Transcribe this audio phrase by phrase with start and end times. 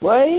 [0.00, 0.33] Why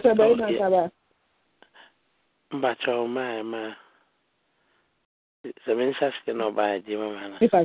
[0.00, 0.36] Oh, sɛ bɛyɛ
[3.44, 3.62] ma
[5.64, 7.58] sɛ menhyɛ seɛ na ɔbaa gye ma ma nipa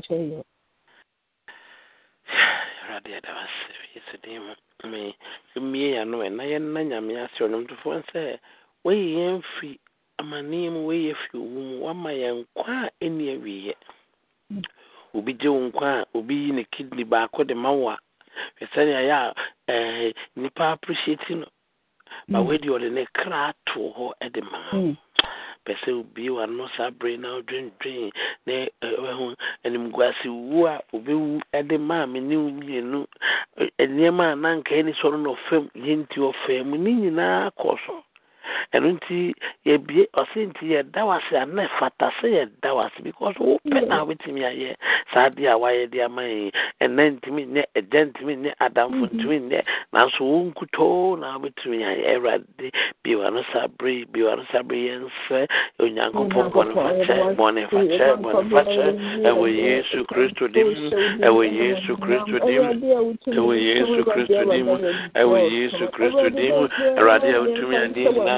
[2.86, 4.54] awurade yɛda wase yesu din mu.
[4.92, 5.16] Me
[5.56, 7.40] mmie yɛanom ɛ na yɛnna nyame ase.
[7.44, 8.40] Ɔnomtofoɔ sɛ
[8.84, 9.80] wayi yɛn fi
[10.20, 13.74] amanneɛ mu wayi yɛ fi owu mu wama yɛn nkwa a ɛnni awieɛ
[15.14, 17.98] obi gye wo nkwa a obi yi ne kidney baako de ma wo a.
[18.60, 19.34] Hwɛ sɛnea ɛyɛ a
[19.72, 21.48] eh, nnipa appreciate no.
[22.28, 24.60] Ma wadi ɔde ne kra ato hɔ de ma
[25.66, 28.12] pɛ sɛ obie wano saa bere na wodwendwen
[28.46, 33.06] na ɛho animguase wu a obɛwu de maa me ne mmienu
[33.80, 38.04] nneɛma a na nka ɛni sɔre no ɔfam yɛnti ɔfaa mu ne nyinaa kɔ so
[38.74, 39.34] ɛno nti
[39.66, 44.42] yɛbie ɔse nti yɛda wase a na ɛfata sɛ yɛda wase because wopɛ na wobɛtumi
[44.46, 44.76] ayɛ
[45.14, 46.52] saa deɛ a wayɛ de ama yɛ
[46.82, 49.62] ɛnɛ ntumi nyɛ ɛgya ntumi nyɛ adamfo ntumi nyɛ
[49.94, 52.68] nanso wo nkutoo na wobɛtumi ayɛ awurade
[53.04, 55.40] biewa no saa bere biewa no saa bere yɛnsɛ
[55.80, 58.88] onyankopɔn bɔnefakyɛ bɔnefakyɛ bɔnefakyɛ
[59.30, 60.70] ɛwɔ yesu kristo dim
[61.22, 62.66] ɛwɔ yesu kristo dim
[63.38, 64.68] ɛwɔ yesu kristo dim
[65.16, 66.56] ɛwɔ yesu kristo dim
[66.98, 68.35] awurade a wotumi ade nyinaa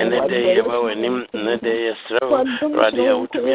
[0.00, 0.38] ɛne dɛ
[3.08, 3.50] a wotumi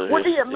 [0.03, 0.51] 我哋又唔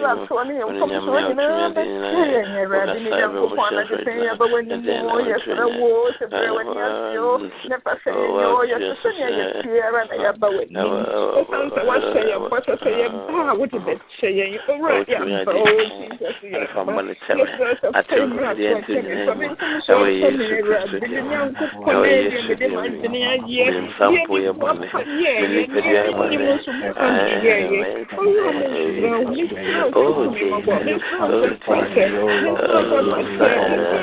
[9.27, 9.36] 系。
[9.37, 10.91] Na yɛaba w'anim
[11.39, 12.41] ɛsiane sɛ wahyɛ yɛn
[12.83, 15.13] sɛ yɛba a wode bɛkyɛ yɛn owurade
[15.47, 15.65] o
[16.17, 16.37] jesus
[21.27, 21.95] nyankopɔn
[22.47, 25.91] mede m'adwene ayɛ nso owura mesrɛ wo mesrɛ
[29.87, 32.03] wo sɛ mesrɛ wo sɛ fakyɛ
[32.43, 32.77] mesrɛ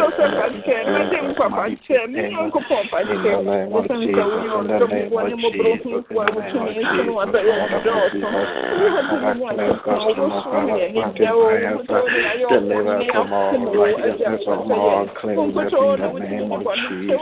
[0.00, 3.32] wo sɛ fakyɛ nkwa fakyɛ me nyankopɔn fakyɛ
[3.70, 6.14] wo sɛ ne wode mmɔbɔ no sɛ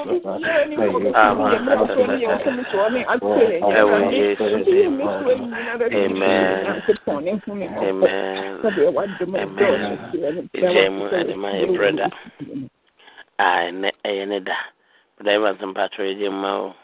[0.03, 5.33] obibiara ne mmɔbɔ yɛ mmɔbɔ ne yɛ mfomsoɔ ne akyɛ yɛn awurade wode yɛ mmɛsoa
[5.39, 8.07] nyina bɛfiri nyankopɔn ne hu me mmɔbɔ
[8.63, 12.07] sɛdeɛ wade mo dɔɔso tiɛ no Ɛgya mu ade ma yɛ brɛda
[13.39, 14.57] a ɛnɛ ɛyɛ ne da
[15.19, 16.75] brɛda ɛba nsɛmpatwerɛ ɛgya mu ma o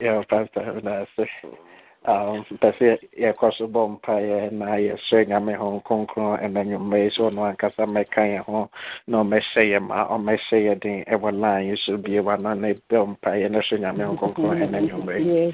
[0.00, 1.28] Yeah, Pastor, that's it.
[1.44, 1.67] Um,
[2.06, 7.20] mpɛ sɛ yɛkɔ so bɔ mpaeɛ na yɛsrɛ nyame ho kronkron ɛna nnwummerɛ yi sɛ
[7.30, 8.70] ɔno ankasa mɛka yɛn ho
[9.06, 12.68] na ɔmɛhyɛ yɛ ma ɔmɛhyɛ yɛ den ɛwɔ line yi so bie wa na na
[12.88, 15.48] bɔ mpaeɛ na srɛ nyame ho kronkron ɛna nnwummerɛ yi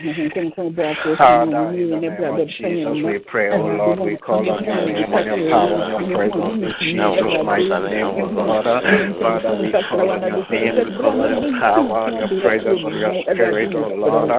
[1.17, 5.13] Father, in the name of Jesus, we pray, oh Lord, we call on your name
[5.13, 8.65] and your power and your presence in Jesus' mighty name, oh Lord.
[8.65, 12.99] Father, we call on your name, we call on your power and your presence and
[13.01, 14.31] your spirit, oh Lord.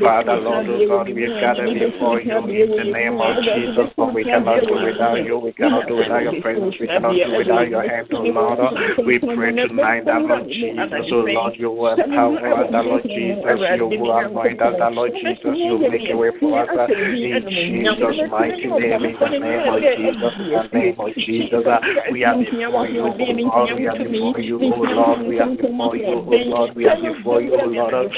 [0.00, 4.24] Father, Lord, oh God, we've gathered before you in the name of Jesus, for we
[4.24, 7.88] cannot do without you, we cannot do without your presence, we cannot do without your
[7.88, 9.06] hand, oh Lord.
[9.06, 13.44] We pray tonight that Lord Jesus, oh Lord, you will empower that Lord Jesus,
[13.76, 18.30] you will anoint that Lord Jesus, you make a way for us uh, in Jesus'
[18.30, 21.66] mighty name, in the name of Jesus, in the name of Jesus.
[21.66, 21.78] Uh,
[22.12, 25.96] we are before you, oh Lord, we are before you, oh Lord, we are before
[25.96, 28.12] you, oh Lord, we are before you, oh Lord.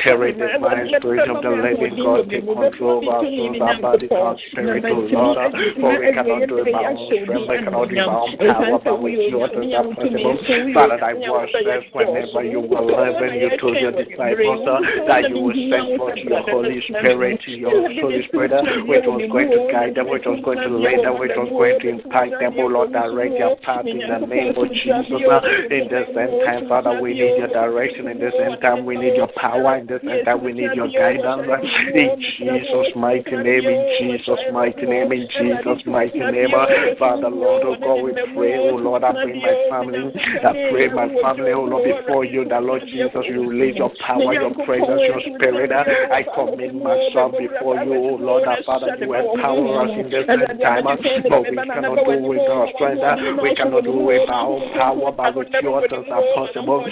[0.00, 4.36] Spirit, divine spirit of the living God, take control of our souls, our bodies, our
[4.50, 5.38] spirit, oh Lord.
[5.80, 8.22] For we cannot do it by our own strength, we cannot do it by our
[8.22, 10.38] own power, but with you possible.
[10.74, 15.40] Father, I was there whenever you were living, you told your disciples uh, that you
[15.42, 19.94] would send forth your Holy Spirit, your Holy Spirit, uh, which was going to guide
[19.94, 22.92] them, which was going to lead them, which was going to impact them, oh Lord,
[22.92, 25.22] direct their path in the name of Jesus.
[25.24, 25.40] Uh,
[25.70, 28.08] in this end time, Father, we need your direction.
[28.08, 29.78] In this end time, we need your power.
[29.78, 31.48] In this end time, we need your guidance.
[31.94, 36.52] In Jesus' mighty name, in Jesus' mighty name, in Jesus' mighty name.
[36.54, 36.66] Uh,
[36.98, 40.12] Father, Lord, oh God, we pray, oh Lord, I bring my family,
[40.44, 44.34] I pray my family, oh Lord, before you, that Lord Jesus, you release your power,
[44.34, 45.72] your presence, your spirit.
[45.72, 50.26] Uh, I commit myself before you, oh Lord, that Father, you empower us in this
[50.26, 54.46] time, uh, but we cannot do with our strength, uh, we cannot do with our
[54.46, 56.84] own power, but with your things are possible.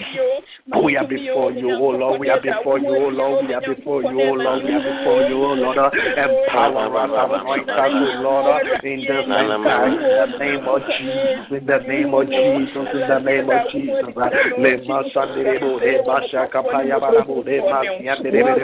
[0.82, 4.02] We are before you, oh Lord, we are before you, oh Lord, we are before
[4.02, 7.10] you, oh Lord, we are before you, oh Lord, uh, empower us,
[7.40, 11.67] anoint us, oh Lord, uh, in this end time, in the name of Jesus, in
[11.67, 14.12] the name of Jesus, in the name of Jesus.
[14.17, 18.60] uh, Lema sanderebo, lema shakapaya barabu, lema siyanderebo,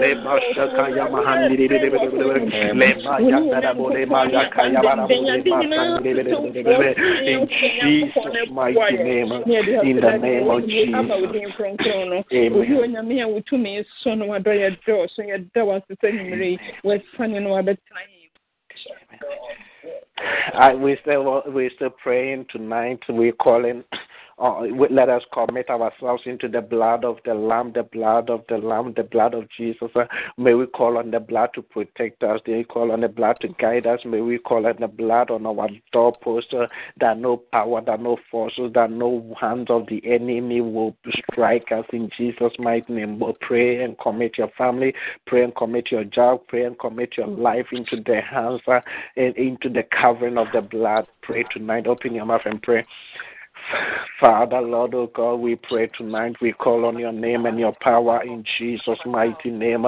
[0.00, 2.04] lema shakaya mahandirebo,
[2.74, 6.46] lema yakarabo, lema yakaya barabu, lema sanderebo,
[7.26, 9.32] in Jesus' mighty name,
[9.82, 10.98] in the name of Jesus.
[12.58, 13.24] obi onyame
[15.88, 18.00] no sɛ nwummere yi wasane no wabɛtena
[20.54, 23.00] I, we still we still praying tonight.
[23.08, 23.84] We're calling.
[24.40, 28.56] Uh, let us commit ourselves into the blood of the Lamb, the blood of the
[28.56, 29.90] Lamb, the blood of Jesus.
[29.96, 30.04] Uh,
[30.36, 32.40] may we call on the blood to protect us.
[32.46, 34.00] May we call on the blood to guide us.
[34.04, 36.66] May we call on the blood on our doorpost uh,
[37.00, 40.96] that no power, that no forces, that no hands of the enemy will
[41.32, 43.18] strike us in Jesus' mighty name.
[43.18, 44.94] But pray and commit your family,
[45.26, 48.80] pray and commit your job, pray and commit your life into the hands uh,
[49.16, 51.08] and into the covering of the blood.
[51.22, 51.86] Pray tonight.
[51.86, 52.86] Open your mouth and pray.
[54.20, 56.34] Father, Lord, oh God, we pray tonight.
[56.40, 59.84] We call on your name and your power in Jesus' mighty name.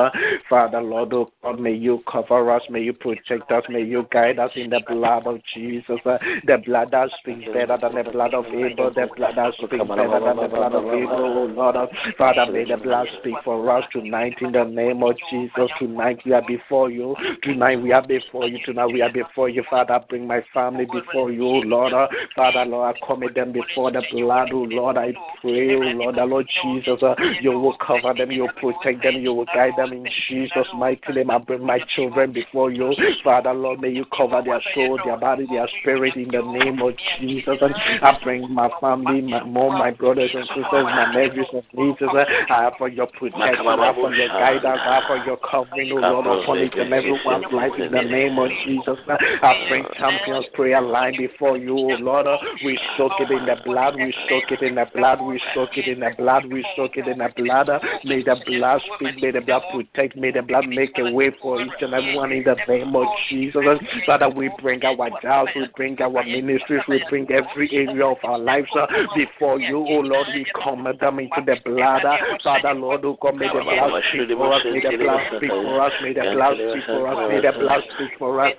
[0.48, 4.38] Father, Lord, oh God, may you cover us, may you protect us, may you guide
[4.38, 5.98] us in the blood of Jesus.
[6.04, 10.20] The blood that speaks better than the blood of Abel, the blood that speaks better
[10.20, 11.90] than the blood of Abel, oh Lord.
[12.16, 15.70] Father, may the blood speak for us tonight in the name of Jesus.
[15.78, 17.16] Tonight we are before you.
[17.42, 18.58] Tonight we are before you.
[18.64, 19.98] Tonight we are before you, Father.
[20.08, 21.92] Bring my family before you, oh Lord.
[22.36, 24.96] Father, Lord, I commit them before the blood, oh Lord.
[24.96, 29.02] I pray, oh Lord, the Lord Jesus, uh, you will cover them, you will protect
[29.02, 31.30] them, you will guide them in Jesus' mighty name.
[31.30, 32.94] I bring my children before you.
[33.24, 36.94] Father, Lord, may you cover their soul, their body, their spirit in the name of
[37.18, 37.58] Jesus.
[37.60, 42.08] And I bring my family, my mom, my brothers and sisters, my nephews and nieces.
[42.08, 46.00] Uh, I have for your protection, I for your guidance, I for your covering, oh
[46.00, 48.98] Lord, upon each and everyone's life in the name of Jesus.
[49.08, 52.26] Uh, I bring champions prayer line before you, oh Lord.
[52.64, 55.88] We soak it in the blood, we soak it in the blood, we soak it
[55.88, 57.68] in the blood, we soak it in the blood.
[57.68, 61.30] Uh, may the blood speak, may the blood protect, may the blood make a way
[61.40, 63.62] for each and everyone in the name of Jesus.
[64.06, 68.38] Father, we bring our jobs, we bring our ministries, we bring every area of our
[68.38, 68.86] lives uh,
[69.16, 70.26] before you, oh Lord.
[70.34, 72.04] We commit them into the blood.
[72.04, 75.50] Uh, Father, Lord, oh God, may the blood speak for us, may the blood speak
[75.50, 78.52] for us, may the blood speak for us, may the blood speak for us.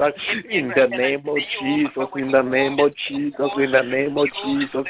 [0.50, 4.86] In the name of Jesus, in the name of Jesus, in the name of Jesus.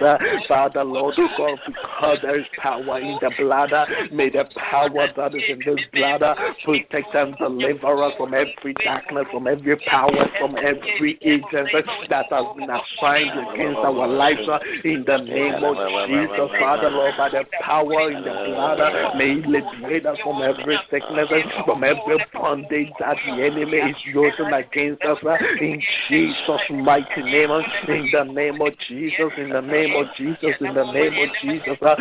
[0.48, 3.70] Father, Lord, oh God, because there is power in the blood,
[4.12, 6.22] may the power that is in this blood
[6.65, 11.70] protect and deliver us from every darkness, from every power, from every agent
[12.10, 14.41] that has been assigned against our lives.
[14.84, 15.77] In the name of
[16.08, 18.79] Jesus, Father, Lord, by the power in the blood,
[19.17, 21.27] may He liberate us from every sickness,
[21.65, 25.17] from every bondage that the enemy is using against us.
[25.62, 27.51] In Jesus' mighty name,
[27.88, 31.77] in the name of Jesus, in the name of Jesus, in the name of Jesus.
[31.81, 31.95] Ah.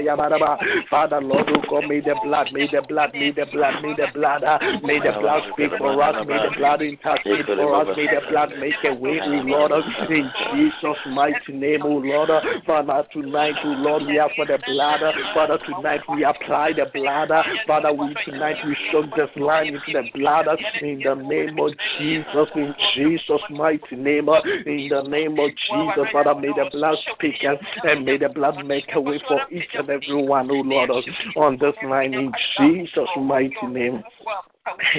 [0.00, 0.56] Yabara
[0.88, 4.06] Father Lord, who God, may the blood, may the blood, may the blood, may the
[4.14, 4.58] blood, ah.
[4.82, 8.50] may the blood speak for us, may the blood intercede for us, may the blood
[8.58, 10.06] make a way, O Lord, ah.
[10.08, 12.30] in Jesus' mighty name, O Lord.
[12.66, 15.00] Father, tonight, O Lord, we are for the blood.
[15.34, 17.30] Father, tonight we apply the blood.
[17.66, 20.46] Father, we tonight we soak this line into the blood
[20.80, 26.12] in the name of Jesus, in Jesus' mighty name, uh, in the name of Jesus,
[26.12, 29.68] Father, may the blood speak uh, and may the blood make a way for each
[29.74, 30.90] and every one, oh Lord,
[31.36, 34.02] on this line in Jesus' mighty name.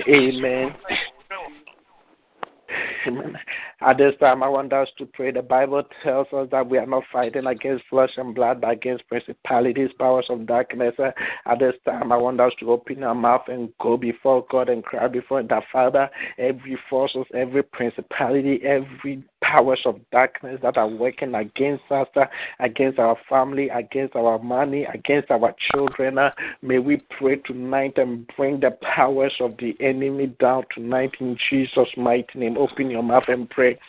[0.08, 0.76] Amen.
[3.82, 5.32] At this time, I want us to pray.
[5.32, 9.08] The Bible tells us that we are not fighting against flesh and blood, but against
[9.08, 10.94] principalities, powers of darkness.
[11.00, 14.84] At this time, I want us to open our mouth and go before God and
[14.84, 16.10] cry before the Father.
[16.38, 22.08] Every forces, every principality, every powers of darkness that are working against us,
[22.60, 26.18] against our family, against our money, against our children.
[26.62, 31.90] May we pray tonight and bring the powers of the enemy down tonight in Jesus'
[31.98, 32.58] mighty name.
[32.62, 33.80] Open your mouth and pray.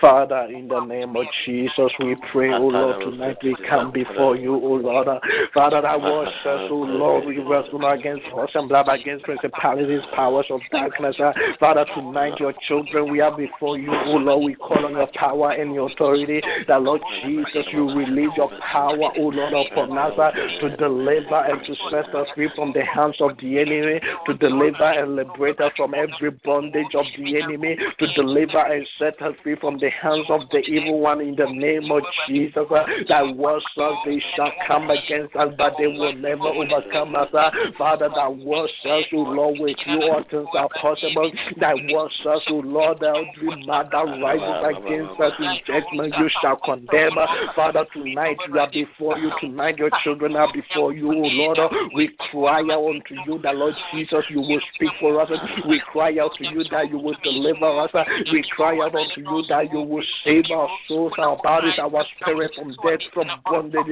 [0.00, 4.54] Father, in the name of Jesus, we pray, O Lord, tonight we come before you,
[4.54, 5.08] O Lord.
[5.52, 10.46] Father, that was us, O Lord, we wrestle against horse and blood, against principalities, powers
[10.50, 11.16] of darkness.
[11.58, 14.44] Father, tonight your children, we are before you, O Lord.
[14.44, 16.40] We call on your power and your authority.
[16.68, 21.66] That, Lord Jesus, you release your power, O Lord, upon us uh, to deliver and
[21.66, 25.72] to set us free from the hands of the enemy, to deliver and liberate us
[25.76, 30.26] from every bondage of the enemy, to deliver and set us free from the hands
[30.28, 32.66] of the evil one in the name of Jesus.
[32.70, 37.28] Uh, that words us, they shall come against us, but they will never overcome us.
[37.32, 41.30] Uh, Father, that words us, O Lord, with you all things are possible.
[41.60, 47.18] That words us, O Lord, every mother rises against us in judgment, you shall condemn.
[47.18, 49.30] Uh, Father, tonight we are before you.
[49.40, 51.58] Tonight your children are before you, O Lord.
[51.94, 55.30] We cry out unto you that, Lord Jesus, you will speak for us.
[55.68, 57.90] We cry out to you that you will deliver us.
[58.32, 62.50] We cry out unto you that you will save our souls, our bodies, our spirit
[62.56, 63.86] from death, from bondage.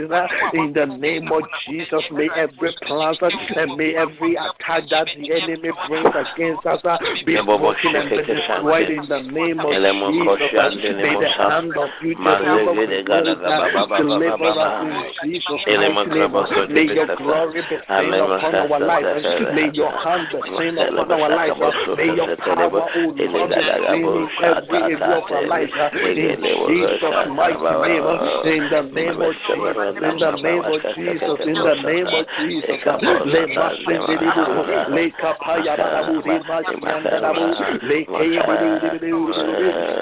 [0.55, 3.15] In the name of Jesus, may every plan
[3.57, 8.91] and may every attack that the enemy brings against us uh, be broken and destroyed
[8.91, 10.75] in the name of Jesus.
[10.97, 12.15] May the hand of you
[13.97, 15.95] deliver us in Jesus' name.
[16.71, 19.25] May your glory be seen upon our lives.
[19.55, 21.61] May your hand be seen upon our lives.
[21.97, 25.73] May your power, O Lord, be seen in every area of our lives.
[25.93, 28.05] In Jesus' mighty name.
[28.47, 29.93] In the name of Jesus.
[30.01, 31.37] In the name of Jesus.
[31.45, 32.81] In the name of Jesus.
[33.27, 34.45] Le masindiribu.
[34.97, 36.15] Le kapaya barabu.
[36.25, 37.47] Le masindirabu.
[37.83, 39.21] Le kayabiribu.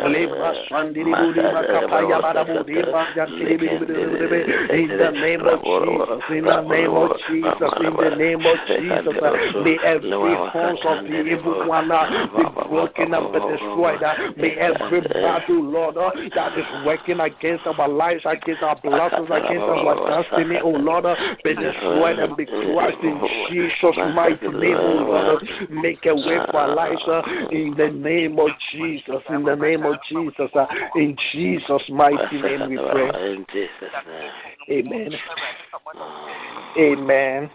[0.06, 1.26] Le masandiribu.
[1.34, 2.56] Le makapaya barabu.
[2.66, 3.76] Le masandiribu.
[4.74, 6.22] In the name of Jesus.
[6.30, 7.72] In the name of Jesus.
[7.80, 9.18] In the name of Jesus.
[9.64, 14.00] May every force of the evil one be broken up and destroyed.
[14.36, 19.64] May every battle, Lord, uh, that is working against our lives, against our blessings, against
[19.64, 21.04] our destiny, oh Lord,
[21.42, 25.42] be destroyed and be crushed in Jesus' mighty name, oh Lord.
[25.42, 29.22] Uh, make a way for our lives uh, in the name of Jesus.
[29.30, 30.50] In the name of Jesus.
[30.96, 33.10] In Jesus' mighty name we pray.
[34.70, 35.10] Amen.
[36.78, 37.50] Amen.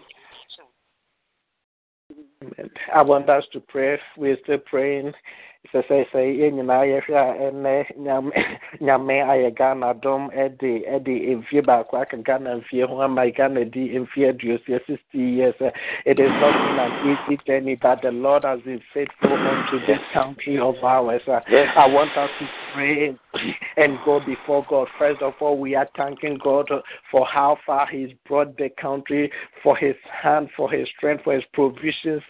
[2.94, 3.98] I want us to pray.
[4.16, 5.12] We're still praying.
[5.72, 7.74] Sɛ sɛ sɛ yɛn nyinaa yɛhwɛ a ɛnɛ
[8.80, 13.88] nyame ayɛ ghana dɔm ɛde ɛde mfie baako aka ghana mfie ho ama ghana di
[13.98, 15.54] mfie aduosia sixty years.
[16.06, 20.00] It is not been an easy journey but the lord has been faithful unto this
[20.12, 21.22] country of ours.
[21.28, 23.14] I want us to pray
[23.76, 24.88] and go before god.
[24.98, 26.68] First of all we are thanking god
[27.12, 29.30] for how far he's brought the country
[29.62, 32.22] for his hand for his strength for his provisions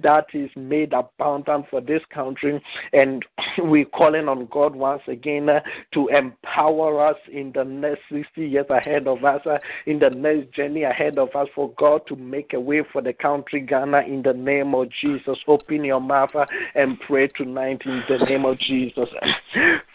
[0.00, 2.60] that is made abundant for this country
[2.92, 3.24] and
[3.58, 5.60] we're calling on God once again uh,
[5.94, 10.54] to empower us in the next 60 years ahead of us, uh, in the next
[10.54, 14.22] journey ahead of us, for God to make a way for the country Ghana in
[14.22, 15.38] the name of Jesus.
[15.46, 19.08] Open your mouth uh, and pray tonight in the name of Jesus.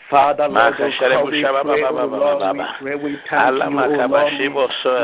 [0.09, 0.73] Father, Lord,
[1.31, 4.33] we pray, oh Lord, we pray, we thank you, oh Lord,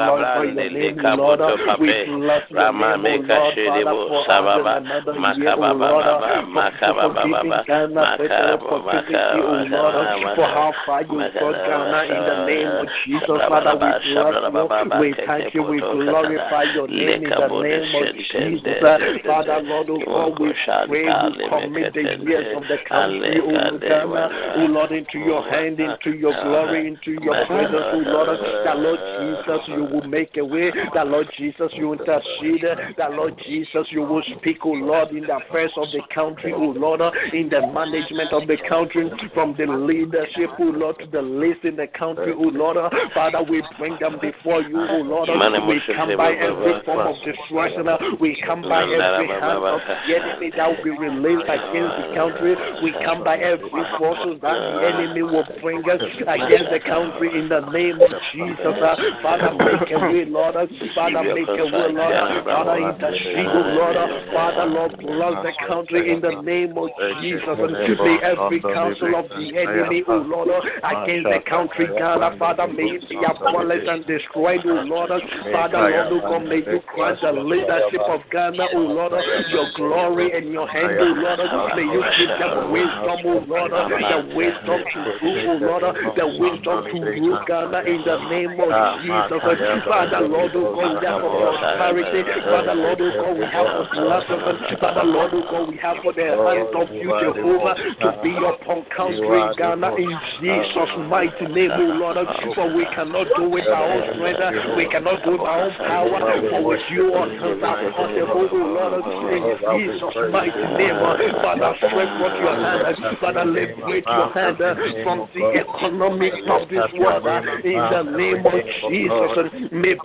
[0.05, 1.39] Lord, for your name, Lord,
[1.79, 1.85] we
[2.19, 6.05] bless your name, oh Lord, Father, for another year, oh Lord,
[6.53, 9.93] for forgiving Ghana, for positivity, oh Lord,
[10.33, 14.97] for how far you brought Ghana in the name of Jesus, Father, we bless you,
[14.97, 20.01] we thank you, we glorify your name in the name of Jesus, Father, Lord, oh
[20.01, 21.05] God, we pray,
[21.37, 26.17] we commit the years of the country, oh Ghana, oh Lord, into your hand, into
[26.17, 28.29] your glory, into your presence, oh Lord.
[28.65, 30.71] That Lord Jesus, you will make a way.
[30.93, 32.65] That Lord Jesus, you intercede.
[32.97, 36.73] That Lord Jesus, you will speak, oh Lord, in the affairs of the country, oh
[36.75, 37.01] Lord,
[37.33, 41.75] in the management of the country, from the leadership, oh Lord, to the least in
[41.75, 42.77] the country, oh Lord.
[42.77, 45.29] Uh, Father, we bring them before you, oh Lord.
[45.29, 47.87] Uh, uh, we come by every form of destruction.
[48.19, 52.55] We come by every hand of the enemy that will be released against the country.
[52.83, 57.49] We come by every force that the enemy will bring us against the country in
[57.49, 58.75] the name of Jesus.
[59.21, 60.55] Father, make a way, Lord.
[60.95, 62.13] Father, make a way, Lord.
[62.45, 63.95] Father, intercede, oh Lord.
[64.33, 66.89] Father, Lord, bless the country in the name of
[67.21, 67.48] Jesus.
[67.57, 70.49] May every counsel of the enemy, oh Lord,
[70.83, 75.09] against the country, Ghana, Father, may it be abolished and destroyed, oh Lord.
[75.51, 79.13] Father, Lord, oh God, may you crush the leadership of Ghana, oh Lord,
[79.49, 81.39] your glory and your hand, oh Lord.
[81.75, 85.83] May you give them wisdom, oh Lord, the wisdom to rule, oh Lord,
[86.15, 89.41] the wisdom to rule Ghana in the name of Jesus.
[89.89, 92.21] Father, Lord, oh God, we have prosperity.
[92.45, 94.79] Father, Lord, oh God, we have for blessings.
[94.79, 98.83] Father, Lord, oh God, we have for the hands of you, Jehovah, to be upon
[98.95, 102.17] country Ghana in Jesus' mighty name, oh Lord.
[102.55, 104.43] For we cannot do it our own strength,
[104.75, 106.19] we cannot do it our own power,
[106.51, 108.99] for with you on things are possible, oh Lord.
[109.31, 110.99] In Jesus' mighty name,
[111.39, 114.57] Father, stretch forth your hand, Father, liberate your hand
[115.03, 117.23] from the economic of this world
[117.63, 119.47] in the name of Jesus.
[119.71, 119.95] May,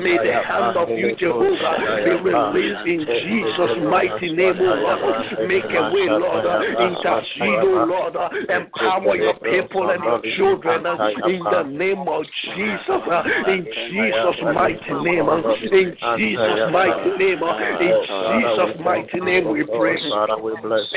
[0.00, 5.48] may the hand of you, Jehovah, be released in Jesus' mighty name, O Lord.
[5.48, 6.44] Make a way, Lord.
[6.44, 8.16] Intercede, O Lord.
[8.50, 13.02] Empower your people and your children uh, in the name of Jesus.
[13.10, 15.28] Uh, in Jesus' mighty name.
[15.28, 17.40] Uh, in Jesus' mighty name.
[17.80, 17.96] In
[18.42, 19.98] Jesus' mighty name we pray.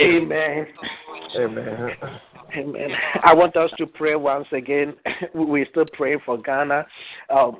[0.02, 0.68] Amen.
[1.38, 1.90] Amen.
[2.56, 2.90] Amen.
[3.24, 4.94] I want us to pray once again.
[5.36, 6.86] we still pray for Ghana.
[7.30, 7.58] Um,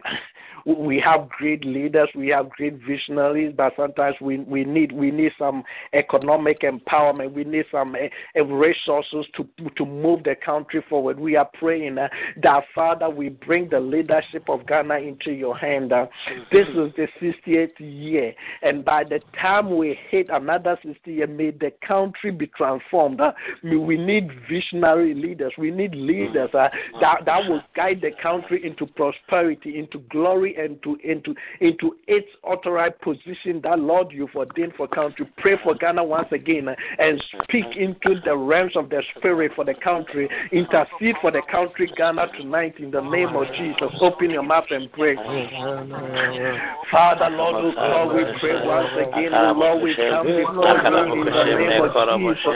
[0.68, 5.32] we have great leaders, we have great visionaries, but sometimes we, we need we need
[5.40, 7.32] some economic empowerment.
[7.32, 11.20] We need some uh, resources to to move the country forward.
[11.20, 12.10] We are praying uh,
[12.44, 15.94] that Father, we bring the leadership of Ghana into your hand.
[15.94, 16.08] Uh,
[16.52, 21.52] this is the 68th year, and by the time we hit another 60 year, may
[21.52, 23.22] the country be transformed.
[23.64, 25.54] we need visionary leaders.
[25.58, 26.68] We need leaders uh,
[27.00, 32.28] that, that will guide the country into prosperity, into glory, and to into into its
[32.44, 35.28] authorized position that Lord you've ordained for country.
[35.38, 36.68] Pray for Ghana once again
[37.00, 40.30] and speak into the realms of the spirit for the country.
[40.52, 43.90] Intercede for the country Ghana tonight in the name of Jesus.
[44.02, 45.16] Open your mouth and pray.
[46.92, 51.34] Father, Lord, oh God, we pray once again, oh Lord, we come before you in
[51.34, 52.48] the name of Jesus.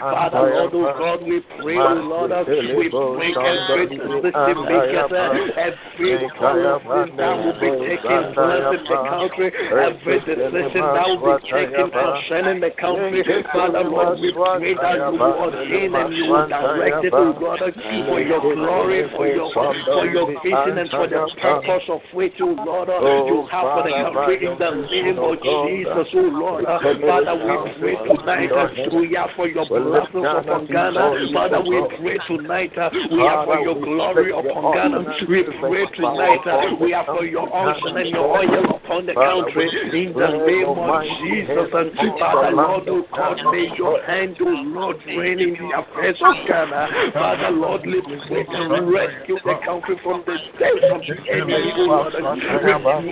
[0.00, 5.10] Father, Lord, oh God, we pray, oh Lord, we break every system makers,
[5.56, 11.50] every policy that will be taken place in the country, every decision that will be
[11.50, 13.22] taken concerning the country.
[13.52, 17.58] Father, Lord, we pray that you will ordain and you will direct oh God,
[18.06, 22.56] for your glory, for your for your vision and for the purpose of which, oh
[22.64, 26.64] Lord, you have for the country in the name of Jesus, oh Lord.
[26.64, 28.50] Father, we pray tonight,
[28.94, 31.30] we are for your blessings upon Ghana.
[31.32, 34.98] Father, we pray tonight, uh, we are for your glory upon Ghana.
[35.28, 39.68] We pray tonight, uh, we are for your unction and your oil upon the country.
[40.08, 44.96] In the name of Jesus, and Father, Lord, oh God, may your hand, oh Lord,
[45.06, 46.87] reign in the affairs of Ghana.
[47.12, 51.72] Father, Lord, pray and rescue the country from the death of the enemy,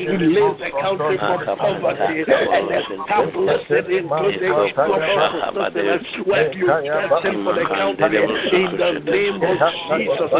[0.06, 5.06] release the country from poverty and establish it into the global
[6.26, 8.18] where you destined for the country
[8.56, 9.58] in the name of
[9.96, 10.30] Jesus.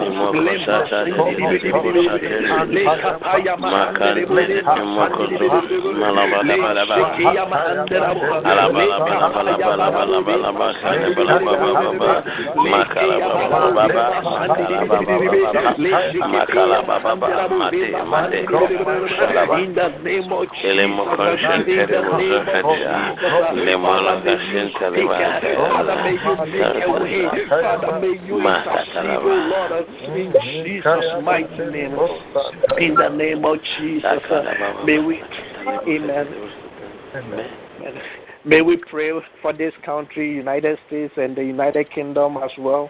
[12.96, 13.25] In
[30.16, 31.96] in Jesus' mighty name.
[32.78, 34.22] In the name of Jesus,
[34.84, 35.22] may we,
[35.88, 36.26] amen.
[37.14, 37.46] Amen.
[38.44, 39.10] May we pray
[39.42, 42.88] for this country, United States, and the United Kingdom as well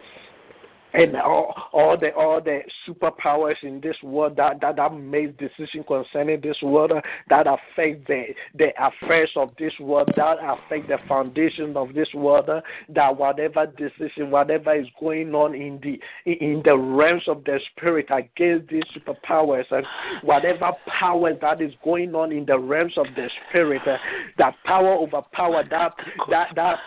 [0.97, 5.85] and all, all the all the superpowers in this world that that, that make decisions
[5.87, 10.97] concerning this world uh, that affect the the affairs of this world that affect the
[11.07, 16.63] foundation of this world uh, that whatever decision whatever is going on in the in
[16.65, 19.85] the realms of the spirit against these superpowers and
[20.23, 23.99] whatever power that is going on in the realms of the spirit uh,
[24.39, 25.93] that power over power that
[26.31, 26.79] that that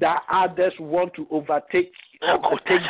[0.00, 2.82] that others want to overtake overtake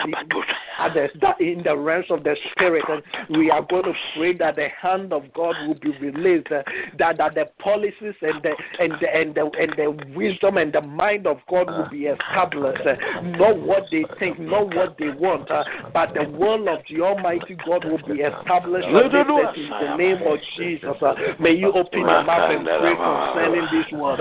[0.94, 3.02] the in the realms of the spirit and
[3.36, 6.62] we are going to pray that the hand of God will be released uh,
[6.98, 10.80] that, that the policies and the and the, and the and the wisdom and the
[10.80, 12.86] mind of God will be established.
[12.86, 12.94] Uh,
[13.36, 17.56] not what they think not what they want uh, but the will of the Almighty
[17.66, 20.96] God will be established in the name of Jesus.
[21.02, 24.20] Uh, may you open your mouth and pray concerning this word.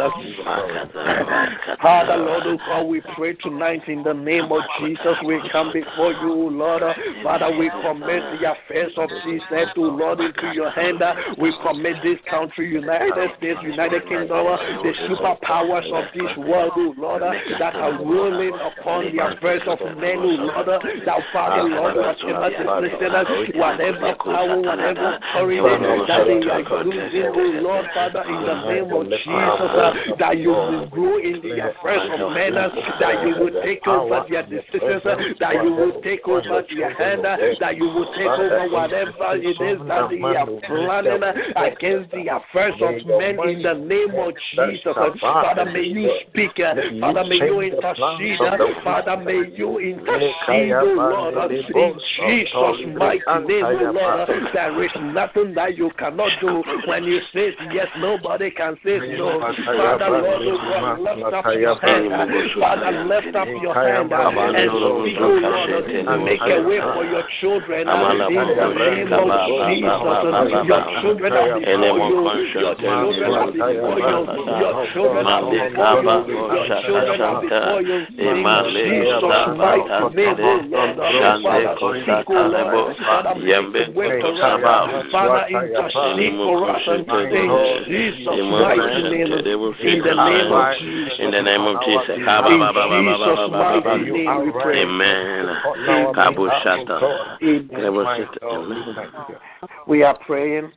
[1.82, 5.72] Father Lord oh God we pray tonight in the name of Jesus Jesus, we come
[5.74, 6.84] before you, Lord.
[7.24, 9.42] Father, we commit the affairs of this
[9.76, 11.02] to Lord into your hand.
[11.38, 14.46] We commit this country, United States, United Kingdom,
[14.84, 17.22] the superpowers of this world, Lord,
[17.60, 20.68] that are ruling upon the affairs of men, Lord.
[20.68, 22.50] That Father, Lord, whatever
[22.82, 25.62] decision, whatever power, whatever authority
[26.08, 31.18] that they are using, Lord, Father, in the name of Jesus, that you will grow
[31.20, 34.87] in the affairs of men, that you will take over their decisions
[35.40, 37.24] that you will take over your hand,
[37.60, 41.24] that you will take over whatever it is that you are uh, planning
[41.56, 44.94] against the affairs of men in the name of Jesus.
[44.96, 46.52] Uh, uh, Father, may you speak.
[46.58, 48.40] Father, may you intercede.
[48.84, 51.64] Father, may you intercede, oh Lord, in
[52.18, 54.30] Jesus' mighty name, oh Lord.
[54.54, 56.64] There is nothing that you cannot do.
[56.88, 59.40] When you say yes, nobody can say no.
[59.40, 62.32] Father, Lord, oh God, lift up your hand.
[62.60, 64.77] Father, lift up your hand and speak, O Lord,
[66.18, 67.94] make a way for your children in the
[68.78, 69.88] name of Jesus.
[70.68, 72.22] Your children are before you.
[72.58, 74.06] Your children are before you.
[74.58, 76.08] Your children are before you.
[76.54, 78.06] Your children are before you.
[78.18, 80.98] In Jesus' mighty name, oh Lord,
[83.06, 83.34] Father,
[85.12, 87.06] Father, intercede for us in
[87.88, 89.32] Jesus' mighty name.
[89.78, 91.20] In the name of Jesus.
[91.20, 92.08] In the name of Jesus.
[92.08, 92.26] In
[92.90, 94.52] Jesus' mighty name.
[94.74, 95.46] Amen.
[99.88, 100.72] We are praying.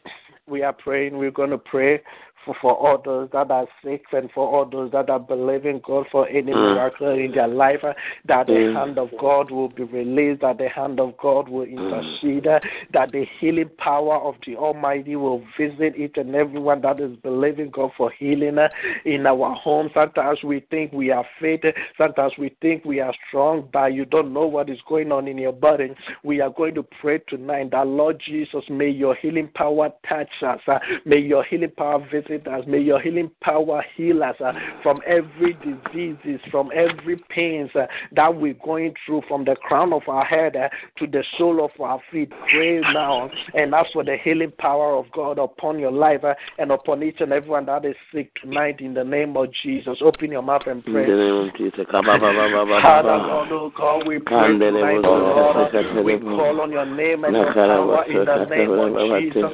[0.46, 1.16] We are praying.
[1.16, 2.02] We're going to pray
[2.44, 6.06] for, for all those that are sick and for all those that are believing God
[6.10, 6.74] for any Mm.
[6.74, 7.94] miracle in their life, uh,
[8.26, 8.74] that the Mm.
[8.74, 12.60] hand of God will be released, that the hand of God will intercede, uh,
[12.92, 17.70] that the healing power of the Almighty will visit each and everyone that is believing
[17.70, 18.68] God for healing uh,
[19.04, 19.90] in our home.
[19.94, 21.64] Sometimes we think we are fit,
[21.98, 25.38] sometimes we think we are strong, but you don't know what is going on in
[25.38, 25.94] your body.
[26.22, 30.60] We are going to pray tonight that Lord Jesus, may your healing power touch us.
[31.04, 32.64] may your healing power visit us.
[32.66, 38.34] May your healing power heal us uh, from every diseases, from every pains uh, that
[38.34, 42.00] we're going through, from the crown of our head uh, to the sole of our
[42.10, 42.30] feet.
[42.50, 46.70] Pray now and ask for the healing power of God upon your life uh, and
[46.70, 49.98] upon each and everyone that is sick tonight in the name of Jesus.
[50.02, 51.06] Open your mouth and In pray.
[51.06, 51.86] the name of Jesus.
[51.90, 57.34] Father, Lord, oh God, we pray tonight, oh Lord, we call on your name and
[57.34, 59.50] your power in the name of Jesus.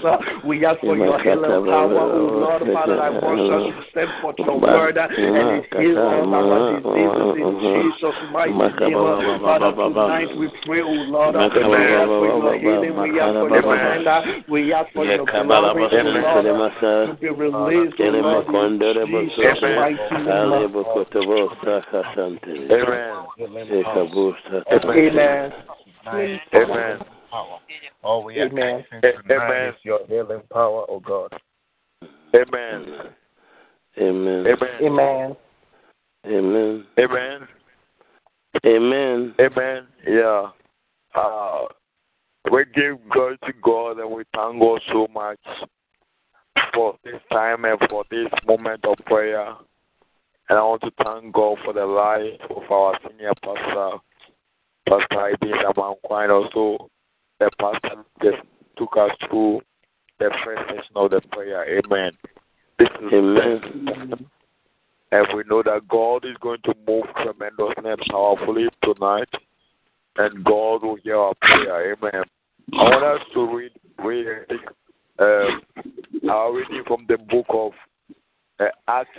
[0.46, 4.37] We ask for your healing power, oh Lord, Father, I want us to send forth
[4.38, 9.40] your word and it heals all our diseases in Jesus' mighty name.
[9.42, 13.62] Father, tonight we pray, oh Lord, we ask for your healing, we ask for your
[13.66, 16.72] mind, uh, we ask for your glory, oh Lord,
[17.07, 20.76] to be released, oh Lord, in Jesus' mighty name.
[26.07, 26.31] Amen.
[26.55, 26.98] Amen.
[28.02, 28.85] All we are Amen.
[28.85, 31.33] asking tonight is your healing power, oh God.
[32.37, 32.87] Amen.
[33.99, 34.46] Amen.
[34.83, 35.37] Amen.
[36.27, 36.87] Amen.
[36.99, 37.49] Amen.
[38.66, 39.35] Amen.
[39.40, 39.87] Amen.
[40.07, 40.51] Yeah.
[41.14, 41.64] Uh,
[42.53, 45.38] we give glory to God and we thank God so much
[46.75, 49.49] for this time and for this moment of prayer.
[50.49, 53.99] And I want to thank God for the life of our senior pastor,
[54.87, 56.90] Pastor Ibn Amankwine, also
[57.40, 58.35] the pastor that
[58.77, 59.62] took us through
[60.18, 61.79] the first session of the prayer.
[61.79, 62.12] Amen.
[62.79, 64.26] This is Amen.
[65.12, 69.29] and we know that God is going to move tremendously and powerfully tonight,
[70.16, 71.92] and God will hear our prayer.
[71.92, 72.24] Amen.
[72.74, 73.72] I want us to read,
[74.05, 74.46] read
[75.18, 77.72] uh, our reading from the book of
[78.61, 79.11] uh, Acts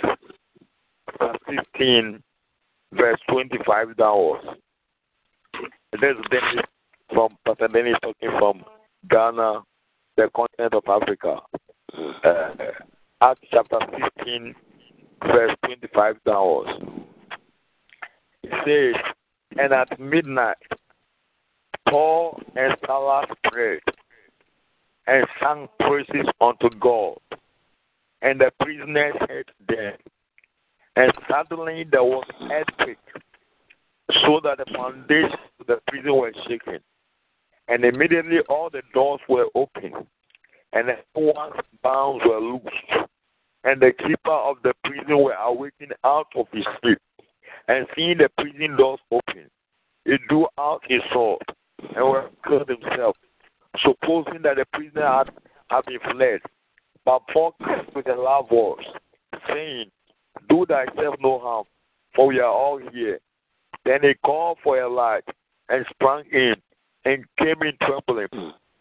[1.19, 2.21] chapter 15,
[2.93, 4.45] verse 25 downwards.
[5.93, 6.65] This is Dennis
[7.13, 8.63] from Pastor Dennis talking from
[9.09, 9.61] Ghana,
[10.17, 11.39] the continent of Africa.
[12.23, 12.49] Uh,
[13.21, 13.79] Acts chapter
[14.17, 14.55] 15,
[15.27, 16.69] verse 25 downwards.
[18.43, 19.01] It says,
[19.57, 20.57] And at midnight,
[21.89, 23.81] Paul and Silas prayed
[25.07, 27.17] and sang praises unto God,
[28.21, 29.93] and the prisoners heard them.
[30.95, 32.97] And suddenly there was earthquake,
[34.25, 36.79] so that the foundations of the prison were shaken.
[37.67, 39.95] And immediately all the doors were opened,
[40.73, 43.09] and everyone's bounds were loosed.
[43.63, 46.99] And the keeper of the prison were awakened out of his sleep,
[47.67, 49.49] and seeing the prison doors open,
[50.05, 51.41] he drew out his sword
[51.95, 53.17] and were killed himself,
[53.83, 55.29] supposing that the prisoner had,
[55.69, 56.39] had been fled.
[57.03, 58.85] But Paul cried with a loud voice,
[59.49, 59.91] saying,
[60.49, 61.65] Do thyself no harm,
[62.15, 63.19] for we are all here.
[63.83, 65.23] Then he called for a light
[65.69, 66.55] and sprang in
[67.07, 68.27] and came in trembling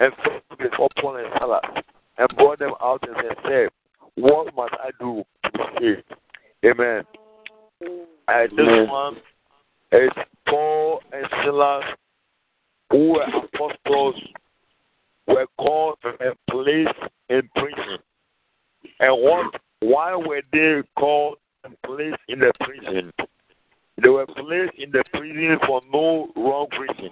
[0.01, 1.63] and fell before Paul and Silas
[2.19, 3.69] and brought them out and said,
[4.17, 6.15] What must I do to be saved?
[6.65, 7.05] Amen.
[8.27, 8.89] And this Amen.
[8.89, 9.17] one
[9.93, 10.11] is
[10.49, 11.85] Paul and Silas,
[12.91, 14.21] who were apostles,
[15.29, 17.99] were called and placed in prison.
[18.99, 19.61] And what?
[19.81, 23.13] Why were they called and placed in the prison?
[24.03, 27.11] They were placed in the prison for no wrong reason.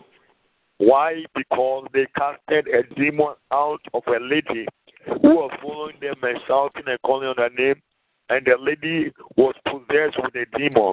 [0.85, 1.25] Why?
[1.35, 4.67] Because they casted a demon out of a lady
[5.07, 7.81] who was following them and shouting and calling on her name,
[8.29, 10.93] and the lady was possessed with a demon.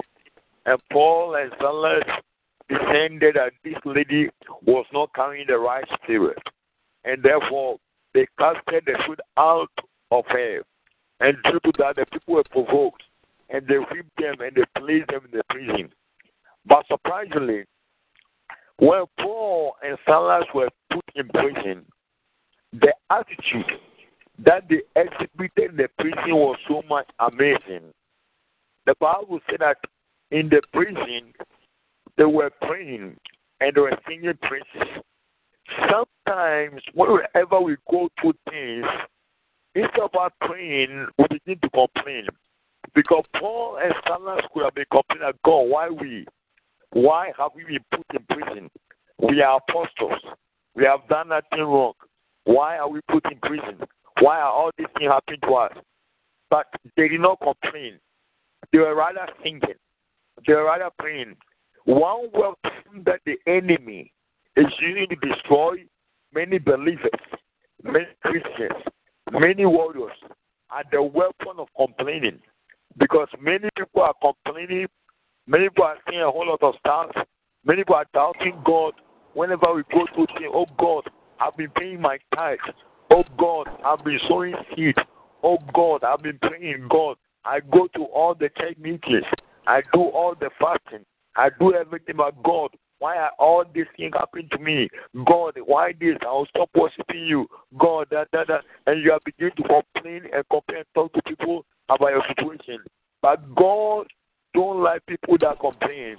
[0.64, 2.04] And Paul and Silas
[2.70, 4.30] descended that this lady
[4.64, 6.38] was not carrying the right spirit,
[7.04, 7.76] and therefore
[8.14, 9.70] they casted the spirit out
[10.10, 10.62] of her.
[11.20, 13.02] And due to that, the people were provoked,
[13.50, 15.90] and they whipped them and they placed them in the prison.
[16.64, 17.64] But surprisingly,
[18.78, 21.84] When Paul and Silas were put in prison,
[22.72, 23.70] the attitude
[24.38, 27.92] that they exhibited in the prison was so much amazing.
[28.86, 29.76] The Bible said that
[30.30, 31.32] in the prison
[32.16, 33.16] they were praying
[33.60, 35.02] and they were singing praises.
[35.88, 38.86] Sometimes, wherever we go through things,
[39.74, 42.26] instead of praying, we begin to complain.
[42.94, 46.26] Because Paul and Silas could have been complaining, God, why we?
[46.92, 48.70] Why have we been put in prison?
[49.18, 50.20] We are apostles.
[50.74, 51.94] We have done nothing wrong.
[52.44, 53.78] Why are we put in prison?
[54.20, 55.72] Why are all these things happening to us?
[56.50, 57.98] But they did not complain.
[58.72, 59.60] They were rather singing.
[60.46, 61.36] They were rather praying.
[61.84, 64.12] One weapon that the enemy
[64.56, 65.84] is using to destroy
[66.34, 67.10] many believers,
[67.82, 68.82] many Christians,
[69.32, 70.12] many warriors
[70.70, 72.38] are the weapon of complaining.
[72.98, 74.86] Because many people are complaining,
[75.46, 77.10] many people are saying a whole lot of stuff,
[77.64, 78.94] many people are doubting God
[79.34, 81.08] whenever we go to say, Oh God,
[81.40, 82.60] I've been paying my tithes.
[83.10, 84.96] Oh God, I've been sowing seed.
[85.42, 87.16] Oh God, I've been praying God.
[87.44, 89.24] I go to all the church meetings.
[89.66, 91.04] I do all the fasting.
[91.36, 92.70] I do everything but God.
[92.98, 94.88] Why are all these things happening to me?
[95.26, 96.16] God, why this?
[96.22, 97.48] I'll stop worshiping you.
[97.78, 98.60] God, that, that, that.
[98.86, 102.78] And you are beginning to complain and complain and talk to people about your situation.
[103.20, 104.06] But God
[104.54, 106.16] don't like people that complain.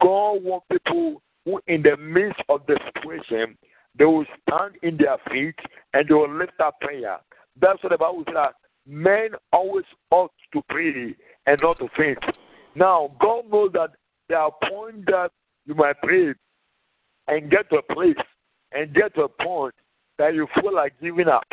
[0.00, 3.56] God wants people who, in the midst of the situation,
[3.98, 5.54] they will stand in their feet
[5.92, 7.18] and they will lift up prayer.
[7.60, 8.54] That's what the Bible says.
[8.86, 11.14] Men always ought to pray
[11.46, 12.18] and not to faint.
[12.74, 13.90] Now, God knows that
[14.28, 15.30] there are points that
[15.66, 16.34] you might pray
[17.28, 18.16] and get to a place
[18.72, 19.74] and get to a point
[20.18, 21.44] that you feel like giving up.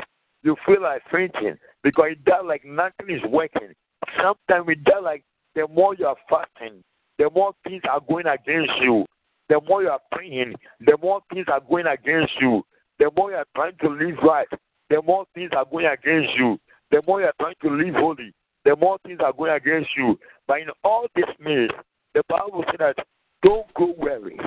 [0.43, 3.73] You feel like fainting because it does like nothing is working.
[4.15, 5.23] Sometimes it does like
[5.59, 6.81] the more you are fasting,
[7.17, 9.05] the more things are going against you.
[9.49, 12.63] The more you are praying, the more things are going against you.
[12.97, 14.47] The more you are trying to live right,
[14.89, 16.57] the more things are going against you.
[16.91, 20.17] The more you are trying to live holy, the more things are going against you.
[20.47, 21.71] But in all this maze,
[22.13, 22.95] the Bible says that
[23.43, 24.39] don't go weary,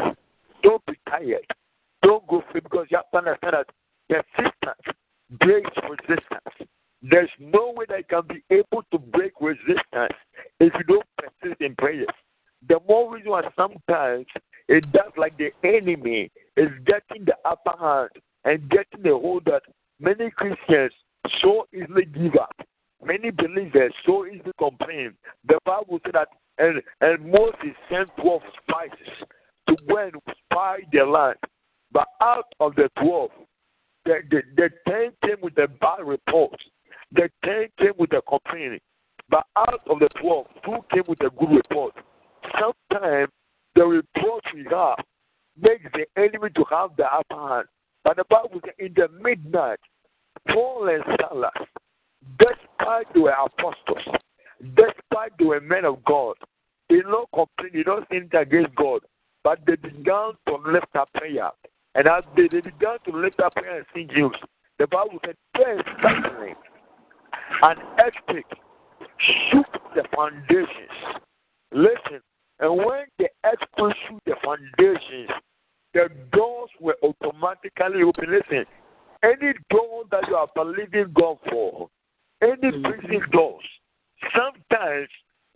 [0.62, 1.46] don't be tired,
[2.02, 3.66] don't go free because you have to understand that
[4.08, 4.96] resistance
[5.40, 6.70] breaks resistance.
[7.02, 10.14] There's no way that you can be able to break resistance
[10.62, 12.06] if you don't persist in prayers.
[12.68, 14.26] The more reason why sometimes
[14.68, 18.10] it does like the enemy is getting the upper hand
[18.44, 19.62] and getting the hold that
[19.98, 20.92] many Christians
[21.42, 22.54] so easily give up.
[23.04, 25.14] Many believers so easily complain.
[25.48, 29.26] The Bible said that and, and Moses sent 12 spices
[29.68, 31.38] to go and spy the land.
[31.90, 33.30] But out of the 12,
[34.04, 36.54] the, the, the 10 came with a bad report.
[37.12, 38.80] The 10 came with a complaint.
[39.32, 41.94] But out of the 12, two came with a good report.
[42.52, 43.30] Sometimes
[43.74, 44.98] the report we have
[45.58, 47.66] makes the enemy to have the upper hand.
[48.04, 49.78] But the Bible says in the midnight,
[50.48, 51.50] Paul and Silas,
[52.38, 54.20] despite they were apostles,
[54.76, 56.34] despite they were men of God,
[56.90, 59.00] they did not complain, they don't sin against God,
[59.42, 61.50] but they began to lift up prayer.
[61.94, 64.36] And as they, they began to lift up prayer and sing hymns,
[64.78, 66.54] the Bible said, there suddenly
[67.62, 68.58] an earthquake
[69.18, 71.22] shook the foundations.
[71.72, 72.20] Listen,
[72.60, 75.30] and when the earthquake shook the foundations,
[75.94, 78.30] the doors were automatically open.
[78.30, 78.64] Listen,
[79.22, 81.88] any door that you are believing God for,
[82.42, 82.82] any mm-hmm.
[82.82, 83.64] prison doors,
[84.34, 85.08] sometimes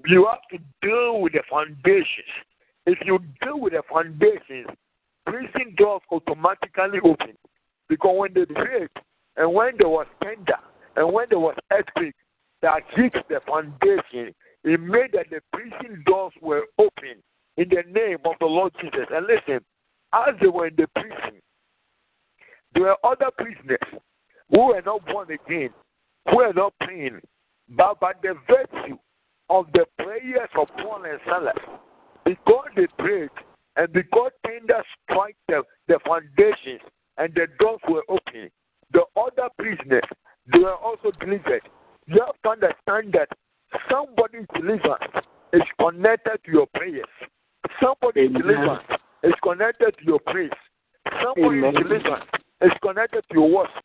[0.06, 2.32] you have to deal with the foundations.
[2.86, 4.68] If you deal with the foundations,
[5.24, 7.36] prison doors automatically open.
[7.88, 8.90] Because when they break,
[9.36, 10.58] and when there was tender,
[10.96, 12.14] and when there was earthquake
[12.62, 17.22] that hit the foundation, it made that the prison doors were open
[17.56, 19.06] in the name of the Lord Jesus.
[19.10, 19.64] And listen,
[20.12, 21.40] as they were in the prison,
[22.74, 24.00] there were other prisoners
[24.50, 25.70] who were not born again,
[26.28, 27.20] who were not praying,
[27.68, 28.98] but by the virtue
[29.48, 31.56] of the prayers of Paul and Silas,
[32.24, 33.30] because they prayed
[33.76, 36.80] and because tender struck the, the foundations
[37.18, 38.50] and the doors were open,
[38.92, 40.02] the other prisoners
[40.52, 41.62] they were also delivered.
[42.06, 43.28] You have to understand that
[43.90, 47.04] somebody's deliverance is connected to your prayers.
[47.80, 48.42] Somebody's Amen.
[48.42, 48.84] deliverance
[49.24, 50.50] is connected to your praise.
[51.22, 51.74] Somebody's Amen.
[51.74, 52.24] deliverance
[52.62, 53.84] is connected to your worship.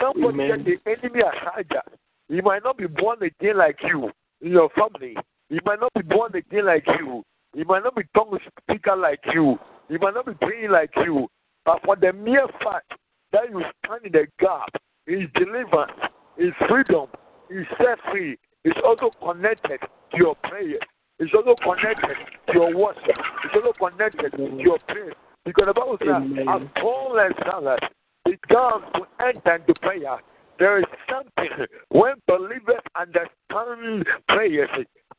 [0.00, 0.64] Somebody Amen.
[0.64, 1.96] the enemy has hijacked.
[2.28, 5.16] He might not be born again like you in your family.
[5.48, 7.22] He might not be born again like you.
[7.54, 9.58] He might not be tongue speaker like you.
[9.88, 11.28] He might not be praying like you.
[11.64, 12.92] But for the mere fact
[13.32, 14.70] that you stand in the gap,
[15.06, 15.92] his deliverance,
[16.36, 17.08] his freedom,
[17.52, 20.78] his set free, is also connected to your prayer.
[21.18, 22.16] It's also connected
[22.48, 23.16] to your worship.
[23.44, 25.12] It's also connected to your prayer.
[25.44, 27.80] Because the Bible says, as Paul and Silas
[28.24, 30.18] began to enter into prayer,
[30.58, 34.68] there is something when believers understand prayers.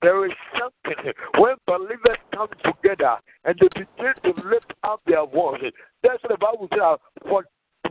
[0.01, 5.73] There is something when believers come together and they begin to lift up their voices.
[6.01, 7.29] That's what the Bible says.
[7.29, 7.45] For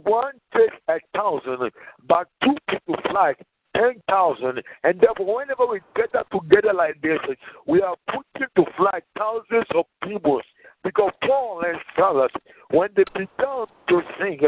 [0.04, 1.70] one takes a thousand,
[2.08, 3.34] but two people fly
[3.76, 4.62] ten thousand.
[4.84, 7.18] And therefore, whenever we gather together like this,
[7.66, 10.40] we are putting to flight thousands of people.
[10.84, 12.32] Because Paul and Silas,
[12.70, 14.40] when they began to sing,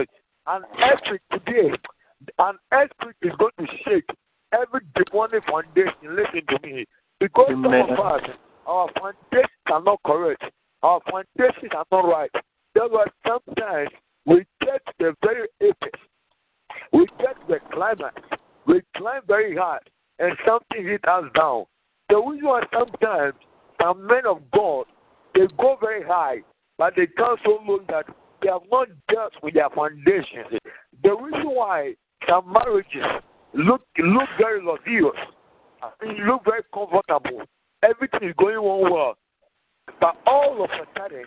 [0.47, 1.71] an earthquake today,
[2.39, 4.09] an earthquake is going to shake
[4.53, 5.93] every demonic foundation.
[6.03, 6.85] Listen to me.
[7.21, 7.87] Because Amen.
[7.89, 8.31] some of us,
[8.67, 10.43] our foundations are not correct.
[10.83, 12.31] Our foundations are not right.
[12.75, 13.91] There were sometimes
[14.27, 15.99] we get the very apex.
[16.93, 18.21] We get the climax.
[18.67, 19.79] We climb very high,
[20.19, 21.65] and something hit us down.
[22.09, 23.35] The reason why sometimes
[23.81, 24.87] some men of God
[25.35, 26.43] they go very high,
[26.79, 28.07] but they come so low that
[28.41, 30.61] they have not dealt with their foundations.
[31.03, 31.95] The reason why
[32.29, 33.03] some marriages
[33.53, 35.17] look look very luxurious,
[36.27, 37.43] look very comfortable,
[37.83, 39.19] everything is going on well,
[40.01, 41.25] but all of a sudden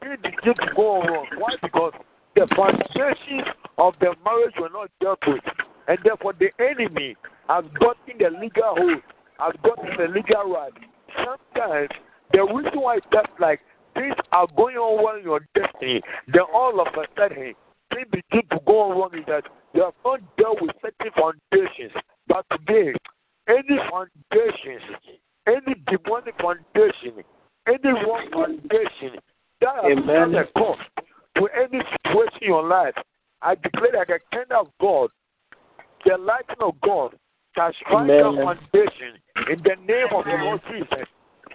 [0.00, 1.26] things begin to go wrong.
[1.38, 1.54] Why?
[1.60, 1.92] Because
[2.36, 5.42] the foundations of the marriage were not dealt with,
[5.88, 7.16] and therefore the enemy
[7.48, 9.02] has gotten the legal hold,
[9.38, 10.72] has gotten the legal right.
[11.16, 11.88] Sometimes
[12.32, 13.60] the reason why that's like
[13.94, 17.54] things are going on well in your destiny, then all of a sudden
[17.92, 21.92] things begin to go wrong is that you have not dealt with certain foundations.
[22.28, 22.92] But today,
[23.48, 24.82] any foundations,
[25.46, 27.24] any demonic foundation,
[27.66, 29.18] any wrong foundation
[29.60, 30.80] that has been a cost
[31.36, 32.94] to any situation in your life,
[33.40, 35.10] I declare that the kind of God,
[36.08, 37.14] the lightning of God,
[37.54, 39.20] shall strike that foundation
[39.52, 41.06] in the name of the Lord Jesus.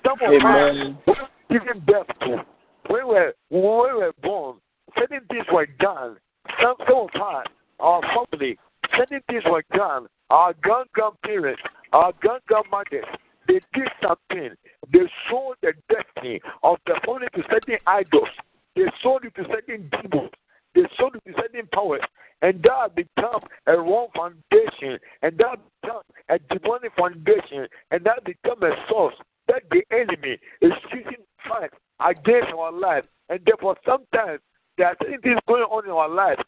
[0.06, 0.97] Some of Amen.
[1.08, 1.16] us
[1.49, 2.45] giving birth to,
[2.88, 4.58] when we were, when we were born,
[4.97, 6.18] certain things were done.
[6.62, 7.45] Some, some of us,
[7.80, 8.58] our family,
[8.97, 10.08] certain things were done.
[10.30, 13.06] Our grand grandparents, our grand grandmothers,
[13.47, 14.49] they did something.
[14.91, 14.99] They
[15.30, 18.30] sold the destiny of the family to certain idols.
[18.76, 20.32] They sold it to certain demons.
[20.76, 22.01] It to certain powers.
[22.41, 24.99] And that become a wrong foundation.
[25.21, 27.67] And that become a demonic foundation.
[27.91, 29.15] And that become a source
[29.47, 33.05] that the enemy is using fight against our life.
[33.30, 34.39] And therefore, sometimes
[34.78, 36.39] there are certain things going on in our life.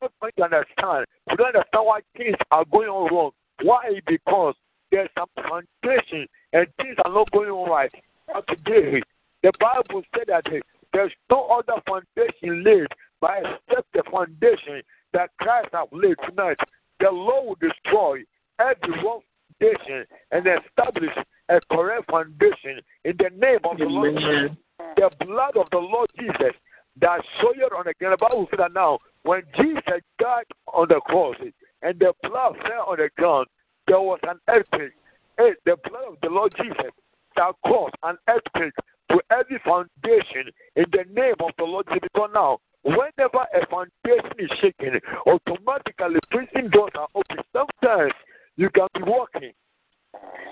[0.00, 1.06] We don't understand.
[1.30, 3.30] We don't understand why things are going on wrong.
[3.62, 4.00] Why?
[4.06, 4.54] Because
[4.90, 7.92] there's some foundation and things are not going on right.
[8.32, 9.02] But today,
[9.42, 10.44] the Bible said that
[10.92, 12.86] there's no other foundation laid
[13.20, 16.58] but except the foundation that Christ has laid tonight.
[17.00, 18.22] The Lord will destroy
[18.58, 19.20] every wrong
[19.58, 21.10] foundation and establish
[21.48, 24.56] a correct foundation in the name of the Lord Jesus.
[24.96, 26.54] The blood of the Lord Jesus
[27.00, 28.18] that showed on the ground.
[28.18, 31.36] The Bible said that now, when Jesus died on the cross
[31.82, 33.46] and the blood fell on the ground,
[33.86, 34.92] there was an earthquake.
[35.38, 36.90] Hey, the blood of the Lord Jesus
[37.36, 38.72] that caused an earthquake
[39.10, 42.08] to every foundation in the name of the Lord Jesus.
[42.12, 47.38] Because now, whenever a foundation is shaken, automatically prison doors are open.
[47.52, 48.12] Sometimes
[48.56, 49.52] you can be walking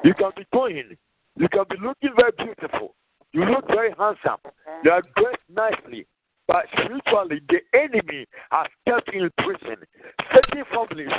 [0.03, 0.97] you can be going.
[1.37, 2.95] You can be looking very beautiful.
[3.33, 4.39] You look very handsome.
[4.85, 6.07] You are dressed nicely.
[6.47, 9.83] But spiritually, the enemy has kept in prison.
[10.33, 11.13] Certain families,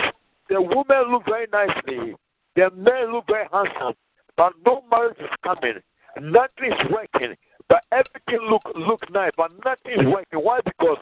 [0.49, 2.16] the women look very nicely.
[2.55, 3.95] The men look very handsome.
[4.38, 5.82] But no marriage is coming.
[6.22, 7.36] Nothing is working.
[7.70, 10.39] But everything look look nice, but nothing is working.
[10.39, 10.59] Why?
[10.63, 10.97] Because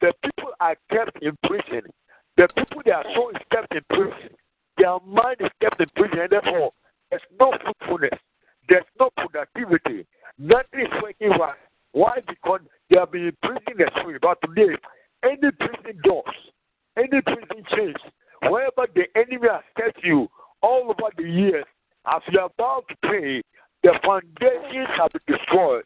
[0.00, 1.82] the people are kept in prison.
[2.36, 4.30] The people they are so is kept in prison.
[4.78, 6.72] Their mind is kept in prison, and therefore
[7.10, 8.18] there's no fruitfulness.
[8.68, 10.06] There's no productivity.
[10.38, 11.54] Nothing is working right.
[11.92, 12.18] Why?
[12.26, 12.60] Because
[12.90, 14.22] they have been imprisoned the spirit.
[14.22, 14.76] But today,
[15.22, 16.34] any prison doors,
[16.96, 17.96] any prison chains,
[18.42, 20.28] wherever the enemy has kept you
[20.62, 21.64] all over the years,
[22.06, 23.42] as you are about to pray,
[23.82, 25.84] the foundations have been destroyed.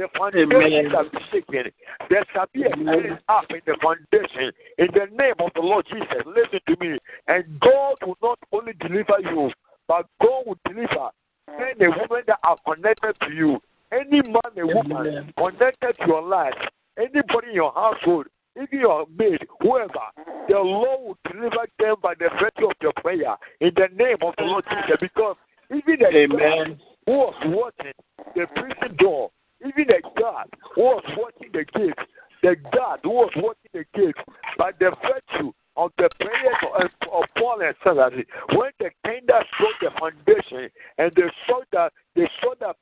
[0.00, 1.72] The been shaken.
[2.08, 5.86] There shall be a cleaning up in the foundation in the name of the Lord
[5.92, 6.24] Jesus.
[6.24, 6.98] Listen to me.
[7.28, 9.50] And God will not only deliver you,
[9.86, 11.10] but God will deliver
[11.48, 13.58] men and women that are connected to you.
[13.92, 16.54] Any man and woman connected to your life,
[16.96, 18.26] anybody in your household,
[18.56, 20.08] even your maid, whoever,
[20.48, 24.34] the Lord will deliver them by the virtue of your prayer in the name of
[24.38, 24.96] the Lord Jesus.
[25.00, 25.36] Because
[25.70, 26.80] even the Amen.
[27.04, 27.92] who was watching
[28.34, 29.30] the prison door,
[29.66, 31.98] even the God who was watching the gate,
[32.42, 34.14] the God who was watching the gate,
[34.58, 38.12] by the virtue of the prayers of, Paul and Silas,
[38.54, 42.76] when the kingdom showed the foundation and they saw that they saw that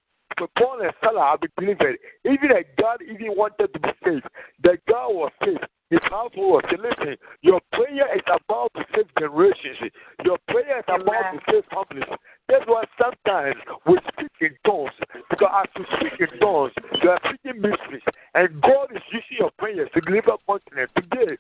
[0.57, 4.27] Paul and Silas have been delivered, even a God even wanted to be saved,
[4.63, 5.65] the God was saved.
[5.91, 6.83] His household was saved.
[6.83, 9.91] Listen, your prayer is about to save generations.
[10.25, 12.09] Your prayer is about to save families.
[12.49, 13.57] That's why sometimes
[13.87, 14.93] we speak in tongues.
[15.31, 16.73] Because as you speak in tongues,
[17.03, 18.03] you are speaking mysteries.
[18.35, 20.91] And God is using your prayers to deliver continent.
[20.95, 21.39] Today,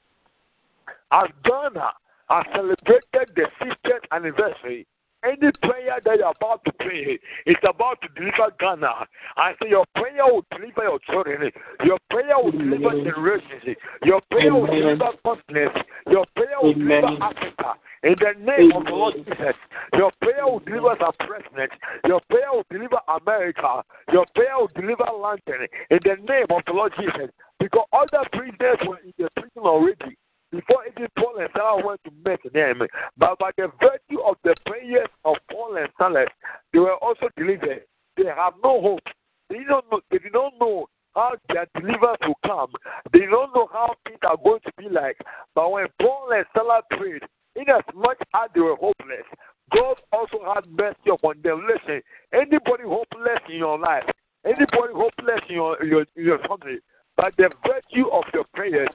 [1.12, 1.92] as Ghana
[2.30, 4.86] has celebrated the 60th anniversary
[5.24, 9.06] any prayer that you're about to pray is about to deliver Ghana.
[9.36, 11.50] I say your prayer will deliver your children.
[11.84, 13.76] Your prayer will deliver generations.
[14.04, 15.76] Your prayer will deliver continents.
[16.10, 17.74] Your prayer will deliver Africa.
[18.04, 19.56] In the name of the Lord Jesus,
[19.94, 21.72] your prayer will deliver our president.
[22.06, 23.82] Your prayer will deliver America.
[24.12, 25.66] Your prayer will deliver London.
[25.90, 27.30] In the name of the Lord Jesus.
[27.58, 30.16] Because other presidents were in the prison already
[30.50, 32.82] before even Paul and Silas went to meet them.
[33.16, 36.28] But by the virtue of the prayers of Paul and Silas,
[36.72, 37.82] they were also delivered.
[38.16, 39.06] They have no hope.
[39.50, 42.72] They don't know, they did not know how their deliverance will come.
[43.12, 45.16] They don't know how things are going to be like.
[45.54, 47.22] But when Paul and Silas prayed,
[47.56, 49.26] inasmuch as as they were hopeless,
[49.74, 51.66] God also had mercy upon them.
[51.66, 52.00] Listen,
[52.32, 54.04] anybody hopeless in your life,
[54.44, 56.78] anybody hopeless in your, your, your family,
[57.16, 58.88] by the virtue of your prayers,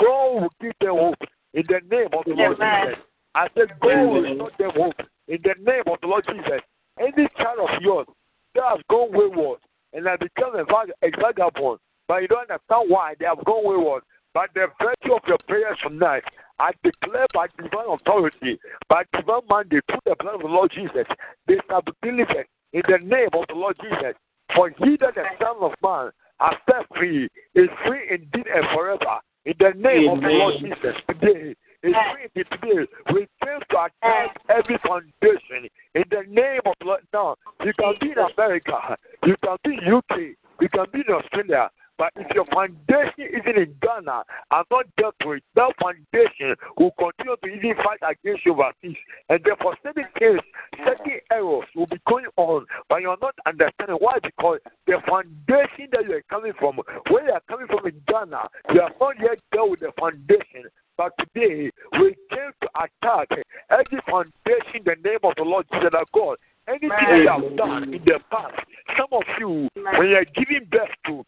[0.00, 1.22] God will give them hope
[1.54, 2.98] in the name of the Lord Jesus.
[3.34, 6.60] I said, God will give them hope in the name of the Lord Jesus.
[6.98, 8.06] Any child of yours
[8.54, 9.58] that has gone wayward
[9.92, 11.78] and has become a vagabond,
[12.08, 14.02] but you don't understand why they have gone wayward.
[14.32, 16.22] By the virtue of your prayers tonight,
[16.58, 21.06] I declare by divine authority, by divine mandate, through the blood of the Lord Jesus,
[21.46, 24.14] they shall be delivered in the name of the Lord Jesus.
[24.54, 29.20] For he that the Son of Man has set free is free indeed and forever.
[29.46, 30.16] In the name Amen.
[30.16, 36.62] of the Lord Jesus, today, today, we came to attack every foundation in the name
[36.66, 37.02] of Lord.
[37.12, 40.18] Now, you can be in America, you can be in UK,
[40.60, 45.14] you can be in Australia, but if your foundation isn't in Ghana and not dealt
[45.24, 48.96] with, that foundation will continue to even fight against you overseas.
[49.28, 50.40] And therefore, certain things,
[50.84, 54.18] certain errors will be going on, but you're not understanding why.
[54.22, 58.92] Because the foundation that you're coming from, where you're coming from in Ghana, you have
[59.00, 60.68] not yet dealt with the foundation.
[60.96, 61.70] But today,
[62.00, 63.28] we came to attack
[63.70, 66.36] every foundation in the name of the Lord Jesus our God.
[66.68, 68.58] Anything that you have done in the past,
[68.98, 71.24] some of you, when you're giving birth to,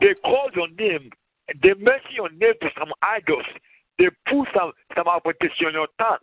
[0.00, 1.10] they call your name.
[1.62, 3.46] They mention your name to some idols.
[3.98, 6.18] They put some some application on your tongue.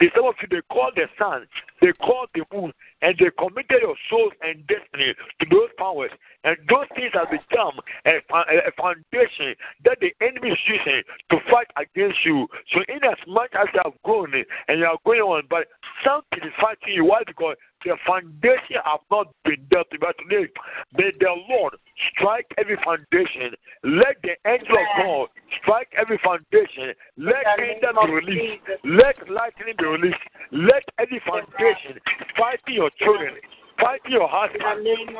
[0.00, 1.46] They some of you they call the sun,
[1.80, 6.10] they call the moon, and they committed your souls and destiny to those powers.
[6.42, 9.54] And those things have become a, a foundation
[9.84, 12.48] that the enemy is using to fight against you.
[12.74, 15.68] So in as much as you have grown and you are going on, but
[16.04, 17.04] something is fighting you.
[17.04, 17.22] Why?
[17.24, 20.00] Because the foundation have not been dealt with.
[20.00, 20.48] But today,
[20.96, 21.74] may the Lord
[22.12, 23.54] strike every foundation.
[23.84, 25.28] Let the angel of God
[25.60, 26.96] strike every foundation.
[27.16, 28.64] Let angels be released.
[28.84, 30.24] Let lightning be released.
[30.52, 32.00] Let any foundation
[32.36, 33.34] fighting your children,
[33.80, 34.62] fighting your husband,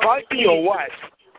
[0.02, 0.96] fighting your wife,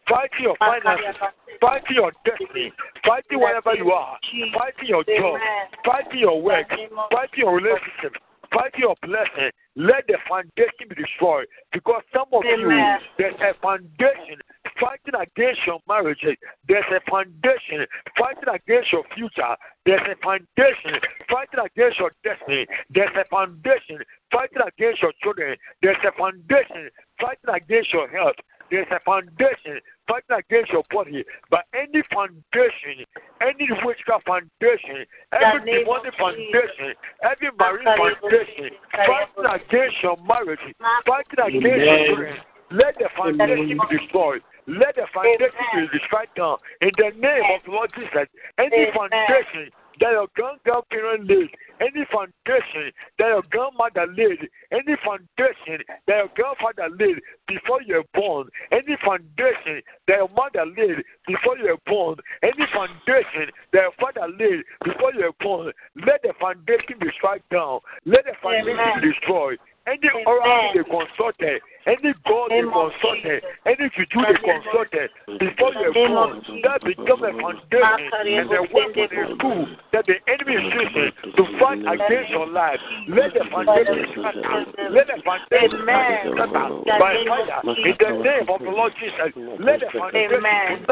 [0.08, 1.16] fighting your finances,
[1.60, 2.72] fighting your destiny,
[3.06, 4.18] fighting wherever you are,
[4.54, 5.40] fighting your job,
[5.86, 6.70] fighting your work,
[7.12, 8.14] fighting your relationship,
[8.54, 9.52] fighting your blessing.
[9.76, 11.48] Let the foundation be destroyed.
[11.74, 13.00] Because some of Amen.
[13.00, 14.40] you, there's a foundation
[14.80, 16.24] fighting against your marriage.
[16.68, 17.86] There's a foundation
[18.18, 19.56] fighting against your future.
[19.86, 21.00] There's a foundation
[21.30, 22.68] fighting against your destiny.
[22.90, 24.00] There's a foundation
[24.32, 25.58] fighting against your children.
[25.82, 28.36] There's a foundation fighting against your health.
[28.72, 29.80] There's a foundation.
[30.08, 31.26] Fighting against your body.
[31.50, 33.06] But any foundation,
[33.42, 36.94] any witchcraft foundation, every demonic foundation,
[37.24, 40.60] every marine foundation, fighting against your marriage,
[41.06, 42.38] fighting against your children,
[42.72, 44.42] let the foundation be destroyed.
[44.68, 46.58] Let the foundation be destroyed down.
[46.82, 51.50] In the name of the Lord Jesus, any foundation that your grandparent laid,
[51.82, 58.10] any foundation that your grandmother laid, any foundation that your grandfather laid before you were
[58.14, 63.96] born, any foundation that your mother laid before you were born, any foundation that your
[64.00, 65.72] father laid before you were born,
[66.06, 67.80] let the foundation be struck down.
[68.06, 69.60] Let the foundation be destroyed.
[69.88, 76.42] Any oral they consulted, any God they consulted, any juju they consulted before you born,
[76.66, 81.44] that become a foundation and a weapon in school that the enemy is using to
[81.60, 82.80] fight against your life.
[83.08, 84.66] Let the foundation scatter.
[84.92, 87.62] Let the foundation scatter by fire.
[87.80, 89.32] in the name of the Lord Jesus.
[89.62, 90.90] Let the foundation tonight.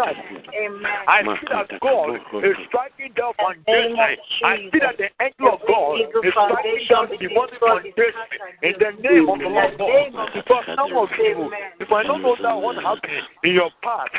[1.09, 3.97] I see that God is striking down foundation.
[4.45, 8.29] I see that the angel of God is striking down the demonic foundation
[8.61, 10.31] in the name of the Lord God.
[10.31, 14.11] Because some of you, you might not know that what happened in your past,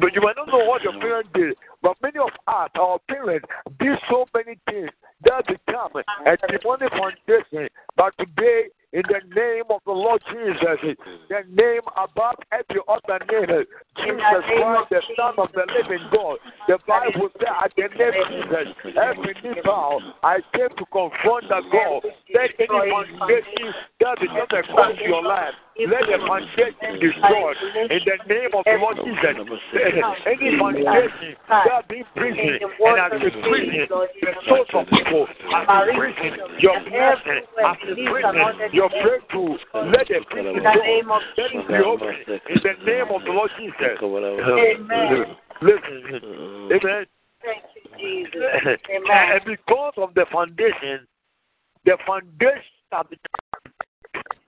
[0.00, 1.54] but you might not know what your parents did.
[1.82, 3.46] But many of us, our parents,
[3.78, 4.90] did so many things
[5.24, 7.68] that become a demonic foundation.
[7.96, 10.96] But today, in the name of the Lord Jesus,
[11.28, 13.64] the name above every other name,
[13.98, 16.38] Jesus Christ, the Son of the living God.
[16.68, 21.48] The Bible says, at the name of Jesus, every knee bow, I came to confront
[21.48, 22.02] the God.
[22.32, 25.54] Let any foundation that is not a your life,
[25.84, 27.56] let the foundation be destroyed.
[27.92, 29.36] In the name of the Lord Jesus,
[30.24, 35.92] any foundation that be prison and as a prison, the souls of people as a
[35.92, 39.60] prison, your blessing as a prison, your breakthrough,
[39.92, 40.72] let the prison go.
[41.36, 42.14] Let it be open.
[42.48, 44.00] In the name of the Lord Jesus.
[44.00, 45.36] Amen.
[45.60, 45.98] Listen.
[46.72, 47.06] Amen.
[47.44, 48.80] Thank you, Jesus.
[48.90, 49.32] Amen.
[49.32, 51.06] And because of the foundation,
[51.84, 52.62] the foundation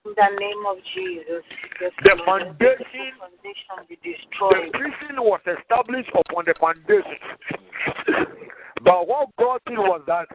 [0.05, 1.43] in the name of Jesus.
[1.79, 4.71] the foundation, foundation be destroyed.
[4.71, 7.19] the prison was established upon the foundation.
[8.83, 10.27] but what God did was that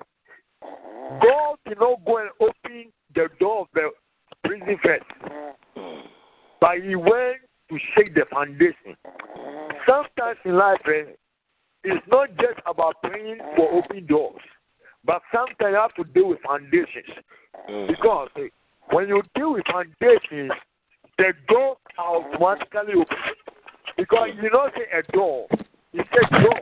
[1.22, 3.90] God did not go and open the door of the
[4.44, 5.04] prison first,
[6.60, 7.38] but He went
[7.70, 8.96] to shake the foundation.
[9.86, 11.12] Sometimes in life, eh,
[11.84, 14.40] it's not just about praying for open doors,
[15.04, 17.08] but sometimes you have to deal with foundations.
[17.88, 18.48] Because eh,
[18.91, 20.53] when you deal with foundations,
[21.18, 23.16] the door automatically open.
[23.97, 25.47] Because you don't say a door,
[25.93, 26.61] you say door.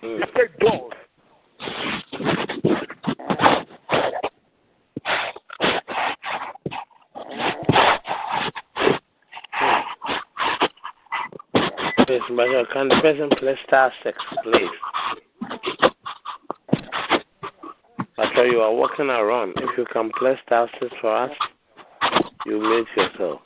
[0.00, 0.92] You say doors.
[12.06, 15.92] Please, Major, can the person play star six, please?
[18.18, 21.30] After you are walking around, if you can play star six for us,
[22.46, 23.40] you mute yourself.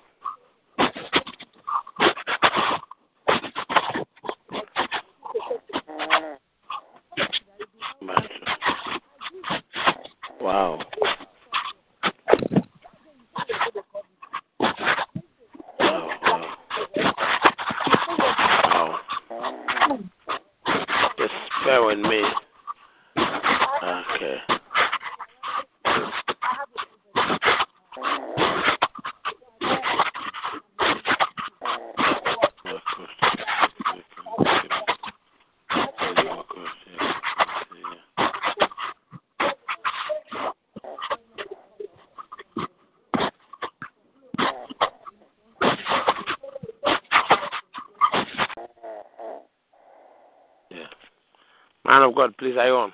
[52.52, 52.90] בביזיון.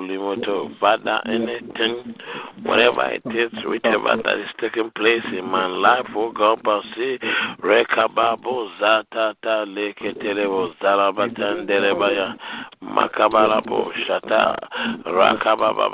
[0.00, 2.14] Limoto, Father, anything,
[2.62, 7.18] whatever it is, whichever that is taking place in my life, oh God, Basi,
[7.60, 12.36] Rekababo Zata Leke Telebo Zarabatan Derebaya,
[12.82, 14.58] Makabalabo Shata,
[15.06, 15.92] Rakababa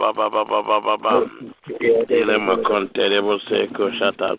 [1.68, 4.36] Baba Baba Baba, Ile Makonterebo Seko Shata,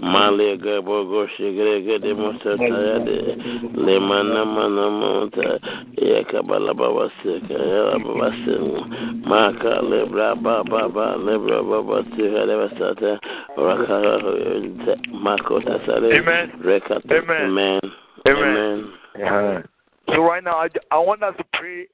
[0.00, 3.36] Male Gabo Shigre de Mosatayade,
[3.76, 5.58] Lemana Mana Monta,
[5.96, 13.18] Yakabala Baba Seka, Baba Sen, Maka Lebra Baba Baba, Lebra Baba Tika Devasata,
[13.56, 16.52] Raka Makota Sale, Amen.
[16.64, 17.80] Rekat, Amen.
[18.26, 18.92] Amen.
[19.16, 19.64] Amen.
[20.08, 21.86] So right now, I, I want us to pray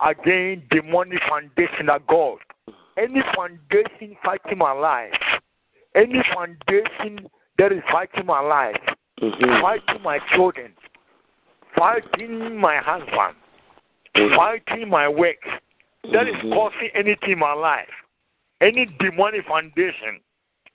[0.00, 2.38] again demonic foundation of God.
[2.96, 5.12] Any foundation fighting my life,
[5.94, 7.28] any foundation
[7.58, 8.80] that is fighting my life,
[9.20, 9.60] Mhm.
[9.60, 10.74] fighting my children,
[11.74, 13.36] fighting my husband,
[14.36, 15.42] fighting my work,
[16.12, 16.52] that is Mhm.
[16.52, 17.90] causing anything in my life,
[18.60, 20.20] any demonic foundation,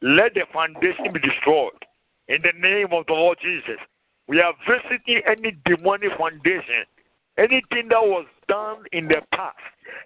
[0.01, 1.85] let the foundation be destroyed.
[2.27, 3.79] In the name of the Lord Jesus,
[4.27, 6.85] we are visiting any demonic foundation,
[7.37, 9.57] anything that was done in the past,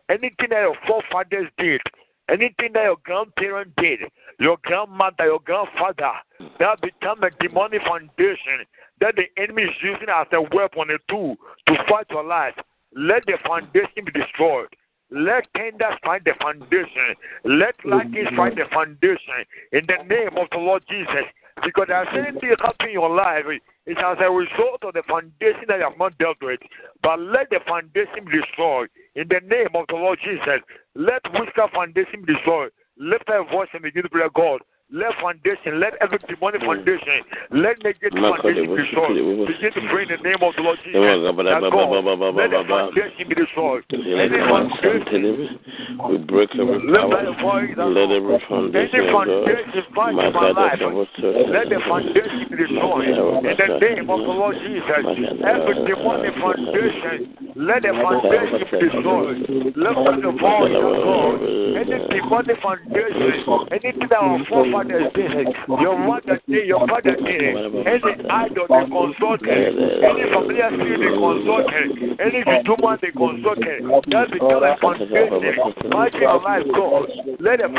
[0.09, 1.82] anything that your forefathers did,
[2.30, 4.00] anything that your grandparents did,
[4.40, 6.14] your grandmother, your grandfather,
[6.60, 8.66] that become a demonic foundation
[9.02, 11.36] that the enemy is using as a weapon, a tool
[11.68, 12.56] to fight your life.
[12.96, 14.70] Let the foundation be destroyed.
[15.12, 17.14] Let tenders find the foundation.
[17.44, 21.26] Let lightnings find the foundation in the name of the Lord Jesus.
[21.64, 23.46] Because there's anything happening in your life,
[23.86, 26.60] it's as a result of the foundation that you have not dealt with.
[27.04, 30.61] But let the foundation be destroyed in the name of the Lord Jesus.
[30.95, 32.72] Let witchcraft foundation be destroyed.
[32.97, 34.61] Lift your voice and begin to pray, God.
[34.94, 36.70] Let foundation, let every demonic mm.
[36.70, 39.18] foundation, let negative foundation be destroyed.
[39.50, 41.02] Begin to pray in the name of the Lord Jesus.
[41.02, 41.98] That God,
[42.38, 43.82] let the foundation be destroyed.
[43.89, 45.58] Any foundation,
[45.98, 47.10] we break every power.
[47.10, 53.10] Let every foundation, any foundation fight in my life, let the foundation be destroyed.
[53.10, 55.10] In the name of the Lord Jesus,
[55.41, 59.41] every demonic foundation, let the foundation be destroyed.
[59.74, 61.41] Let the voice of God,
[61.82, 63.41] any demonic foundation,
[63.74, 65.48] anything that our forefathers father did,
[65.82, 67.42] your mother did, your father did,
[67.88, 69.74] any idol they consulted,
[70.04, 71.88] any familiar spirit they consulted,
[72.20, 73.80] any demon they consulted,
[74.12, 75.90] that become a foundation.
[75.90, 77.10] Mighty your life, God.
[77.40, 77.76] Let the be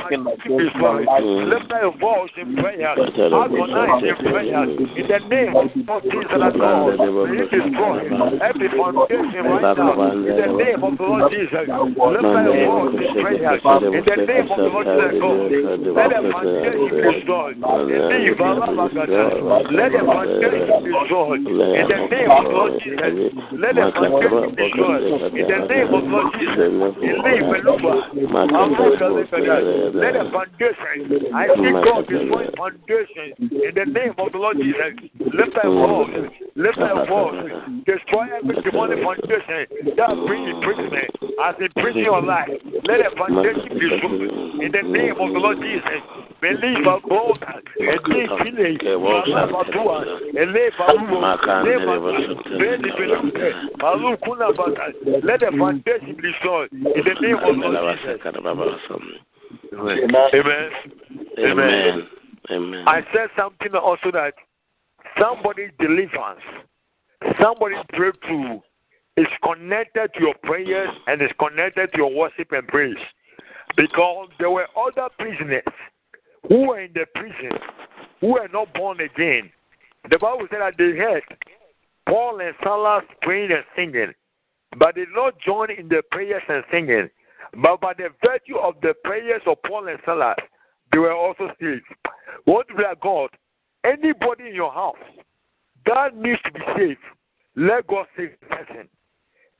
[0.64, 1.08] destroyed.
[1.48, 2.92] Lift your voice in prayer.
[2.92, 4.64] Agonize in prayer.
[4.64, 10.12] In the name of Jesus God, may you destroy every foundation right now.
[10.12, 11.52] In the name of the Lord Jesus.
[11.52, 13.56] Lift your voice in prayer.
[13.94, 15.50] In the name of the Lord Jesus, God.
[15.94, 17.58] Let the foundation be destroyed.
[17.58, 17.82] Let
[19.90, 21.42] the foundation be destroyed.
[21.42, 23.34] In the name of Lord Jesus.
[23.58, 25.02] Let the foundation be destroyed.
[25.34, 26.54] In the name of Lord Jesus.
[26.54, 27.64] In the name of
[29.94, 31.32] Let the foundation.
[31.34, 33.34] I see God destroy foundation.
[33.40, 34.94] In the name of the Lord Jesus.
[35.18, 36.30] Lift thy voice.
[36.56, 37.50] Lift thy voice.
[37.86, 39.66] Destroy every demonic foundation
[39.96, 41.10] that brings imprisonment.
[41.42, 42.48] As imprison your life.
[42.86, 44.30] Let the foundation be destroyed.
[44.62, 46.02] In the name of the Lord Jesus.
[46.40, 48.78] Believe Bota, Edikine,
[49.50, 50.04] Batua,
[50.34, 50.86] Eleva,
[53.78, 54.92] Malu Kuna Bata,
[55.24, 57.88] let the foundation be destroyed in the name of Lord
[59.72, 60.70] Amen.
[61.38, 62.08] Amen.
[62.50, 62.84] Amen.
[62.86, 64.34] I said something also that
[65.20, 66.42] somebody's deliverance,
[67.40, 68.60] somebody's breakthrough
[69.16, 72.96] is connected to your prayers and is connected to your worship and praise.
[73.76, 75.62] Because there were other prisoners
[76.48, 77.58] who were in the prison,
[78.20, 79.50] who were not born again.
[80.10, 81.22] The Bible said that they heard
[82.06, 84.12] Paul and Silas praying and singing,
[84.78, 87.08] but they did not join in the prayers and singing.
[87.62, 90.36] But by the virtue of the prayers of Paul and Silas,
[90.92, 91.84] they were also saved.
[92.44, 93.30] What will God?
[93.84, 94.96] Anybody in your house
[95.86, 97.00] that needs to be saved,
[97.56, 98.88] let God save the person.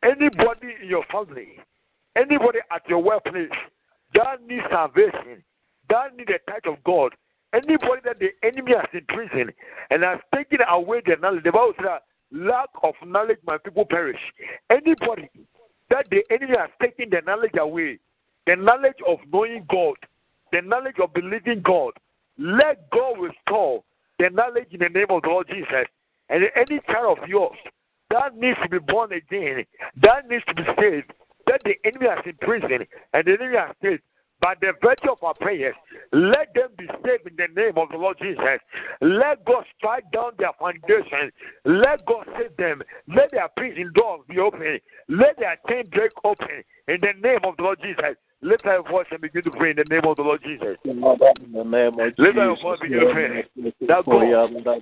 [0.03, 1.59] Anybody in your family,
[2.17, 3.51] anybody at your workplace
[4.15, 5.43] that needs salvation,
[5.91, 7.13] that need the touch of God.
[7.53, 9.53] Anybody that the enemy has imprisoned
[9.91, 12.01] and has taken away their knowledge, the Bible says
[12.33, 14.19] lack of knowledge, my people perish.
[14.71, 15.31] Anybody
[15.91, 17.99] that the enemy has taken the knowledge away,
[18.47, 19.97] the knowledge of knowing God,
[20.53, 21.93] the knowledge of believing God,
[22.39, 23.85] let God restore
[24.19, 25.87] the knowledge in the name of the Lord Jesus.
[26.29, 27.57] And any child of yours
[28.11, 29.65] that needs to be born again,
[30.03, 31.13] that needs to be saved,
[31.47, 34.03] that the enemy has imprisoned and the enemy has saved,
[34.41, 35.75] by the virtue of our prayers,
[36.13, 38.61] let them be saved in the name of the Lord Jesus.
[39.01, 41.33] Let God strike down their foundations.
[41.65, 42.83] Let God save them.
[43.09, 44.79] Let their prison doors be open.
[45.09, 48.17] Let their chain break open in the name of the Lord Jesus.
[48.45, 50.77] Lift our voice and begin to pray in the name of the Lord Jesus.
[50.85, 53.45] Lift our voice and begin to pray.
[53.89, 54.23] That God,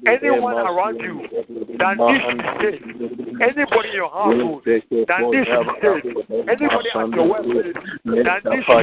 [0.05, 1.23] anyone around you
[1.79, 6.11] that needs to be anybody in your household that needs to be
[6.51, 8.75] anybody at your workplace that needs to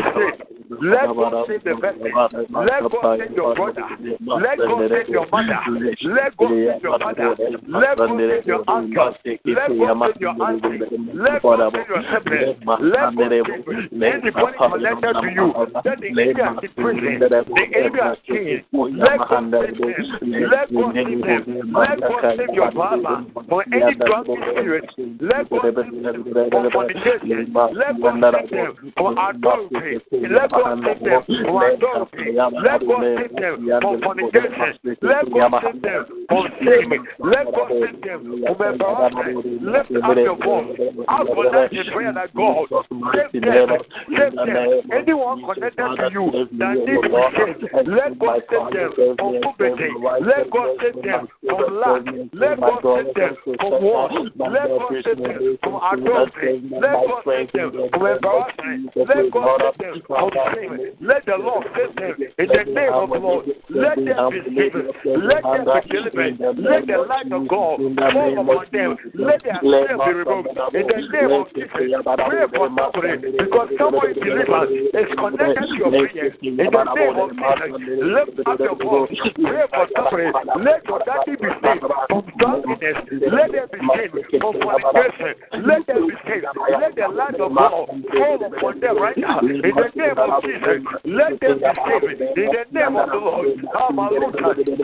[0.48, 2.12] be let God save the person.
[2.54, 3.90] Let God save your brother.
[4.22, 5.60] Let God save your mother.
[6.04, 7.36] Let God save your father.
[7.68, 9.14] Let God save your uncle.
[9.46, 10.80] Let God save your auntie.
[11.14, 12.62] Let God save your sibling.
[12.86, 15.54] Let God save anybody connected to you
[15.84, 18.66] that the enemy has imprisoned, the changed.
[18.74, 20.04] Let God save them.
[20.50, 21.74] Let God save them.
[21.74, 24.86] Let God save your father from any drug spirit.
[25.22, 27.54] Let God save them from fornication.
[27.74, 30.02] Let God save them from adultery.
[30.30, 32.36] Let God save them from adultery.
[32.36, 34.98] Let God save them from fornication.
[35.02, 37.08] Let God save them from sin.
[37.20, 39.64] Let God save them from embarrassment.
[39.64, 40.80] Lift up your voice.
[41.08, 42.68] Ask for that in prayer that God
[43.14, 43.70] save them.
[44.18, 44.49] Save them.
[44.92, 49.90] Anyone connected to you that needs to saved, let God save them from poverty.
[50.22, 52.06] Let God save them from lack.
[52.34, 54.10] Let God save them from war.
[54.10, 56.70] Let God save them from adultery.
[56.72, 58.96] Let God save them from embarrassment.
[59.06, 60.96] Let God save them from shame.
[61.02, 63.46] Let the Lord save them in the name of the Lord.
[63.70, 64.76] Let them be saved.
[65.06, 66.40] Let them be delivered.
[66.60, 68.98] Let the light of God fall upon them.
[69.16, 71.70] Let their sin be removed in the name of Jesus.
[71.70, 74.14] Pray for somebody because someone
[74.46, 76.36] delivered is connected to your prayer.
[76.42, 77.72] In the name of Jesus,
[78.02, 79.10] lift up your voice.
[79.36, 80.50] Pray for somebody.
[80.64, 82.98] Let your daddy be saved from drunkenness.
[83.32, 85.34] Let them be saved from fornication.
[85.66, 86.46] Let them be saved.
[86.80, 89.40] Let the light of God fall upon them right now.
[89.40, 92.22] In the name of Jesus, let them be saved.
[92.38, 93.48] In the name of the Lord.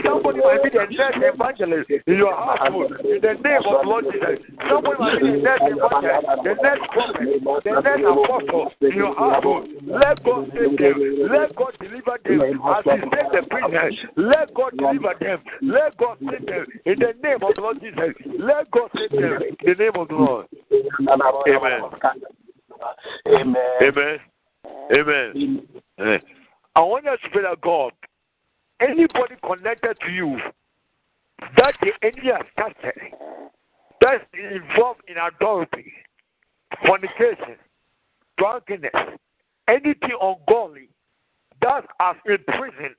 [0.03, 2.91] Somebody might be the next evangelist in your household.
[3.03, 4.39] In the name of the Lord Jesus.
[4.69, 7.27] Somebody might be the next evangelist, the next prophet,
[7.63, 9.13] the next apostle in your
[9.85, 11.27] Let God save them.
[11.31, 13.95] Let God deliver them as He saved the prisoners.
[14.15, 15.43] Let God deliver them.
[15.61, 18.15] Let God save them in the name of the Lord Jesus.
[18.39, 20.47] Let God save them in the name of the Lord.
[21.47, 21.81] Amen.
[23.27, 23.57] Amen.
[23.81, 24.19] Amen.
[24.91, 25.67] Amen.
[25.99, 26.19] Amen.
[26.75, 27.93] I want us to pray that God,
[28.81, 30.37] anybody connected to you
[31.57, 32.93] that the enemy has started,
[34.01, 35.93] that's involved in adultery,
[36.85, 37.55] fornication,
[38.37, 38.91] drunkenness,
[39.67, 40.89] anything ungodly
[41.61, 42.95] that has imprisoned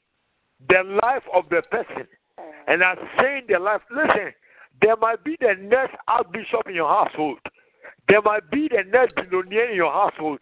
[0.69, 2.07] the life of the person
[2.67, 3.83] and has changed the life.
[3.91, 4.33] Listen,
[4.81, 7.39] there might be the next archbishop in your household.
[8.09, 10.39] There might be the next billionaire in your household.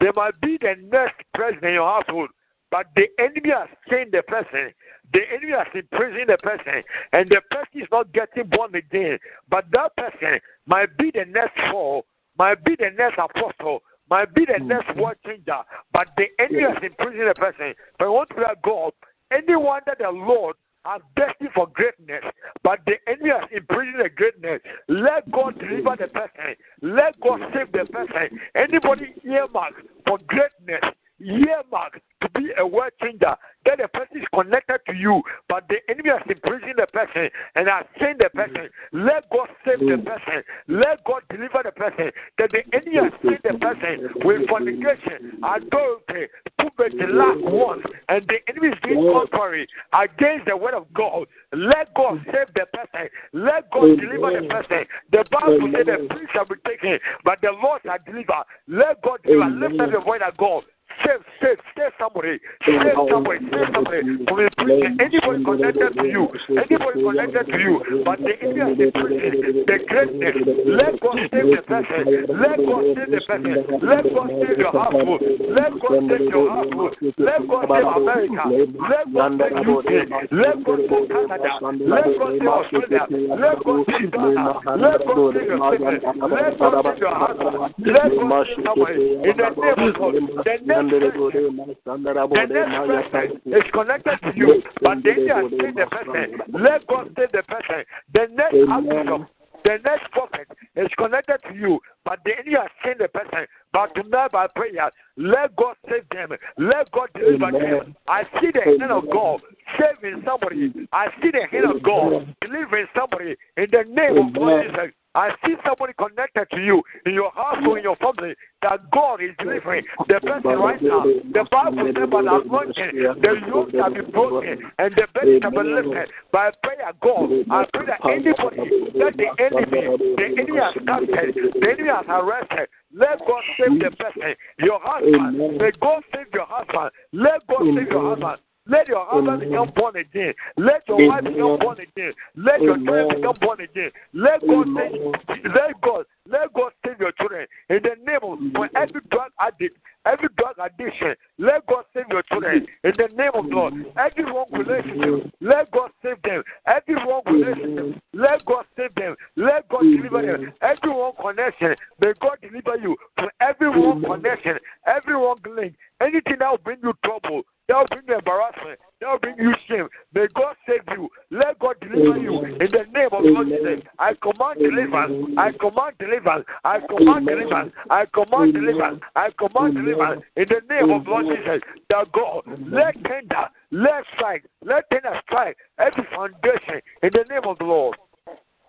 [0.00, 2.30] There might be the next president in your household.
[2.70, 4.72] But the enemy has changed the person.
[5.12, 6.82] The enemy has imprisoned the person.
[7.12, 9.18] And the person is not getting born again.
[9.48, 12.06] But that person might be the next Paul,
[12.38, 14.66] might be the next apostle, might be the mm.
[14.66, 15.60] next world changer.
[15.92, 17.74] But the enemy has imprisoned the person.
[17.98, 18.92] But I want to let God,
[19.30, 22.24] anyone that the Lord are destined for greatness,
[22.62, 24.60] but the enemy has imprisoned the greatness.
[24.88, 26.56] Let God deliver the person.
[26.82, 28.40] Let God save the person.
[28.54, 30.82] Anybody earmarked for greatness,
[31.20, 35.76] earmarked to be a world changer, that the person is connected to you, but the
[35.88, 38.68] enemy has imprisoned the person and has changed the person.
[38.92, 39.06] Mm.
[39.06, 40.04] Let God save the mm.
[40.04, 40.42] person.
[40.68, 42.10] Let God deliver the person.
[42.38, 43.22] That the enemy has mm.
[43.22, 49.68] changed the person with fornication, adultery, puberty, lack, want, and the enemy is doing contrary
[49.92, 51.26] against the word of God.
[51.52, 53.08] Let God save the person.
[53.32, 54.84] Let God deliver the person.
[55.12, 58.44] The Bible says the priest shall be taken, but the Lord shall deliver.
[58.68, 59.50] Let God deliver.
[59.50, 60.64] Lift up the word of God.
[61.04, 62.40] Save, save, save somebody.
[62.66, 63.38] Save somebody.
[63.50, 64.00] Save somebody
[64.40, 64.98] the prison.
[65.00, 66.24] Anybody connected to you.
[66.56, 67.74] Anybody connected to you.
[68.04, 69.32] But the India is the prison.
[69.66, 70.36] The greatness.
[70.64, 72.02] Let God save the person.
[72.40, 73.56] Let God save the person.
[73.84, 75.20] Let God save your household.
[75.50, 76.94] Let God save your household.
[77.18, 78.44] Let God save America.
[78.80, 79.90] Let God save UK.
[80.32, 81.52] Let God save Canada.
[81.60, 83.04] Let God save Australia.
[83.10, 84.52] Let God save Ghana.
[84.80, 86.04] Let God save your siblings.
[86.30, 87.56] Let God save your husband.
[87.84, 88.96] Let God save somebody.
[89.20, 90.14] In the name of God.
[90.40, 95.86] The name the next person is connected to you, but then you are still the
[95.90, 96.38] person.
[96.60, 97.84] Let God save the person.
[98.14, 99.28] The next archbishop,
[99.64, 103.46] the next prophet is connected to you, but then you are seen the person.
[103.72, 106.30] But tonight by prayer, let God save them.
[106.58, 107.94] Let God deliver them.
[108.08, 109.40] I see the hand of God
[109.78, 110.72] saving somebody.
[110.92, 114.94] I see the hand of God delivering somebody in the name of God Jesus.
[115.14, 119.30] I see somebody connected to you in your household, in your family, that God is
[119.38, 121.02] delivering the person right now.
[121.02, 125.58] The Bible says, by the the yoke shall be broken and the bed shall be
[125.58, 126.92] lifted by prayer.
[127.02, 132.06] God, I pray that anybody that the enemy, the enemy has captured, the enemy has
[132.08, 134.34] arrested, let God save the person.
[134.58, 136.90] Your husband, may God save your husband.
[137.12, 138.38] Let God save your husband.
[138.66, 140.34] Let your husband become born again.
[140.56, 142.12] Let your wife become born again.
[142.36, 143.90] Let your children become born again.
[144.12, 148.68] Let God save, let God, let God save your children in the name of for
[148.76, 151.14] every drug addict, every drug addiction.
[151.38, 153.72] Let God save your children in the name of God.
[153.96, 156.42] Every wrong relationship, let God save them.
[156.66, 159.16] Every wrong relationship, let God save them.
[159.36, 160.52] Let God deliver them.
[160.60, 166.36] Every wrong connection, may God deliver you from every wrong connection, every wrong link, anything
[166.38, 167.42] that will bring you trouble.
[167.70, 168.80] That will bring you embarrassment.
[169.00, 169.88] That will bring you shame.
[170.12, 171.08] May God save you.
[171.30, 173.86] Let God deliver you in the name of God Jesus.
[173.96, 175.38] I command deliverance.
[175.38, 176.46] I command deliverance.
[176.64, 177.72] I command deliverance.
[177.88, 179.00] I command deliverance.
[179.14, 181.60] I command deliverance in the name of Lord Jesus.
[181.90, 182.42] That God,
[182.72, 187.96] let tender, let strike, let tender strike every foundation in the name of the Lord.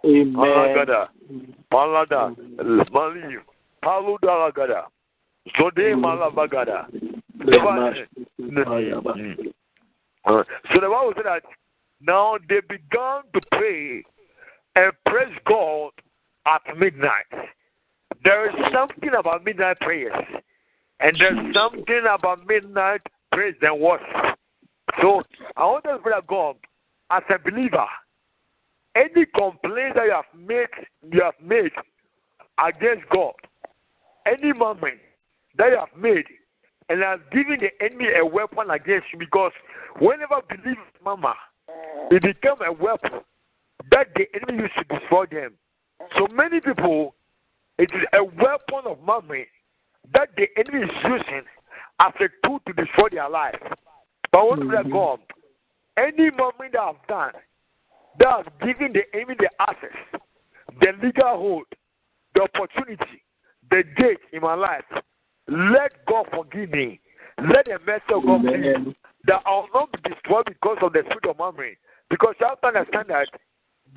[0.05, 0.35] Amen.
[0.35, 1.07] Malagada,
[1.73, 2.35] Malada,
[2.91, 3.37] Mali,
[3.83, 4.83] Paludalagada,
[5.57, 6.85] Zode Malavagada.
[10.25, 11.43] Uh, so the Bible said that
[11.99, 14.03] now they began to pray
[14.75, 15.91] and praise God
[16.45, 17.25] at midnight.
[18.23, 20.13] There is something about midnight prayers.
[20.99, 24.37] And there's something about midnight praise and worship.
[25.01, 25.23] So
[25.57, 26.57] I want to pray God,
[27.09, 27.87] as a believer,
[28.95, 30.67] any complaint that you have made,
[31.11, 31.71] you have made
[32.63, 33.33] against God,
[34.25, 34.99] any moment
[35.57, 36.25] that you have made,
[36.91, 39.53] and has given the enemy a weapon against you, because
[39.99, 41.35] whenever believe mama,
[42.11, 43.21] it become a weapon
[43.91, 45.53] that the enemy used to destroy them.
[46.17, 47.15] So many people,
[47.77, 49.47] it is a weapon of memory
[50.13, 51.43] that the enemy is using
[52.01, 53.55] as a tool to destroy their life.
[54.33, 54.91] But what mm-hmm.
[54.91, 55.19] God,
[55.97, 57.33] any moment that I've done
[58.19, 59.95] that has given the enemy the access,
[60.81, 61.65] the legal hold,
[62.35, 63.23] the opportunity,
[63.69, 64.83] the gate in my life,
[65.51, 66.99] let God forgive me.
[67.37, 68.43] Let the mercy of God
[69.27, 71.77] that I will not be destroyed because of the spirit of memory.
[72.09, 73.27] Because you have to understand that,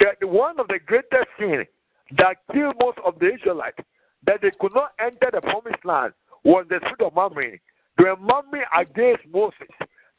[0.01, 1.67] that one of the greatest sins
[2.19, 3.79] that killed most of the Israelites,
[4.27, 6.13] that they could not enter the promised land,
[6.45, 7.61] was the spirit of memory.
[7.99, 9.71] They were murmuring against Moses.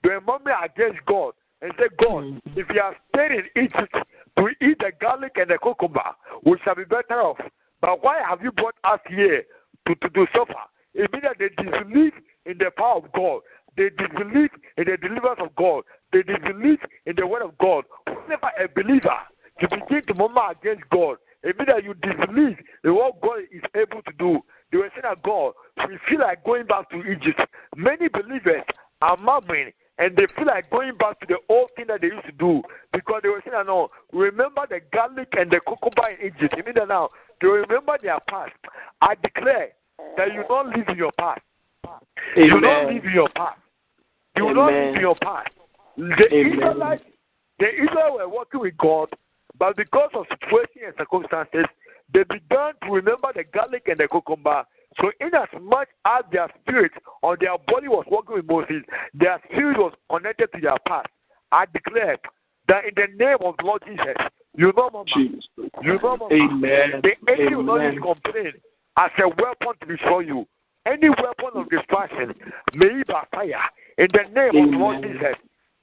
[0.04, 2.42] They were murmuring against God and said, God, mm.
[2.56, 3.96] if you have stayed in Egypt
[4.38, 6.16] to eat the garlic and the cucumber,
[6.46, 7.38] we shall be better off.
[7.82, 9.44] But why have you brought us here
[9.88, 10.54] to, to, to suffer?
[10.96, 12.14] It means that they disbelieve
[12.46, 13.42] in the power of God.
[13.76, 15.84] They disbelieve in the deliverance of God.
[16.14, 17.84] They disbelieve in the word of God.
[18.08, 19.20] Whenever a believer
[19.60, 23.62] to begin to murmur against God, it means that you disbelieve in what God is
[23.76, 24.40] able to do.
[24.72, 25.54] They were saying that God,
[25.88, 27.42] we feel like going back to Egypt.
[27.76, 28.64] Many believers
[29.02, 32.26] are murmuring and they feel like going back to the old thing that they used
[32.26, 36.56] to do because they were saying, no, remember the garlic and the cucumber in Egypt.
[36.56, 37.10] Means that now
[37.42, 38.54] they remember their past.
[39.02, 39.70] I declare
[40.18, 41.42] that you don't live in your past.
[42.38, 42.48] Amen.
[42.48, 43.60] You don't live in your past.
[44.36, 44.56] You Amen.
[44.56, 45.50] don't live in your past.
[45.98, 47.04] The Israelites,
[47.60, 49.10] the Israelites were working with God,
[49.58, 51.66] but because of situation and circumstances,
[52.14, 54.66] they began to remember the garlic and the cucumber.
[55.02, 56.92] So, in as much as their spirit
[57.22, 58.84] or their body was working with Moses,
[59.14, 61.08] their spirit was connected to their past.
[61.52, 62.18] I declare
[62.68, 64.16] that in the name of the Lord Jesus,
[64.56, 65.44] you know, Mama, Jesus.
[65.82, 67.02] you know, Mama, Amen.
[67.04, 68.54] the enemy will not complain
[68.98, 70.48] as a weapon to destroy you.
[70.86, 72.34] Any weapon of destruction
[72.74, 74.74] may it fire in the name Amen.
[74.74, 75.36] of Lord Jesus.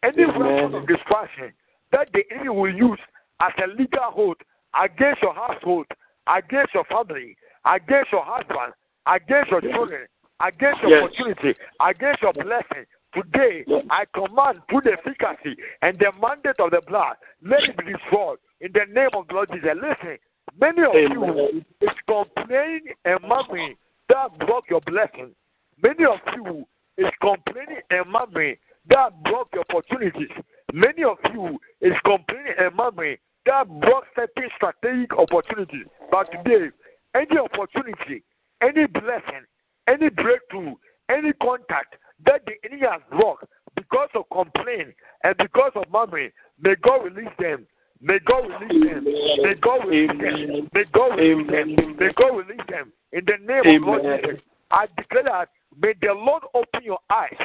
[0.03, 0.39] Any Amen.
[0.39, 1.53] weapon of destruction
[1.91, 2.99] that the enemy will use
[3.41, 4.37] as a legal hold
[4.81, 5.87] against your household,
[6.27, 7.37] against your family,
[7.67, 8.73] against your husband,
[9.07, 10.07] against your children,
[10.41, 11.03] against your yes.
[11.05, 12.87] opportunity, against your blessing.
[13.15, 17.93] Today, I command through the efficacy and the mandate of the blood, let it be
[17.93, 19.69] destroyed in the name of Lord Jesus.
[19.77, 20.17] Listen,
[20.61, 21.13] many of Amen.
[21.21, 23.75] you is complaining and murmuring
[24.09, 25.35] that broke your blessing.
[25.83, 26.67] Many of you
[26.99, 28.57] is complaining and murmuring
[28.89, 30.31] that broke your opportunities.
[30.73, 35.87] Many of you is complaining and murmuring that broke certain strategic opportunities.
[36.11, 36.71] But today,
[37.15, 38.23] any opportunity,
[38.63, 39.45] any blessing,
[39.89, 40.75] any breakthrough,
[41.09, 43.45] any contact that the enemy has blocked
[43.75, 44.95] because of complaint
[45.25, 46.31] and because of murmuring,
[46.61, 47.67] may God release them.
[48.03, 49.05] May God release them.
[49.05, 50.69] May God release them.
[50.75, 51.97] May God release them.
[51.99, 52.93] May God release them.
[53.13, 54.41] In the name of Lord Jesus,
[54.73, 55.49] I declare that
[55.81, 57.37] may the Lord open your eyes.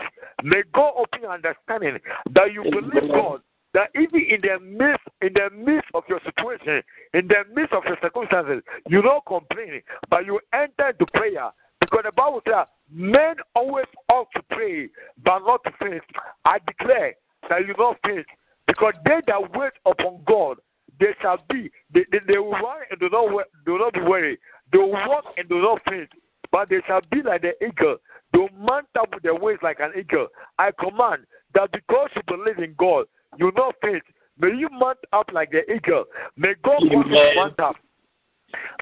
[0.43, 1.99] May God open your understanding
[2.34, 3.41] that you believe God.
[3.74, 6.82] That even in the midst, in the midst of your situation,
[7.14, 11.51] in the midst of your circumstances, you don't complain, but you enter into prayer.
[11.80, 14.89] Because the Bible says, men always ought to pray,
[15.24, 16.01] but not to faint.
[16.45, 17.14] I declare
[17.49, 18.26] that you don't faint.
[18.68, 20.57] Because they that wait upon God,
[20.99, 24.38] they shall be, they, they, they will run and do not, do not be weary.
[24.72, 26.09] They will walk and do not faint,
[26.51, 27.97] but they shall be like the eagle.
[28.34, 30.28] They will mount up with their wings like an eagle.
[30.59, 33.05] I command that because you believe in God,
[33.38, 34.03] you not faint.
[34.39, 36.05] May you mount up like the eagle.
[36.36, 37.76] May God cause you to mount up.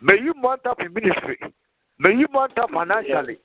[0.02, 1.38] May you mount up in ministry.
[2.00, 3.38] May you mount up financially.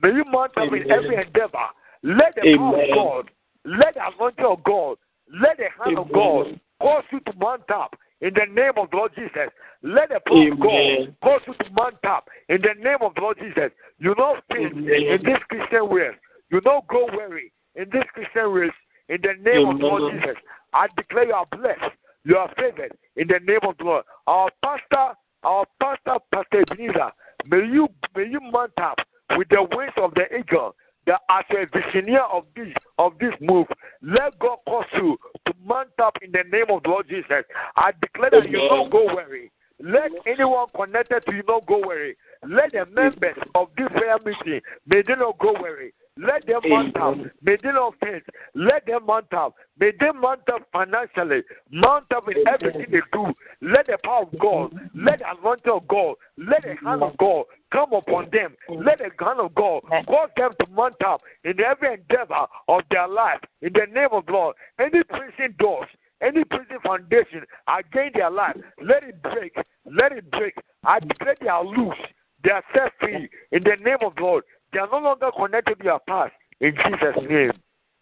[0.00, 0.82] May you mount up Amen.
[0.82, 1.66] in every endeavor.
[2.02, 2.58] Let the Amen.
[2.58, 3.30] power of God,
[3.64, 4.96] let the anointing of God,
[5.32, 5.98] let the hand Amen.
[5.98, 9.50] of God cause you to mount up in the name of the Lord Jesus.
[9.82, 13.20] Let the power of God cause you to mount up in the name of the
[13.20, 13.70] Lord Jesus.
[13.98, 16.10] You know faint in this Christian way.
[16.50, 18.72] You don't go weary in this Christian race.
[19.08, 19.74] In the name Amen.
[19.74, 20.36] of the Lord Jesus,
[20.72, 21.94] I declare you are blessed.
[22.24, 24.04] You are favored in the name of the Lord.
[24.26, 27.12] Our pastor, our pastor, Pastor Ebenezer,
[27.46, 28.98] may you may you mount up
[29.36, 30.74] with the wings of the eagle
[31.06, 33.66] that as a visioneer of this of this move,
[34.02, 37.44] let God cause you to mount up in the name of the Lord Jesus.
[37.76, 39.50] I declare that you don't go worry.
[39.78, 42.16] Let anyone connected to you not go worry.
[42.48, 45.92] Let the members of this prayer meeting may they not go worry.
[46.18, 47.18] Let them mount up.
[47.42, 48.22] May they not faint.
[48.54, 49.54] Let them mount up.
[49.78, 51.42] May they mount up financially.
[51.70, 53.34] Mount up in everything they do.
[53.60, 57.44] Let the power of God, let the anointing of God, let the hand of God
[57.72, 58.56] come upon them.
[58.68, 58.84] Mm.
[58.84, 63.08] Let the hand of God cause them to mount up in every endeavor of their
[63.08, 63.40] life.
[63.62, 65.88] In the name of God, any prison doors,
[66.20, 69.54] any prison foundation against their life, let it break.
[69.84, 70.54] Let it break.
[70.84, 71.96] I declare they are loose.
[72.42, 74.42] They are set free in the name of God.
[74.72, 76.32] They are no longer connected to your past.
[76.60, 77.52] In Jesus' name.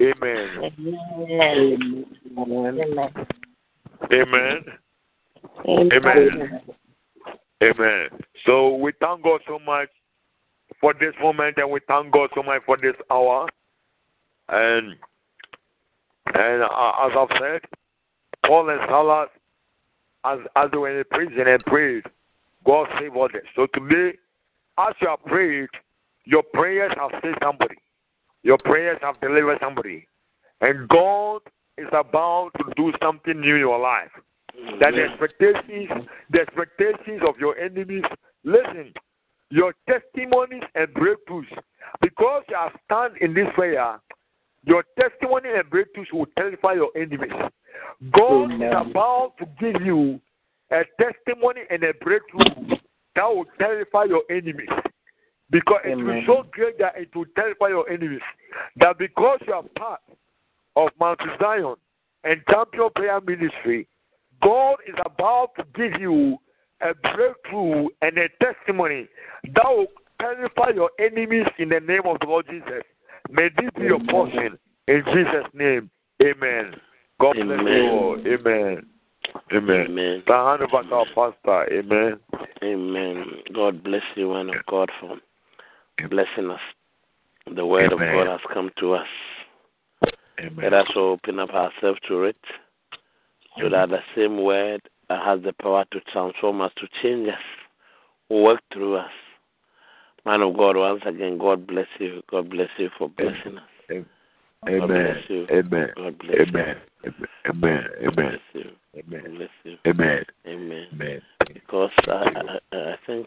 [0.02, 0.72] Amen.
[0.78, 2.04] Amen.
[2.36, 3.04] Amen.
[4.12, 4.64] Amen.
[5.66, 6.60] Amen.
[8.46, 9.88] So we thank God so much
[10.80, 13.48] for this moment and we thank God so much for this hour.
[14.48, 14.94] And
[16.34, 17.60] and uh, as I've said,
[18.46, 19.28] Paul and Silas,
[20.24, 22.04] as, as they were in prison and prayed,
[22.64, 23.46] God saved others.
[23.54, 24.16] So today,
[24.78, 25.68] as you have prayed,
[26.24, 27.76] your prayers have saved somebody.
[28.42, 30.06] Your prayers have delivered somebody.
[30.60, 31.42] And God
[31.76, 34.10] is about to do something new in your life.
[34.80, 38.04] That the expectations, the expectations of your enemies,
[38.44, 38.92] listen,
[39.50, 41.46] your testimonies and breakthroughs,
[42.00, 44.00] because you have stand in this prayer,
[44.64, 47.32] your testimony and breakthroughs will terrify your enemies.
[48.12, 50.20] God is about to give you
[50.70, 52.76] a testimony and a breakthrough
[53.14, 54.68] that will terrify your enemies.
[55.50, 58.22] Because it will be so great that it will terrify your enemies.
[58.76, 60.00] That because you are part
[60.74, 61.76] of Mount Zion
[62.24, 63.86] and Champion Prayer Ministry,
[64.44, 66.36] God is about to give you
[66.82, 69.08] a breakthrough and a testimony
[69.54, 69.86] that will
[70.20, 72.82] terrify your enemies in the name of the Lord Jesus.
[73.30, 75.90] May this be your portion in Jesus' name.
[76.22, 76.74] Amen.
[77.20, 77.66] God bless Amen.
[77.66, 78.18] you all.
[78.18, 78.86] Amen.
[79.52, 79.86] Amen.
[79.88, 80.22] Amen.
[80.26, 81.72] Hand over to our pastor.
[81.72, 82.20] Amen.
[82.62, 83.24] Amen.
[83.54, 85.16] God bless you, man of God, for
[86.08, 86.60] blessing us.
[87.54, 88.08] The word Amen.
[88.08, 89.06] of God has come to us.
[90.38, 90.58] Amen.
[90.62, 92.36] Let us open up ourselves to it
[93.58, 97.34] so that the same word has the power to transform us, to change us,
[98.30, 99.10] work through us.
[100.24, 102.22] Man of God, once again, God bless you.
[102.30, 104.04] God bless you for blessing us.
[104.66, 104.88] God Amen.
[104.88, 105.46] bless you.
[105.50, 105.88] Amen.
[105.94, 106.76] God bless Amen.
[107.04, 107.04] Amen.
[107.04, 107.26] you.
[107.44, 107.86] God Amen.
[108.16, 108.70] bless you.
[108.96, 109.22] Amen.
[109.22, 109.76] God bless you.
[109.86, 110.24] Amen.
[110.46, 110.86] Amen.
[110.92, 111.22] Amen.
[111.52, 113.26] Because I, I, I think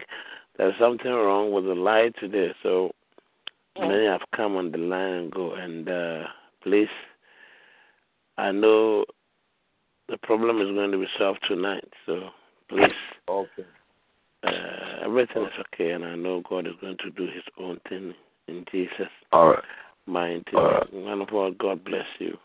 [0.58, 2.54] there's something wrong with the light today.
[2.64, 2.92] So
[3.80, 5.54] many have come on the line and go.
[5.54, 6.24] And uh,
[6.64, 6.90] please,
[8.40, 9.06] I know
[10.10, 11.88] the problem is going to be solved tonight.
[12.06, 12.30] So
[12.70, 12.92] please,
[13.28, 13.66] Okay.
[14.44, 15.92] uh, everything is okay.
[15.92, 18.14] And I know God is going to do His own thing
[18.48, 19.64] in Jesus' All right.
[20.06, 20.94] mighty right.
[20.94, 21.06] name.
[21.06, 22.38] Man of God, God bless you.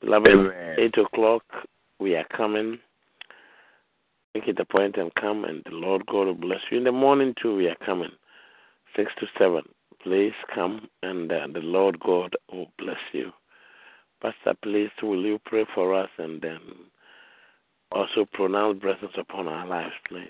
[0.00, 0.76] Beloved, Amen.
[0.78, 1.42] 8 o'clock,
[1.98, 2.78] we are coming.
[4.34, 6.78] Make it a point and come, and the Lord God will bless you.
[6.78, 8.10] In the morning, too, we are coming.
[8.96, 9.62] 6 to 7.
[10.02, 13.32] Please come, and uh, the Lord God will bless you.
[14.20, 16.58] Pastor, please, will you pray for us and then
[17.92, 20.26] also pronounce blessings upon our lives, please?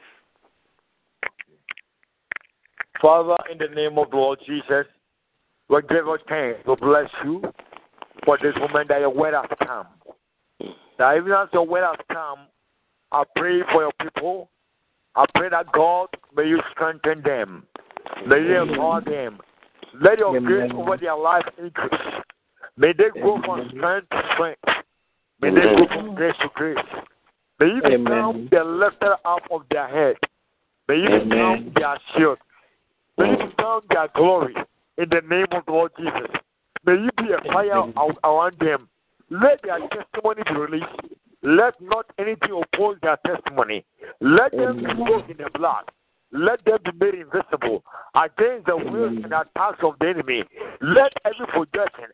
[3.01, 4.87] Father, in the name of the Lord Jesus,
[5.71, 6.61] we give us thanks.
[6.67, 7.43] We bless you
[8.25, 9.87] for this moment that your word has come.
[10.99, 12.41] That even as your word has come,
[13.13, 14.51] I pray for your people.
[15.15, 17.65] I pray that God may you strengthen them.
[18.27, 19.39] May you empower them.
[20.01, 22.01] Let your grace over their life increase.
[22.79, 24.63] May they go from strength to strength.
[25.41, 26.77] May they go from grace to grace.
[27.59, 30.17] May you become the lifter up of their head.
[30.89, 32.39] May you become their shield.
[33.19, 34.55] May you become their glory
[34.97, 36.31] in the name of the Lord Jesus.
[36.87, 38.89] May you be a fire out- around them.
[39.29, 41.17] Let their testimony be released.
[41.43, 43.85] Let not anything oppose their testimony.
[44.21, 45.85] Let them be soaked in the blood.
[46.31, 50.45] Let them be made invisible against the wills and attacks of the enemy.
[50.81, 52.07] Let every projection,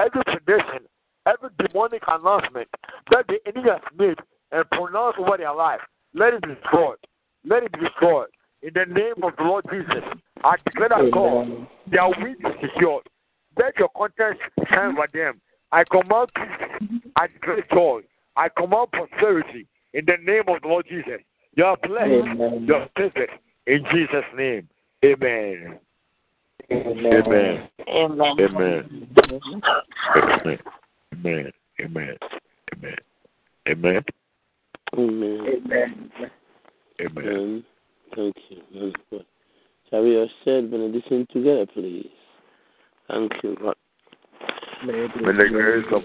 [0.00, 0.86] every prediction,
[1.26, 2.68] every demonic announcement
[3.10, 4.18] that the enemy has made
[4.52, 5.80] and pronounced over their life,
[6.14, 6.98] let it be destroyed.
[7.44, 8.28] Let it be destroyed.
[8.62, 10.04] In the name of the Lord Jesus,
[10.44, 13.04] I declare that God, their week is secured.
[13.58, 15.40] Let your contents shine over them.
[15.72, 17.00] I command peace.
[17.16, 18.02] I declare joy.
[18.36, 21.20] I command prosperity in the name of the Lord Jesus.
[21.56, 22.10] You are blessed.
[22.66, 23.30] You are blessed.
[23.66, 24.68] In Jesus' name.
[25.04, 25.78] Amen.
[26.72, 27.06] Amen.
[27.14, 27.68] Amen.
[27.88, 28.38] Amen.
[28.38, 28.90] Amen.
[30.16, 30.62] Amen.
[31.12, 31.50] Amen.
[31.80, 32.18] Amen.
[32.80, 32.98] Amen.
[33.68, 34.04] Amen.
[34.94, 36.12] Amen.
[37.00, 37.64] Amen.
[38.14, 38.62] Thank you.
[38.72, 39.22] man of
[39.90, 42.08] Shall we all say benediction together, please?
[43.08, 43.74] Thank you, God.
[44.86, 46.02] May the grace of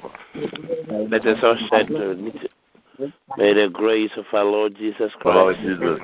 [1.11, 2.49] Let us all say benediction.
[3.37, 5.99] May the grace of our Lord Jesus our Lord Christ, Jesus,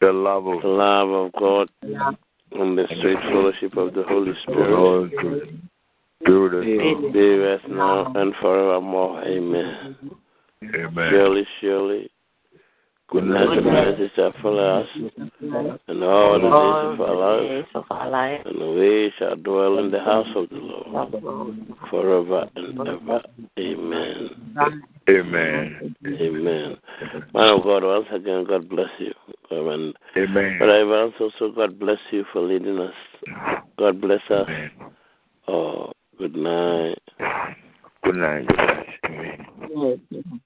[0.00, 1.70] the love of the love of God,
[2.52, 5.10] and the sweet fellowship of the Holy the Spirit Lord,
[6.64, 9.22] be with us now and forevermore.
[9.24, 9.96] Amen.
[10.62, 11.10] Amen.
[11.10, 12.10] Surely, surely,
[13.08, 14.88] goodness and mercy shall follow us,
[15.88, 20.48] and all the days of our life, and we shall dwell in the house of
[20.50, 21.56] the Lord
[21.90, 23.22] forever and ever.
[23.58, 24.30] Amen.
[25.08, 25.96] Amen.
[26.06, 26.76] Amen.
[27.32, 29.14] Man of God, once again, God bless you.
[29.50, 30.56] And Amen.
[30.58, 32.94] but I want also God bless you for leading us.
[33.78, 34.46] God bless us.
[34.48, 34.70] Amen.
[35.48, 36.98] Oh, good night.
[38.04, 38.46] Good night.
[38.46, 39.46] Good night.
[39.72, 40.40] Amen.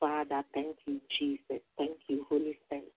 [0.00, 0.44] Father.
[0.54, 1.62] Thank you, Jesus.
[1.78, 2.92] Thank you, Holy Spirit.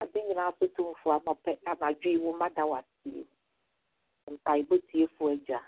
[0.00, 3.24] ade nyinaa so tumfo anɔpɛ anadwo yi wo ma da wase
[4.30, 5.60] mpaebɔ tiefo agya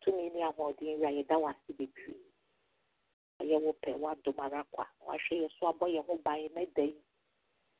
[0.00, 2.24] tumi ne ahoɔden wia yɛda wase bebree
[3.40, 6.82] ɛyɛ wo pɛ woadom ara kwa wahwɛ yɛ so abɔ yɛn ho ban na da
[6.82, 6.94] yi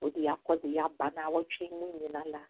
[0.00, 2.42] wode yɛakɔ de yɛaba na awɔtwe mu nyina la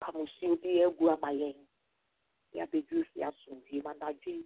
[0.00, 1.56] pamusuo bi agu ama yɛn
[2.54, 4.44] yɛabɛduru fi asomdwie mu anadwo yi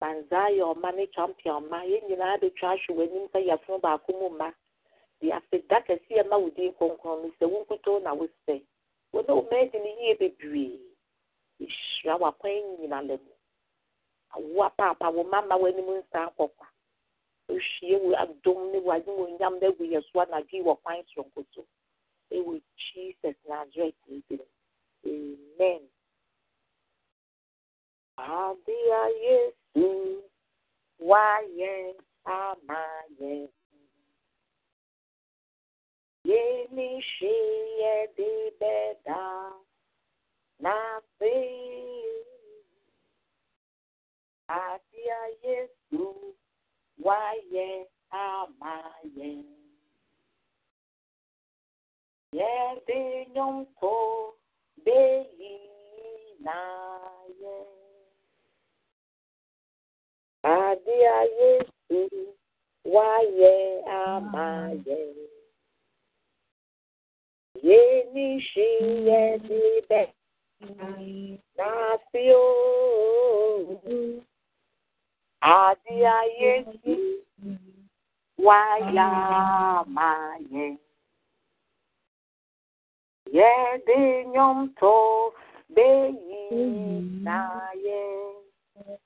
[0.00, 1.78] banzaa yɛ ɔma ne champion ma.
[1.84, 4.54] Yɛn nyinaa bɛtwa ahwɛ w'anim sɛ yɛfono baako mu mma
[5.20, 8.62] de aseda kɛseɛ ma wo din kronkron no na wosɛ
[9.12, 10.78] wo ne wo no yie bebree
[11.60, 13.32] ɛhyira w'akwan nyina la mu
[14.34, 16.66] awo apaapa wo mama w'anim nsa nkɔkwa
[17.48, 21.64] ohwie wo adom ne w'anyimonyam no agu yɛ so kwan soronko so.
[22.30, 23.36] Jesus
[25.06, 25.82] amen.
[28.18, 29.65] Abia Yesu
[48.10, 48.74] ama
[49.16, 49.44] yɛn.
[52.36, 52.98] Yɛde
[53.28, 53.94] nnwomto
[54.84, 55.54] beyi
[56.44, 56.56] na
[57.40, 57.66] yɛn.
[57.66, 57.85] Abia Yesu wayɛ ama yɛn.
[67.66, 68.68] Yeni shi
[69.06, 70.02] yedi bɛ
[71.56, 72.46] n'asi o.
[75.42, 76.94] Abia Yesu
[78.46, 79.06] wayɛ
[79.78, 80.10] ama
[80.52, 80.74] yɛn.
[83.36, 84.94] Yɛde nnwomto
[85.74, 86.42] beyi
[87.24, 87.38] na
[87.84, 88.34] yɛn.
[88.76, 89.05] Ẹ̀wọ̀n wo ni mo Adi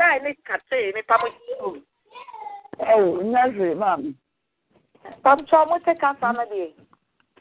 [0.00, 0.34] Àmà ilẹ̀.
[0.76, 1.26] Ẹyẹ mi sẹ́ni
[1.60, 1.68] á.
[2.94, 4.02] Oh, nursery, ma'am.
[5.22, 6.72] Pamcho, mo te kasa na di.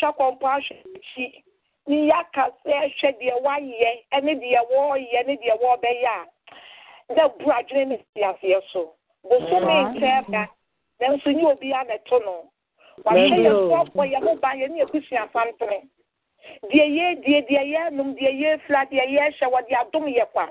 [0.00, 1.42] Yɛtwa kɔmpo ahwɛ akyi
[1.86, 7.50] ne yɛaka sɛ hwɛ deɛ woayɛ ne deɛ wɔreyɛ ne deɛ wɔrebɛyɛ a na bu
[7.50, 8.94] adwene ne si aseɛ so.
[9.24, 10.46] Bosome nkyɛn da
[11.00, 12.50] nanso nyɛ obiara na ɛto no
[13.04, 15.88] wahwɛ yɛfoɔfoɔ yɛ ho ban yɛne yɛkusua santene
[16.70, 20.48] deɛ yɛdie deɛ yɛnom deɛ yɛfira deɛ yɛhyɛ wɔde adom yɛ kwa.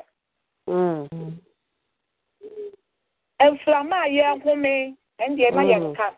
[3.41, 6.13] Mframa a yɛhome ɛndeɛ ma yɛnka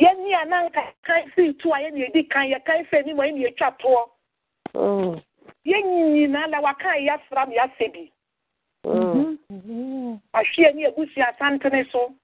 [0.00, 3.24] yɛni a na nka kan fii to a yɛne yɛdi kan yɛkan fɛ anim a
[3.24, 4.02] yɛne yɛtwa toɔ
[5.66, 5.84] yɛn
[6.14, 8.12] nyinaa na waka a yɛafra me yɛasɛ bi
[10.34, 12.14] ahwe ani abusua santene so.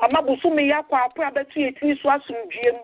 [0.00, 2.82] Ama bosome yɛakɔ apo a bɛto yɛtiri so asomdwue mu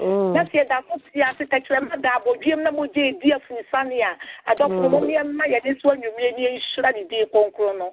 [0.00, 4.16] na sɛ yɛda so si ase tɛkyerɛma da abɔdwuam na mogya ɛdi afirisane a
[4.52, 7.88] adɔfo mo nneɛma yɛde so anwummerɛ ni ɛnhyira ne din kronkron no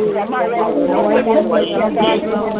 [0.00, 2.59] Ayudia maya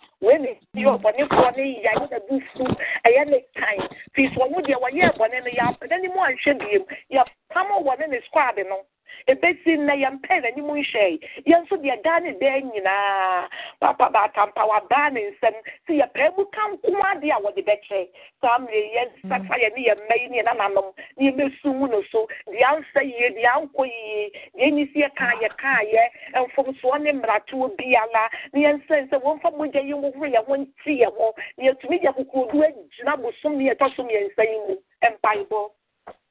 [0.21, 2.63] wei ne yɛ ɔbɔnefoɔ ne yɛ ayɛ bu fu
[3.05, 7.69] ɛyɛ ne tan fii so ɔno deɛ wɔyɛ bɔne no yɛ n'anim anhwɛ biem yɛpam
[7.85, 8.85] wɔ ne ne squad no
[9.27, 13.47] ebesi nnɛ yɛmpɛ n'anim nhwɛ yɛn nso deɛ daa ne daa nyinaa
[13.79, 15.53] papa baatampa wabaa ne nsɛm
[15.87, 18.07] si yɛpɛ mu ka nko ade a wɔde bɛkyɛ
[18.41, 21.73] saa mmiri yɛn sasa yɛ ne yɛ mma yi ne yɛ nananom ne yɛ bɛsu
[21.75, 25.49] mu no so deɛ ansa yie deɛ ankɔ yie deɛ nyi si yɛ kaa yɛ
[25.57, 26.03] kaa yɛ
[26.47, 30.55] mfomsoɔ ne mmaratoɔ biara ne yɛn nsɛn sɛ wɔn fa mogya yi hohoro yɛn ho
[30.55, 34.75] nti yɛn ho ne yɛtumi yɛ kokodu agyina bosom ne yɛtɔ so mmiɛnsa yi mu
[35.01, 35.69] mpaebɔ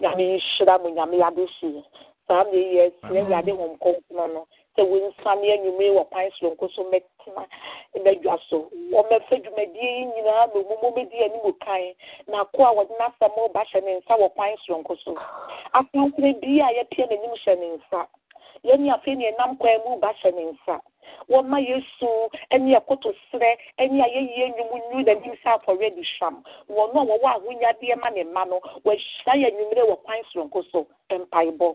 [0.00, 1.70] Nyame nhyira mu nyame adesi
[2.30, 4.46] saa mmere yi asia awurade hom kronkron no.
[4.76, 7.42] Sɛ wɔnsane anwummere wɔ kwan soronko so mɛtena
[8.04, 8.70] mɛdwa so.
[8.92, 11.82] Wɔmɛfa dwumadie yi nyinaa ma mu mɔbɛdi anim kan
[12.28, 15.16] na ako a wɔde n'asɛm ba hyɛ ne nsa wɔ kwan soronko so.
[15.74, 18.06] Asansere bia a yɛpia n'anim hyɛ ne nsa.
[18.64, 20.80] Yɛne afei ne ɛnam kwan mu ba hyɛ ne nsa.
[21.28, 22.08] Wɔma yesu
[22.60, 23.58] ne ɛkoto serɛ
[23.90, 28.08] ne a yɛyie nnwom nwu n'anim sɛ afɔre adi hwam wɔn a wɔwɔ ahonyadeɛ ma
[28.10, 30.86] ne mma no wɔahyira yɛ anwummere wɔ kwan soronko so.
[31.10, 31.74] Mpaebɔ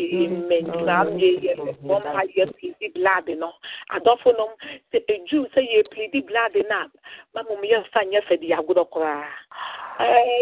[0.01, 0.07] Oh,
[2.95, 3.51] blood no
[3.95, 4.49] adɔfo nom
[4.91, 6.85] sɛ edu sɛ yɛ plidi blood na
[7.35, 9.29] mamu yɛmfa nyɛ fɛ de agorɔ koraa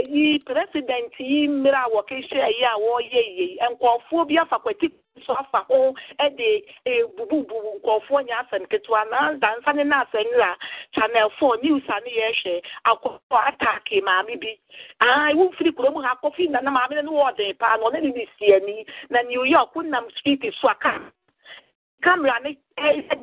[0.09, 4.87] yi president yi mmerɛ a wɔkehwɛ yi a wɔreyɛ yie nkɔɔfoɔ bi afa kwati
[5.25, 5.93] so afa ho
[6.37, 6.63] de
[7.17, 10.55] bububu nkɔɔfoɔ nyɛ asɛm ketewa na dansa ne na asɛm
[10.93, 14.57] channel four news a ne yɛhwɛ akɔkɔ ataake maame bi.
[15.01, 18.09] Aa wofiri kurom ha kɔfi na na maame no ne wɔɔden paa na ɔne ne
[18.11, 20.99] ne siani na new york wonam street so a kaa
[22.03, 22.57] kamera ne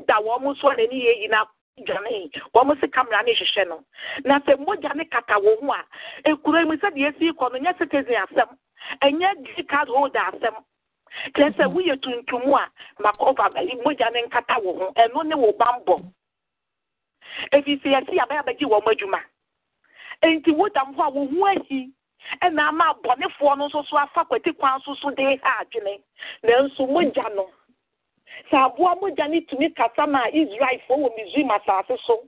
[0.06, 1.44] da wɔn so n'ani yɛ yi na
[1.86, 2.31] dwane.
[2.55, 3.85] Wɔn si kamera ne hyehyɛ no.
[4.24, 5.85] Na sɛ mogya ne kata wɔn ho a
[6.31, 8.56] ekura mu sɛ deɛ esi kɔ no nyɛ citizen asɛm.
[9.02, 10.55] Ɛnyɛ green card asɛm
[11.34, 12.70] kyerɛ sɛ woyɛ tuntum a
[13.02, 13.51] makɔfa
[13.84, 15.94] mogya ne nkata wɔn ho ɛno ne wɔ bambɔ
[17.52, 19.20] efi sɛ yɛsi abɛyɛ abɛgye wɔn adwuma
[20.22, 21.90] nti wodam hɔ a wɔn ho ahi
[22.43, 26.01] ɛna ama abɔnefoɔ no nso so afa kwati kwan so so de ha adwene
[26.44, 27.48] nanso mogya no
[28.51, 32.22] sɛ aboa mogya no tumi kasa ma israelfoɔ wɔ misraim asase so.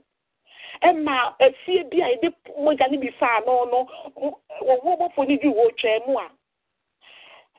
[0.81, 3.87] Ɛma efie bi a yɛde mogya no bi faa no no
[4.61, 6.29] wɔwɔ bɔfo no bi wɔ twɛn mu a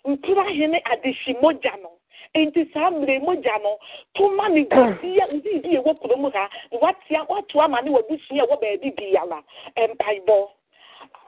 [0.04, 1.90] mpira hene adehyi mogya no
[2.34, 3.78] nti saa mmiri mogya no
[4.14, 6.48] toma ne gusia ndi bi ɛwɔ kurom ha
[6.80, 9.42] watia wato ama ne wabusua ɛwɔ baabi biara
[9.76, 10.48] mpaebɔ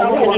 [0.00, 0.32] vivo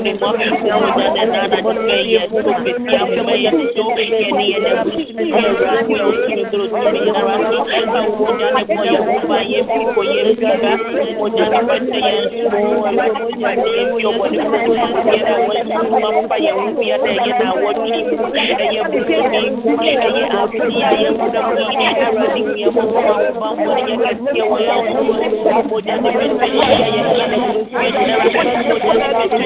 [28.92, 29.41] ya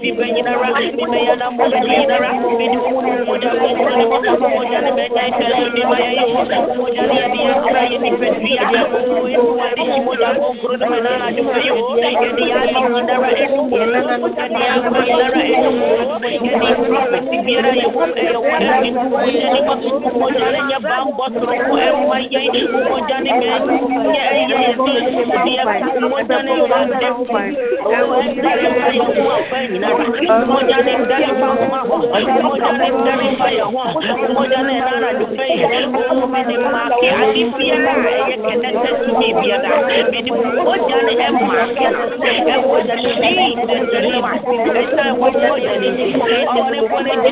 [0.00, 2.30] vivo nyinara nimeyana moja nyinara
[11.52, 11.68] Thank
[17.26, 17.31] you.
[17.44, 19.74] biara ye ko e wara ni ko je ni ko
[20.18, 23.30] ko je le nya ba bo tro ko e wa ye ni ko je ni
[23.38, 23.46] me
[24.14, 25.64] ye e ye ti ko ni e
[26.00, 29.88] ko je ni ra de ko e wa ni ye ko wa pa ni na
[30.48, 33.66] ko je ni da ni pa ma ho ko je ni da ni pa ya
[33.74, 33.82] ho
[34.34, 35.46] ko je ni na ra ni pe
[35.94, 39.10] ko me ni ma ke a ti fi na e ye ke na te ti
[39.18, 41.86] ni bi ada me ni ko je ni e ma ke
[42.52, 44.32] e ko je ni ni de ni ma
[44.80, 45.26] e ta ko
[45.64, 46.06] je ni ni
[46.92, 47.31] ko ni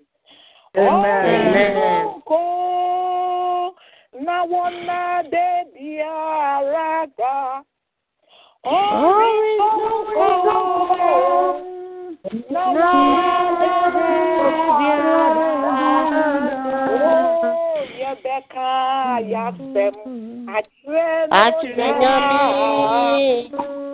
[0.75, 1.13] Nyame
[4.25, 7.35] Na ɔde biara da.
[18.23, 18.69] Mɛka
[20.45, 22.37] m'asɛm akyerɛ nyame.
[23.51, 23.90] ampa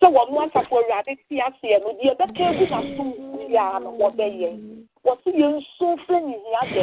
[0.00, 3.02] sɛ wɔn asafo awurade te aseɛ no deɛ ɛbɛka egu na so
[3.48, 4.50] biara no wɔbɛyɛ
[5.04, 6.82] wɔso yɛn nso fɛ ne hia dɛ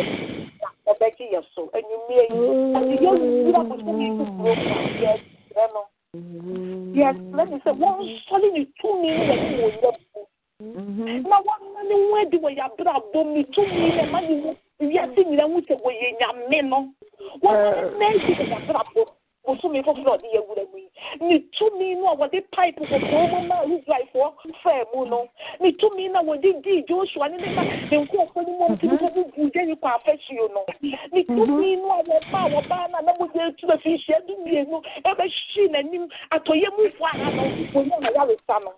[0.61, 2.39] na ɔbɛgye yɛ so enyimie yi
[2.77, 3.11] ɔde yɛ
[3.45, 4.53] wura kɔsɛ ne kukuro
[5.01, 5.81] yɛ ɛsrɛ no
[6.95, 9.91] yɛsrɛ ne sɛ wɔnsɔre ne tumi ne yɛ ne wɔ yɛ
[10.59, 15.19] mu na wɔn ne ho adi wɔ yɛabrabɔ mu tumi na ɛma ne ho wiase
[15.25, 16.79] nyina ho sɛ wɔyɛ nyame no?
[17.43, 19.05] Wɔn ne adi wɔ yɛabrabɔ
[19.45, 20.89] bosome foforɔ ɔde yɛwura mu yi
[21.21, 24.33] ne tumi no a wɔde pipe kɔkɔɔ mu ma israelfoɔ
[24.63, 25.27] faa mu no
[25.61, 28.97] ne tumi no a wɔde dii joshua ne ne ma ne nkurɔfoɔ no mu ɔmtumi
[28.99, 30.65] kɔ bubu gya yi kɔ afasuo no
[31.13, 34.81] ne tumi no a wɔba a wɔbaa no a na mogya atu afirinhyia du mmienu
[35.05, 37.41] ɛbɛhyi n'anim atɔyɛ mufoɔ a no
[37.73, 38.73] wɔnya na yaresa no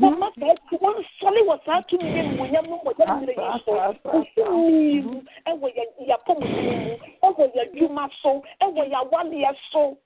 [0.00, 3.72] wɔma saa tu wɔnsɔre wɔ saa tumi ne mmonyam no mmɔgya no mmerɛ yi so
[4.12, 6.92] wosumii mu ɛwɔ yɛ yɛapɔmuden mu
[7.26, 9.96] ɛwɔ yɛ adwuma so ɛwɔ yɛ awaleɛ so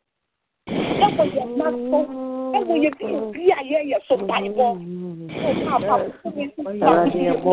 [0.66, 4.66] ɛwɔ yɛ mma so ɛwɔ yɛ biribi a yɛyɛ so mpaebɔ
[6.82, 7.52] Awurade yɛbɔ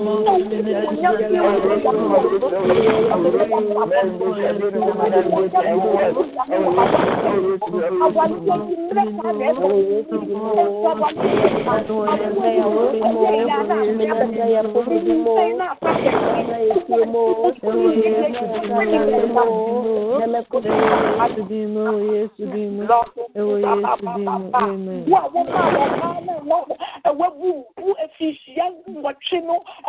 [0.00, 0.30] mmerɛ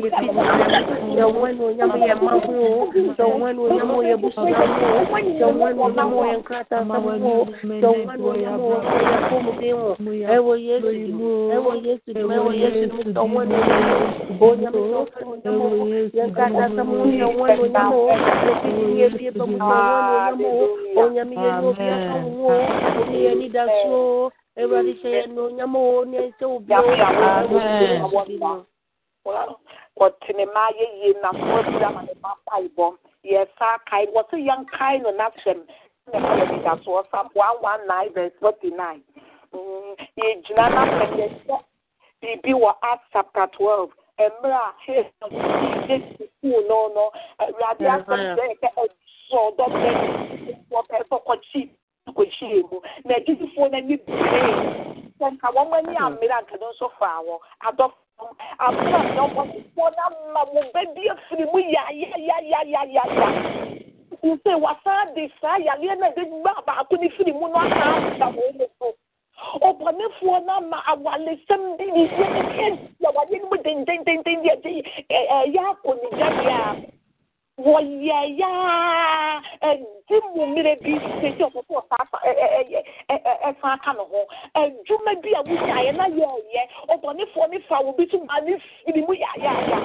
[0.00, 0.40] no saa tumi
[0.80, 1.20] Thank you.
[1.20, 4.44] ɛwɔ bubu efihyia nwɔtwe no ɛwɔ ne mu awurade ma yɛhu sɛ
[5.58, 6.36] woyɛ nyame ɔwɔ ne mu onyam awie
[7.20, 8.86] yɛ mmerɛ yi mu yi
[9.50, 10.16] mu hyɛ ɔwɔ ne mu onyam
[10.70, 13.54] Yesu dimu, ewo Yesu dimu, ewo Yesu dimu, tọwọ́ ni
[14.40, 14.48] o
[15.50, 19.56] o yẹn ka da sẹmu tọwọ́ ni o o yẹn fi ni yẹn fi mu
[19.58, 20.64] tọwọ́ ni o
[20.96, 23.88] o o nyame yẹn ni obi aka mu o o ni yẹn ni da so
[23.90, 24.30] o
[24.60, 26.44] ewurade hyɛ yɛn o nyame o ni ɛsɛ
[30.00, 33.78] obi o wɔtene ma yɛ yie na so adi ama ne ma pa ibɔ yɛsa
[33.90, 35.66] kae wɔsɛ yɛn kae no n'asɛm
[36.12, 39.02] na ɛma yɛ dida so ɔsa one one nine verse forty nine
[39.52, 41.60] yɛgyina n'asɛm yɛsɛ
[42.22, 43.90] biribi wɔ acts chapter twelve.
[44.18, 47.10] Mmerɛ a yɛ sukuu no no.
[47.40, 49.90] Awurade asɛm sɛ yɛkɛ ɛsɔ dɔbɛ
[50.70, 51.70] wɔpɛ sɛ kɔkyi
[52.16, 54.12] kɔkyie mu na agyidifoɔ no ani bee
[55.20, 57.94] sɛ nka wɔn ani ammerɛ anka no nso faa wɔ adɔfo
[58.58, 63.02] abúlé ní ọmọ fífọ́ náà ma mo bẹ́ bí efiri mu yáyáyáyáyáyá
[64.22, 68.26] nse wasan de saa yareɛ náà de gba baako ne firi mu náà asan da
[68.36, 68.86] wɔn mu so
[69.68, 74.70] ɔbɔnefoɔ náà ma awalesɛm bi ne yɛ ɛyɛ yawadeɛ no mu dendendenden yɛ de
[75.10, 76.76] ɛyɛ akɔ ne gyadeɛ a
[77.64, 82.80] wɔyɛ yaa ɛdi mu mmerɛ bi sisi ɔfɔfɔ ɔsa ɛyɛ
[83.48, 84.20] ɛsan aka ne ho
[84.54, 89.02] adwuma bi a wosaeɛ na yɛɛyɛ ɔbɔnefoɔ ne fa wo bi so ma ne firi
[89.06, 89.78] mu yaayaaya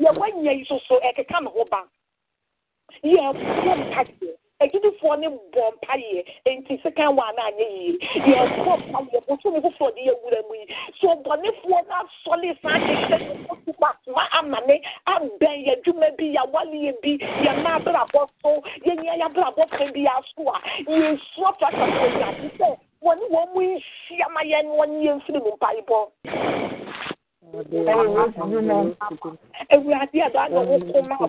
[0.00, 1.84] yɛwɔ nya yi soso ɛkeka ne ho ban
[3.02, 6.20] yɛbɔ mpaeɛ agyidifoɔ ne bɔ mpaeɛ
[6.56, 7.98] nti sekan wa na anyɛ yie
[8.28, 10.66] yɛbɔ mpaeɛ boso ne foforɔ de yɛwura mu yi.
[11.00, 17.18] So ɔbɔnefoɔ no asɔle saa kyekyɛ ne fotomasoma ama ne abɛn yɛdwuma bi yɛawaleɛ bi
[17.44, 23.46] yɛma abrabɔ so yɛnyɛ yɛabrabɔ fɛ bi aso a yɛsua fatafoɔ yɛade sɛ wɔne wɔn
[23.54, 25.98] mu nhyia ma yɛn wɔne yɛmfiri mu mpaebɔ
[29.74, 31.28] Ewu adi ẹ̀dá lọ wó kó máa wò.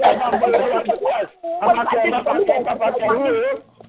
[0.03, 3.70] I'm not going to talk about the rules.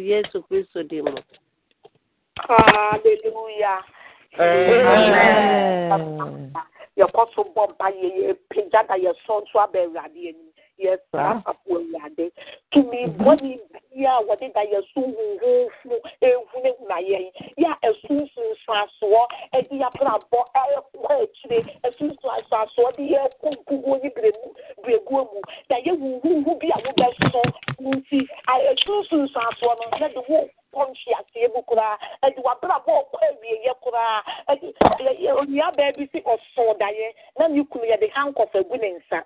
[0.00, 1.14] Yesu Kristo di mu.
[2.48, 3.82] Hallelujah.
[7.00, 12.30] yɛkɔ so bɔ mpa yɛ yɛpagya da yɛsɔ nso aba awurade anim yɛsra afo awurade
[12.70, 13.58] tumi bɔne
[14.00, 15.92] bia a wɔde da yɛso huhufu
[16.28, 17.26] ehunahuna yɛn
[17.60, 19.20] yɛ a ɛsunsunsuasoɔ
[19.52, 24.48] ɛde yɛabrabɔ ɛkɔ akyire ɛsunsunsuasoɔ de yɛkɔ nkuguo ne beremu
[24.82, 27.42] bereguo mu da yɛ huhuhu bi a wobɛso
[27.80, 34.22] nti ɛsunsunsuasoɔ no na de wo pɔnkye aseɛ mu koraa ɛde wabrabɔ ɔkɔ awieyɛ koraa
[34.48, 34.72] ɛde
[35.40, 39.24] onua baa bi si ɔsɔn daeɛ na ne kunu yɛde hankɔf agu ne nsa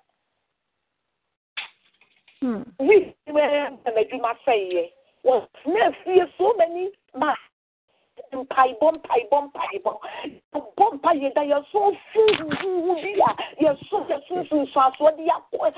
[2.79, 4.89] wi ɛɛ n'adwuma sɛeɛ
[5.25, 7.33] wɔtena fie so many ma
[8.33, 9.91] mpaebɔ mpaebɔ mpaebɔ
[10.77, 13.31] bɔ mpa yɛ da yɛso fuhuhu bi a
[13.63, 15.73] yɛso yɛso nsunsuasoɔ de yɛakɔ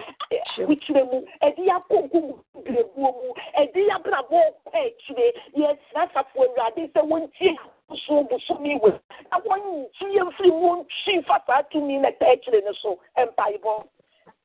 [0.72, 2.22] akyire mu ɛde yɛakɔ gu
[2.64, 7.58] berebuo mu ɛde yɛabrabɔ kɔ akyire yɛsra safo awurade sɛ wɔntie
[8.06, 9.00] so bosomi wɔ
[9.32, 13.84] na wɔnkyi yɛmfiri mu ntwi fa saa tumi na ɛta akyire no so mpaebɔ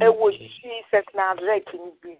[0.00, 2.12] E wo jisek nan rek in bi.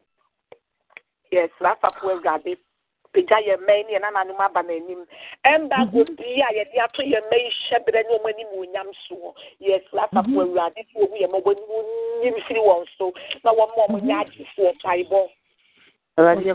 [1.32, 2.69] Yes, la fa pou e gade pou.
[3.12, 5.02] Pagya yɛ mmɛn ne yɛn nananom aba n'anim
[5.44, 9.34] ɛmba obi a yɛde ato yɛn mmɛn yi hyɛ berɛ ne wɔn anim onyam soɔ
[9.60, 11.50] yɛsra asafo awurade fo omu yɛn mɔbɔ
[12.22, 13.12] nyim firi wɔn so
[13.44, 15.28] na wɔn ma wɔn nyɛ agyefoɔ mpaebɔ.
[16.16, 16.52] Awurade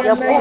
[0.00, 0.40] Amen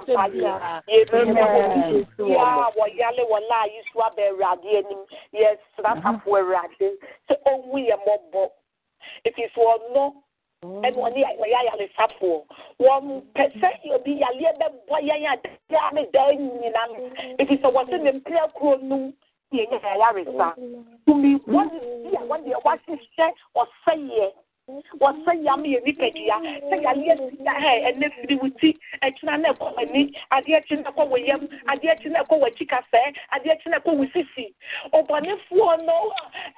[0.00, 0.82] bɛsɛ biara
[2.18, 6.88] biara wɔ yale wɔ la a yisu abɛ awurade anim yɛ srasafo awurade
[7.28, 8.50] sɛ ɔwu yɛ mmɔbɔ
[9.24, 10.14] efisɛ ɔno
[10.64, 12.38] ɛna ɔne ɔyɛ ayaresafoɔ
[12.80, 16.88] wɔn pɛ sɛ obi yaleɛ bɛbɔ yɛn adeɛ ame daa nyinaa
[17.38, 19.12] efisɛ wɔsɛ ne mpira kuro num
[19.52, 20.54] yɛ nyɛ ayaresa
[21.06, 21.78] tumi wɔn ti
[22.10, 24.32] di a wɔn deɛ wɔahyehyɛ ɔsɛyɛ.
[25.00, 26.06] wɔsɛ yam yɛ nipa
[26.68, 28.70] sɛ yadeɛ ti da ɛnɛ firi wo ti
[29.02, 30.02] ɛkyina na ɛkɔ w'ani
[30.32, 33.78] adeɛ kyi na ɛkɔ wɔ yam adeɛ kyi na ɛkɔ wɔ kasɛɛ adeɛ kyi na
[33.78, 34.46] ɛkɔ wɔ sisi
[34.92, 35.96] ɔbɔnefoɔ no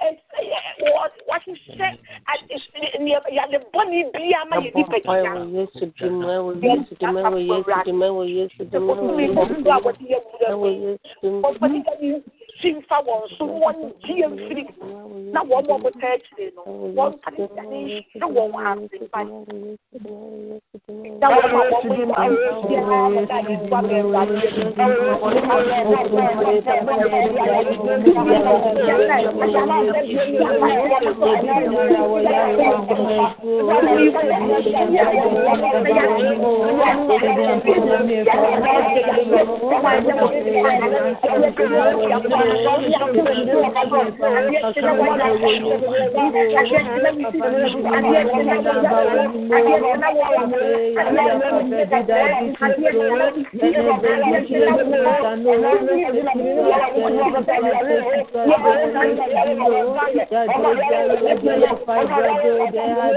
[0.07, 1.03] ɛsɛ yɛ wɔ
[3.73, 4.99] bɔne bia ma yɛ nipa
[12.61, 14.65] twi mfa wɔn so wɔn gye mfiri
[15.33, 16.63] na wɔn a wɔtaa akyire no
[16.97, 17.79] wɔn mpane ne
[18.15, 19.21] nhyɛ wɔn ase mpa
[21.21, 24.41] na wɔn a wɔn mo yɛ ahyia na wɔn a yɛ gba bɛn ba ne
[24.57, 24.85] yɛ na
[25.21, 27.73] wɔn a yɛ na yɛ na yɛ na yɛ na yɛ na
[28.97, 29.83] yɛ na yɛ na yɛ na yɛ na yɛ na
[33.07, 33.37] yɛ
[41.37, 42.46] Thank you.
[42.47, 42.71] They had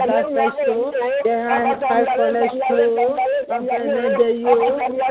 [0.10, 0.92] high cholesterol.
[1.24, 3.29] They had high cholesterol.
[3.50, 4.54] Ibenadeo,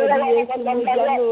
[0.09, 1.27] Ibeyesu Mujano,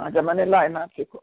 [0.00, 1.22] अँ जब मैंने लाए ना आपके को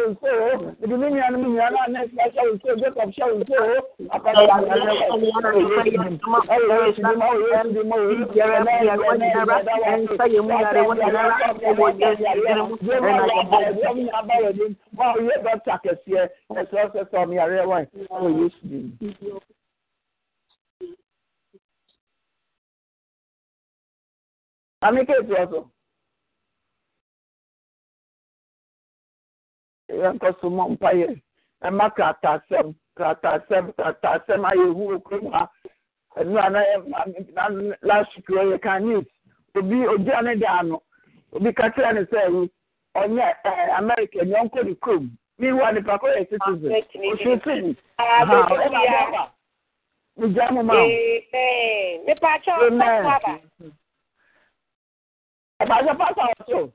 [0.01, 0.75] shall sow.
[0.81, 2.75] The dominion of Minyana next by shall sow.
[2.75, 3.81] Jacob shall sow.
[4.11, 4.47] Upon the
[25.43, 25.80] ọsọ.
[29.91, 31.21] yɛnkɔ so mɔ mpayɛ
[31.63, 35.49] ɛma kratasɛm kratasɛm kratasɛm a yɛhu wɔ kurom ha.
[36.17, 39.05] Ɛnu a na yɛ last week yɛ kan news.
[39.55, 40.81] Obi ogyina ne dan no
[41.33, 42.49] obi ka kyerɛ ne sɛ yi
[42.95, 45.09] ɔnyɛ ɛɛ america ni ɔnkɔ ne kurom.
[45.37, 46.71] Mi wa nipa ko yɛ citizen.
[46.71, 49.31] Osu si mi ha ɛna bɛ wa
[50.17, 50.85] mi gya mu ma o.
[50.85, 52.05] Amen.
[52.05, 53.39] Nipa kyɛw sɛ kɔ aba.
[55.61, 56.73] Ɛbaa sɛ pasa wɔ so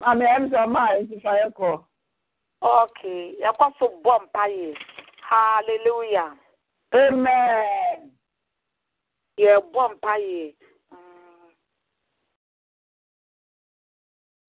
[0.00, 0.14] máa
[0.94, 1.84] ẹ̀ ń ti fa ẹ̀ kọ.
[2.60, 4.74] Okay, yɛkɔ so bɔ mpaeɛ.
[5.22, 6.34] Hallelujah.
[6.92, 8.10] Amen.
[9.38, 10.54] Yɛbɔ mpaeɛ.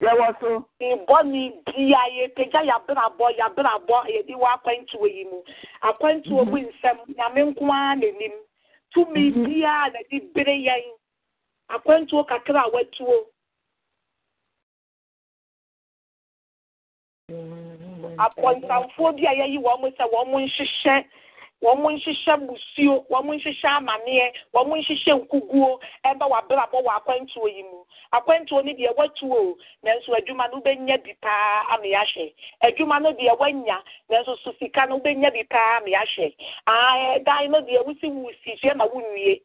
[0.00, 0.66] Yɛwɔ so.
[0.80, 5.42] Ìbɔ ni bia yɛpagya yàbrabɔ yàbrabɔ yɛde wɔ akwantuo yi mu.
[5.82, 8.32] Akwantuo mu nsɛm nyame nko ara n'anim.
[8.92, 10.94] Tumi biara na de bere yɛn.
[11.70, 13.26] Akwantuo kakra a watuo.
[18.18, 21.04] Apɔnsamfoɔ bi a yɛyi wɔn sɛ wɔn nhyehyɛ
[21.62, 27.84] wɔn nhyehyɛ musuo wɔn nhyehyɛ amaneɛ wɔn nhyehyɛ nkuguo ɛbɛ w'abrabɔ wɔ akwantuo yi mu.
[28.12, 32.32] Akwantuo no deɛ watuo nanso adwuma no wobɛnya bi paa ama yɛahwɛ.
[32.64, 37.24] Adwuma no deɛ wanya nanso so sika no wobɛnya bi paa ama yɛahwɛ.
[37.24, 39.40] Dan no deɛ wosi wusi hwɛ ma wunwie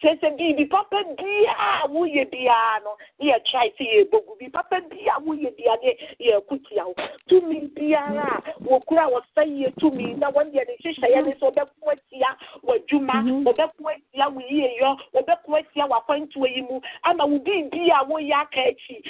[0.00, 4.80] kyerɛ sɛ biribi papa biara woyɛ biara no ne yɛ try sɛ yɛbɔgu bi papa
[4.90, 6.94] biara woyɛ biara ne yɛ kutia wo
[7.28, 11.92] tumi biara a wɔkura wɔsɛ yɛ tumi na wɔn deɛ ne hyehyɛeɛ ne sɛ wɔbɛko
[11.92, 12.30] atia
[12.62, 18.32] w'adwuma wɔbɛko atia wo yieyɔ wɔbɛko atia w'akwantuo yi mu ama wo biribi a woyɛ
[18.42, 19.02] aka akyi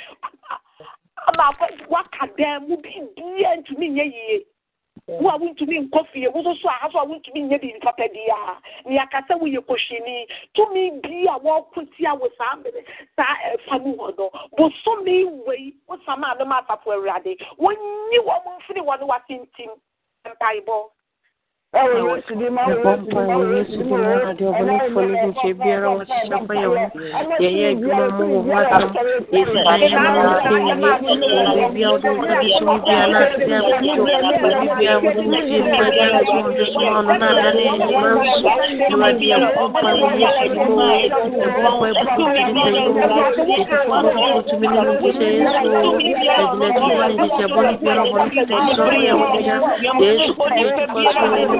[1.28, 1.52] ama
[1.88, 4.46] waka dan mu biribiara ntumi nyɛ yie
[5.18, 7.80] wo a wontumi nkɔ fie wo nso so a ha so a wontumi nyɛ biribi
[7.82, 8.56] papa biara
[8.86, 12.84] nea kasa woyɛ kɔhwɛni tumi bi a wɔko tia wo saa mmere
[13.16, 17.36] saa ɛfa mu hɔ no bosome wei wo sama a nom asafo awurade.
[17.58, 19.70] Wɔnyi wɔn mfiri wɔn watentim
[20.24, 20.90] mpaebɔ
[21.72, 23.96] Ẹ̀bọ̀ mpa ẹ̀wọ̀ Yesu di mu
[24.28, 26.88] ade ọ̀bọ̀n fún ní nkyẹn biara wọ́n ṣiṣẹ́ fún yẹn wọ́n
[27.42, 30.90] yẹ̀yẹ́ adwuma mu wọ̀ hɔ asam yẹsi ayé mu wọ́n ṣe yie wọ́n
[31.56, 34.94] bíbí a wọ́n de di so bi a náà ti di abẹ́tò wọ́n bíbí a
[35.02, 38.08] wọ́n de mu fi mu ẹ̀dá nso wọ́n de so ọ̀nà náà dá ní ẹ̀yìnmá
[38.18, 38.50] nso
[38.90, 42.62] ẹ̀wọ̀ di ẹ̀bọ̀ mpa ẹ̀wọ̀ Yesu di mu ẹ̀bọ̀ mpa ẹ̀bọ̀ kò ti di
[51.50, 51.59] mu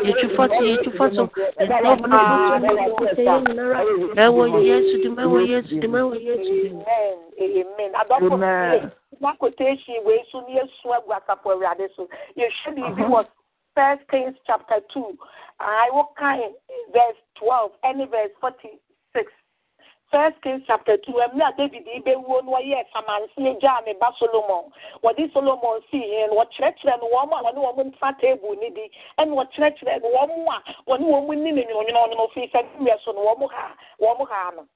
[0.05, 1.25] Yesu kò ní ètò fún ọ̀nà
[7.41, 7.93] Amen.
[7.97, 8.37] Adɔfo
[9.21, 13.25] na quotation wei so ne yɛsu agu asafo awurade so yɛhwɛ biribi wɔ
[13.75, 15.17] first kings chapter two.
[15.61, 16.55] I will kind
[16.93, 18.81] verse twelve any verse forty
[19.15, 19.31] six
[20.11, 21.13] first kings chapter two.
[21.13, 24.71] Ɛmi a david ibewuo no ɔyɛ samansi gya ne ba solomon.
[25.05, 28.89] Wɔde solomon si yɛn no wɔkyerɛkyerɛ no wɔn a wɔne wɔn nfa table ne bi
[29.19, 33.21] ɛna wɔkyerɛkyerɛ no wɔn a wɔne wɔn ni ne nwononwono fi sɛ ne so no
[33.35, 34.67] wɔn ha wɔn ha no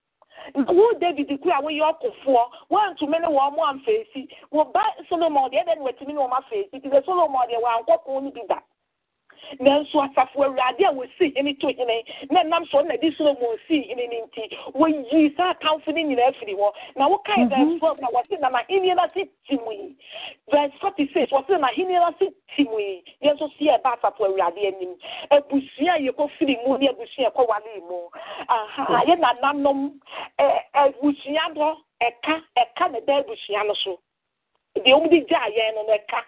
[0.69, 5.77] wo david kura woyɛ ɔkofoɔ wɔntumi ne wɔn mo amfeesi wo ba solomon deɛ ɛdɛ
[5.79, 8.63] ne wɔtumi ne wɔn afeesi ti sɛ solomon deɛ wɔankɔ
[9.61, 13.83] nanso asafo awurade a wɔsi hene to hene na nam so na de solomon sii
[13.89, 14.43] hene no nti
[14.75, 16.73] wɔyii saa atamfo no nyinaa firi hɔ.
[16.97, 19.97] Na wokae verse twelve na wɔse na n'ahenni no ase ti mu yi.
[20.51, 23.03] Verse forty six wɔse na n'ahenni no ase ti mu yi.
[23.23, 24.95] Yɛn nso si ɛba asafo awurade anim.
[25.31, 28.09] Abusua a yɛkɔ firi mu ne abusua a wale mu.
[28.49, 29.93] Aha yɛ nananom
[30.39, 33.99] ɛ abusua dɔ ɛka ɛka na ɛda abusua no so.
[34.77, 36.21] Deɛ wɔn de gya yɛn no no ɛka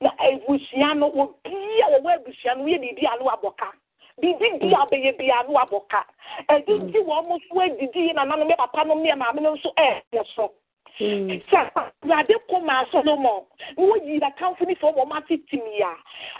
[0.00, 3.72] na abusua no obi a wɔwɔ abusua no yɛ biribi a no abɔ ka
[4.20, 6.04] biribi bi a bɛyɛ bi a no abɔ ka
[6.48, 9.54] ɛdi ti wɔn mo so adidi yi nananom yɛ papa nom ne yɛ maame nom
[9.56, 10.52] nso ɛɛyɛ so.
[10.98, 13.44] Sɛ awurade kɔ maa solomon
[13.76, 15.94] na wɔyi akamfo ne fɛ wɔn ate tim yi a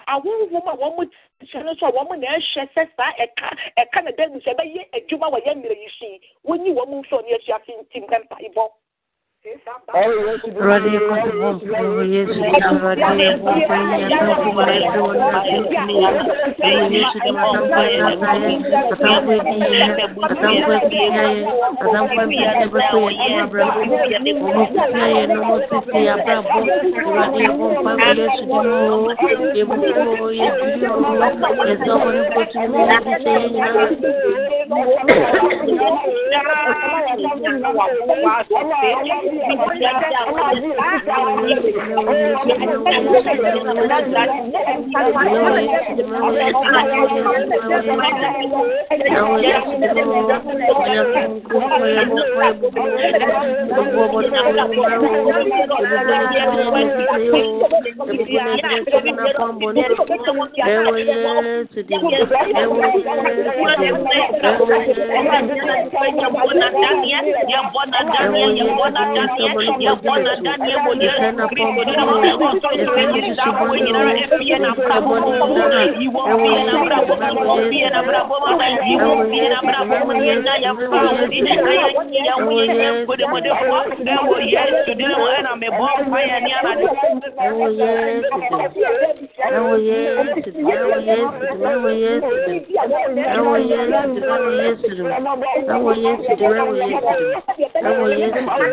[0.08, 1.04] ahohom a wɔn mo
[1.46, 3.48] kyerɛ no so a wɔn na ɛhwɛ sɛ saa ɛka
[3.78, 7.02] ɛka na dɛm sɛ ɛbɛyɛ adwuma wɔ yɛ mmerɛ yi so yi wɔnyi wɔn mo
[7.02, 8.68] nfɛ ɔne ahyia fi ntim dɛ mpaebɔ.
[9.98, 12.38] Awurade yɛ kɔtɔ bɔ Yesu
[39.30, 39.40] di
[40.18, 40.68] Awurade
[69.14, 69.58] yɛ bɔ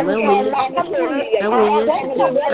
[0.63, 2.47] atamfo yɛ nasa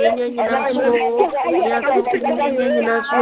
[0.00, 0.86] yɛnyɛ nyina so
[1.66, 3.20] yɛ asisi mo yɛnyɛ nyina so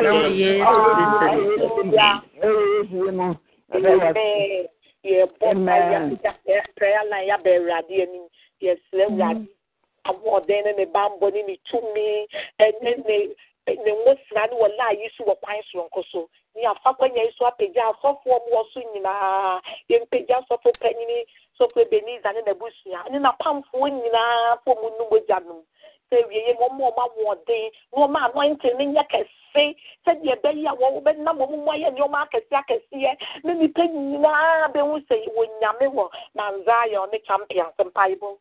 [0.00, 0.50] ɛwɔ yɛ
[3.70, 4.70] yɛ
[5.02, 6.18] su
[6.76, 8.26] prayer line ya bɛ awurade anim
[8.60, 9.46] yɛsrɛ awurade
[10.04, 12.26] ahoɔden ne ne bambɔ ne ne tumi
[12.58, 13.34] ɛne ne
[13.66, 15.24] ne ngosira ne wɔla yi so.
[15.24, 19.60] Wɔ kwan soronko so ne afa kwanya yi so apagya asɔfoɔ mu wɔ so nyinaa
[19.90, 21.24] yɛmpagya sɔfo panyini
[21.58, 25.62] sɔfo ebeniza ne n'abusua ne n'apamfoɔ nyinaa fo mu nu mogya nom
[26.10, 29.39] sɛ wie yɛ wɔn mu ɔmo ahoɔden na ɔmo anointing ne nyɛ kɛse
[30.04, 33.12] sɛdeɛ ɛbɛyɛ a wɔn bɛnam wɔn mu ayɛ nneɛma akɛse akɛseɛ
[33.44, 36.04] ne nipa nyinaa bɛhu sɛ wɔ nyame wɔ
[36.36, 38.36] nanzaa yɛ ɔne champions mpaebɔ.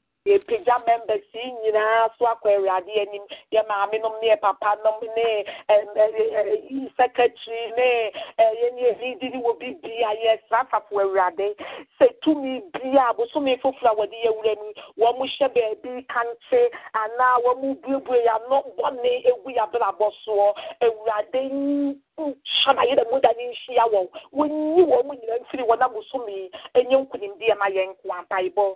[0.31, 3.23] yɛpagya members yi nyinaa so akɔ awurade anim.
[3.51, 4.77] Yɛ maame ne yɛ papa
[5.15, 11.55] ne secretary ne yɛne yɛdidi wɔ yɛsra afafo awurade.
[11.99, 16.61] Sɛ tumi bia bosome foforɔ a wɔde yɛwura mu wɔn mo hyɛ baabi kante
[16.93, 20.53] anaa wɔn mo buebue yɛano bɔne egu yɛabrabɔ soɔ.
[20.81, 21.41] Awurade
[22.17, 24.07] hyɛna yɛdɛ mu ne nhyia wɔn.
[24.33, 28.75] Wɔnyi wɔn mo nyinaa mfiri wɔn abosome ɛnyɛ nkonimdeɛ ma yɛn nko ampaebɔ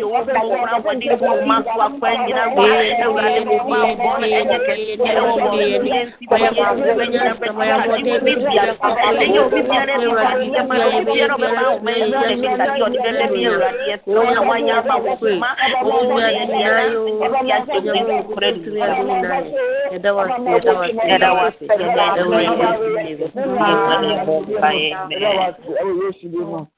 [26.13, 26.78] ti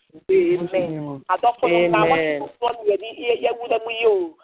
[1.32, 3.08] Adɔfo no na awɔtwe foforɔ yɛde
[3.42, 4.34] yɛwura mu yi o.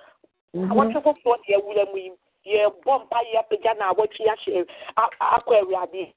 [0.71, 2.11] Awɔtwe foforɔ yɛwura mu yi.
[2.47, 6.13] Yɛbɔ mpa yɛ na awɔtwe ahyɛ akɔ awurade.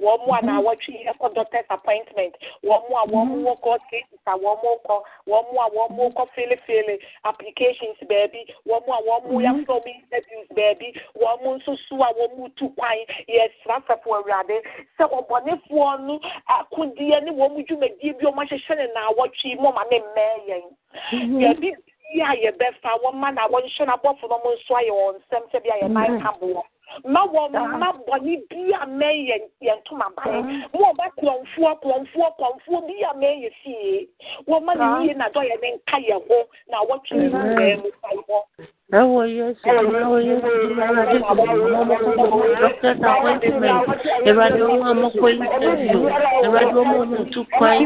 [0.00, 2.34] Wɔn mu a na awɔtwe ɛkɔ doctor's appointment.
[2.62, 5.02] Wɔn mu a wɔn mu kɔ cases a wɔn mu kɔ.
[5.26, 8.46] Wɔn mu a wɔn mu kɔ filifili applications baabi.
[8.66, 10.94] Wɔn mu a wɔn mu yɛafrɛ mu interviews baabi.
[11.20, 12.96] Wɔn mu nso so a wɔn mu tu kwan.
[13.28, 14.62] Yɛsra sɛfo awurade.
[14.98, 19.72] Sɛ ɔbɔnefoɔ no akodeɛ ne wɔn mu dwumadie bi wɔn ahyehyɛ ne na awɔtwe mu
[19.72, 20.64] ma ne mmɛɛ yɛn.
[21.42, 21.74] Yɛbi
[22.14, 25.68] bi a yɛbɛfa wɔn ma na wɔnhyɛ n'abɔfo no mo nso ayɛ wɔn nsɛm sɛbi
[25.74, 26.62] a yɛn nan ka boɔ
[27.04, 31.80] ma wɔn ma bɔne bi a mɛn yɛn yɛn ntoma ban mo wɔn ba kurɔnfoɔ
[31.82, 34.08] kurɔnfoɔ kurɔnfoɔ bi a mɛn yɛ fie
[34.46, 37.38] wɔn ma ne yie na dɔ yɛ ne nka yɛ ho na wɔtwe ne mu
[37.38, 38.18] bɛɛ mu fa hɔ.
[38.18, 39.68] Ẹwọ Yesu,
[40.00, 41.44] ẹwọ Yesu, Ìwádìí kò mọ
[41.80, 43.80] ọmọ kọkọ doctor's appointment,
[44.30, 46.00] ìwádìí ọmọ ọmọkọ interview,
[46.46, 47.76] ìwádìí ọmọ ọmọ tukwan,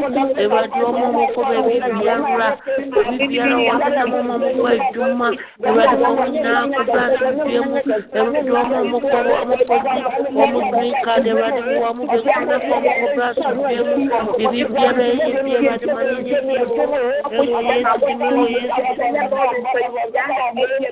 [0.44, 2.48] ìwádìí ọmọ ọmọkọ bẹbí biara,
[2.94, 5.28] bẹbí biara wà sílẹ̀ ọmọ ọmọkọ ẹdùnmá,
[5.68, 7.76] ìwádìí ọmọ nyinaa kọjá àtúntò mu,
[8.18, 12.74] ìwádìí ọmọ ọmọkọ ọmọkọ bí ọmọ green card, ìwádìí wọ ọmọ bẹ kú náà fọ
[12.78, 16.84] ọmọkọ bí àtúntò mu, bẹbí biara ẹyẹ bí ìwádìí máa ń yẹ bí ẹwọ,
[17.36, 18.06] ẹwọ Yesu,
[19.22, 19.42] ẹwọ
[20.82, 20.91] Yesu.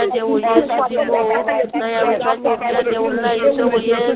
[0.11, 1.21] dia wo Yesu dimo
[1.73, 2.81] na ya unanyo ya.
[2.83, 4.11] dia wala iso wo Yesu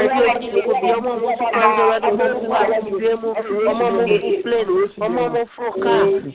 [0.00, 3.28] ebi odi ko bi ọmọ mo ti kanje ewadi mo mo wa tubiemu
[3.70, 4.74] ọmọ mo mo plane
[5.06, 5.92] ọmọ mo froka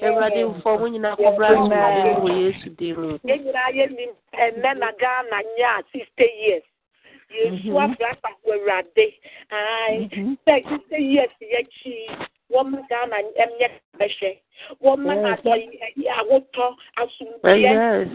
[0.08, 3.20] ewadi fọmu nyina kọbra tubiemu wo Yesu dimo.
[3.28, 6.64] Yẹn nyinaa yẹ ni ẹnẹ na Ghana nye a sixty years.
[7.32, 9.08] Yesu afra asafo awurade.
[10.46, 11.96] Sẹ sixty years yẹ kyi
[12.54, 13.66] wọ́n mú Ghana ẹ̀mí
[14.00, 14.34] bẹ́sẹ̀.
[14.84, 15.56] Wọ́n mú àdọ̀
[16.20, 16.68] àwòtọ́
[17.02, 17.72] asumdie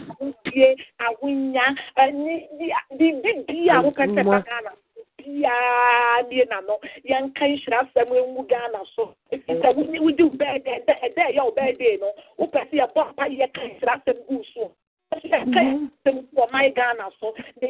[0.08, 0.68] ahudie
[1.06, 1.66] ahunya
[2.04, 2.34] ẹni
[2.98, 4.72] bíbí bí àwọn kẹsẹ̀ bá Ghana
[5.26, 6.74] biara nie n'ano
[7.10, 11.50] yɛnka nhyira asɛm ewu ghana so efisɛ wudi wudi bɛɛ dɛ ɛdɛ ɛdɛ ɛyɛ wo
[11.56, 12.08] bɛɛ dɛ no
[12.38, 14.70] wopɛ sɛ yɛbɔ apa yɛka nhyira asɛm gu so
[16.04, 17.68] gu ɔman ghana so de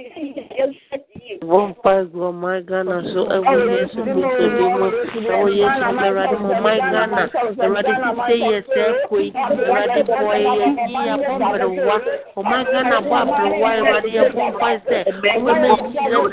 [0.59, 1.07] yɛhwɛ
[1.43, 4.95] Vampire, my Ghana, so every year, so good to be more.
[5.35, 8.63] Oh, yes, I'm a radical, my Ghana, the radical say yes,
[9.09, 12.03] quick, the radical boy, yeah, Pumper, what,
[12.37, 15.05] oh, my Ghana, Bob, the why, Radia, Pumper, say,
[15.39, 16.31] women, the year,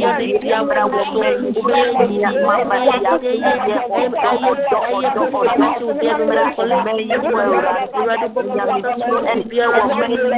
[0.00, 0.64] yeah, the year,
[2.42, 3.20] Oh my God,
[10.02, 10.31] mani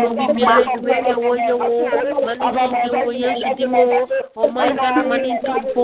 [5.44, 5.82] tupo.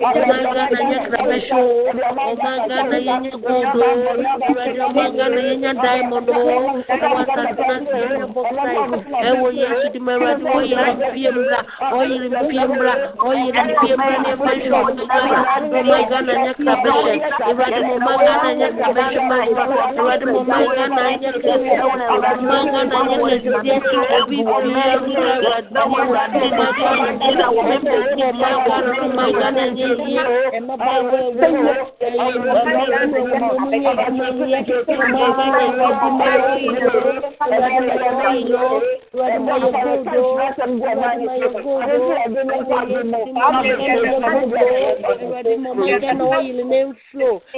[0.00, 1.58] Oh my God, nanya krabesho.
[1.58, 1.92] Oh
[2.36, 3.78] my God, nanya godo.
[3.78, 3.82] Oh.
[4.92, 6.28] My God, nanya diamond.
[6.28, 8.76] Wasatuna siya boksai.
[9.28, 10.44] Ewo yesu di mara di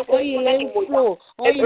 [0.08, 0.36] oyi.
[1.38, 1.60] Oyi.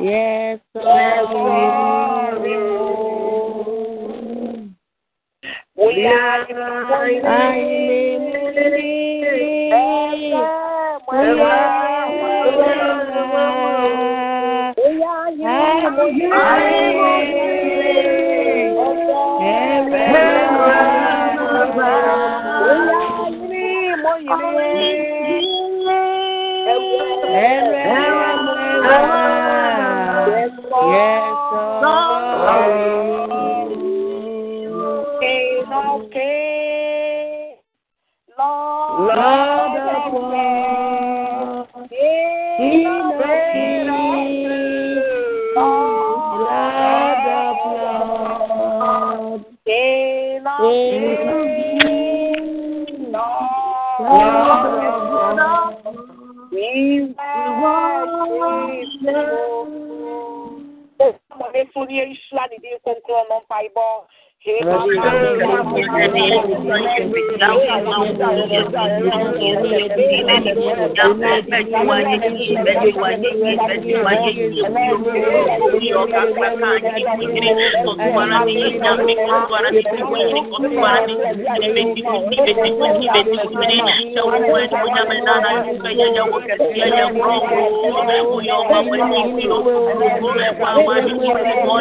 [0.00, 2.42] Yes, Lord.
[5.76, 6.46] We are
[15.38, 16.79] Yes,
[61.90, 64.06] Premier Isla, des villes comme Clermont-Pibor,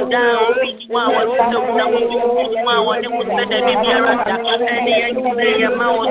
[0.09, 4.13] Down ma wɔn sɛ kuna wɔn bi kutu ma wɔn ne kun sɛ dɛbi biara
[4.25, 6.09] da ɛne yɛn nyinɛ yɛ ma wɔn.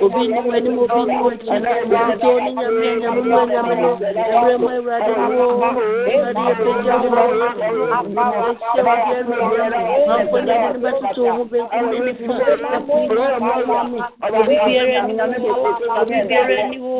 [0.00, 1.56] obi nimu anim obi nimu akyi
[1.96, 6.02] ɛkutu oni nyame nyame mu nyame no ɛwura mu awurade wo awurade
[7.96, 12.34] apagya wo ahyɛ wo bi awurade mamfo nyame no bɛtoto wo ho benkum ne nifa
[12.76, 13.08] ɛpo yi
[13.68, 15.14] ma me òbíbi ẹrẹ ni
[15.44, 15.52] wo
[16.00, 16.92] òbíbi ẹrẹ ni wo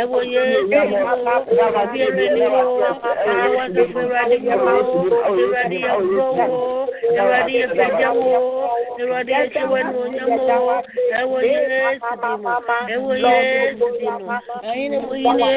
[0.00, 1.08] ẹwọ yẹ ẹni wo
[1.80, 2.60] òbíbi ẹrẹ ni wo
[3.44, 4.72] àwọn tó fẹrẹ adìyẹ wo
[5.24, 6.26] fẹrẹ adìyẹ wo
[7.16, 8.28] fẹrẹ adìyẹ fẹjẹ wo
[8.96, 10.24] fẹrẹ adìyẹ ṣẹwẹ ni wo nyẹ
[10.66, 10.74] wo
[11.20, 11.58] ẹwọ yẹ
[11.90, 12.50] ẹsìdìmù
[12.94, 13.34] ẹwọ yẹ
[13.66, 14.34] ẹsìdìmù
[14.70, 15.54] ẹyin ni mo yin ẹ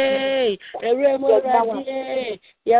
[0.89, 1.59] ẹrẹ mo ra
[2.65, 2.79] yẹ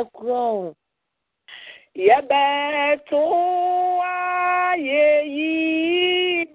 [3.99, 5.03] wáyé
[5.35, 6.54] yìí.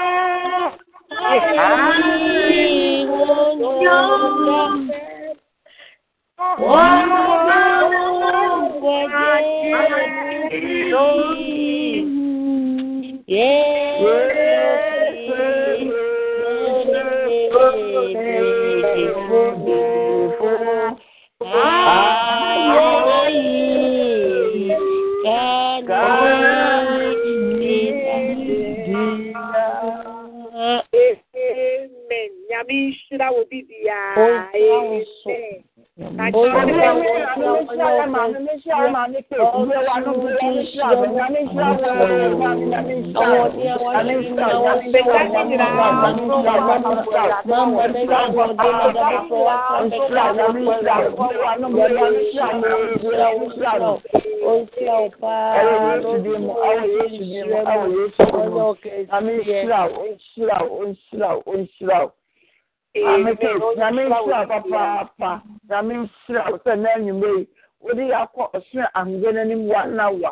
[1.33, 1.37] I
[3.05, 3.31] will
[21.39, 22.10] know
[32.71, 34.71] be will be the Àwọn
[62.95, 67.47] nhyira papaapa nyame nhyira sɛ na anwummerɛ yi
[67.79, 70.31] wode yɛakɔ ɔsoro ahengua no anim na wa.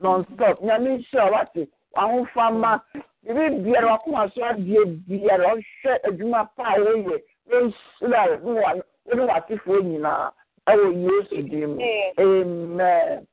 [0.00, 0.60] Nonstop.
[0.62, 2.80] Nyame nhyira wate wahofama
[3.24, 5.54] biribi biara wakoma so adeɛ biara.
[5.54, 7.20] Ɔhwɛ adwuma pa a woyɛ
[7.50, 10.30] wɔnhyira wo ne watefoɔ nyinaa
[10.68, 11.82] ɛwɔ yesu din mu.
[12.18, 13.26] Amen.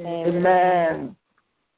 [0.00, 1.16] Amen.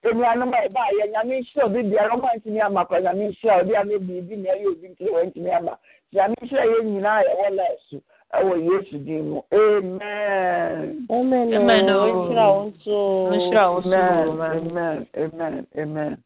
[0.05, 2.11] Enuanom a ɛba yɛ nyame nhyira obi biara.
[2.17, 5.57] Ɔmo antumi ama pa nyame nhyira obi a ne biribi na ɛyɛ obi nti wɔntumi
[5.57, 5.79] ama
[6.13, 7.97] nyame nhyira yɛ nyinaa yɛwɔ lɛɛso
[8.35, 11.07] ɛwɔ yesu din mu amen.
[11.11, 11.89] amen Amen.
[11.91, 12.97] o nhyira wo nso
[13.31, 14.49] Nhyira wo nso, amen ma.
[14.53, 16.17] amen amen amen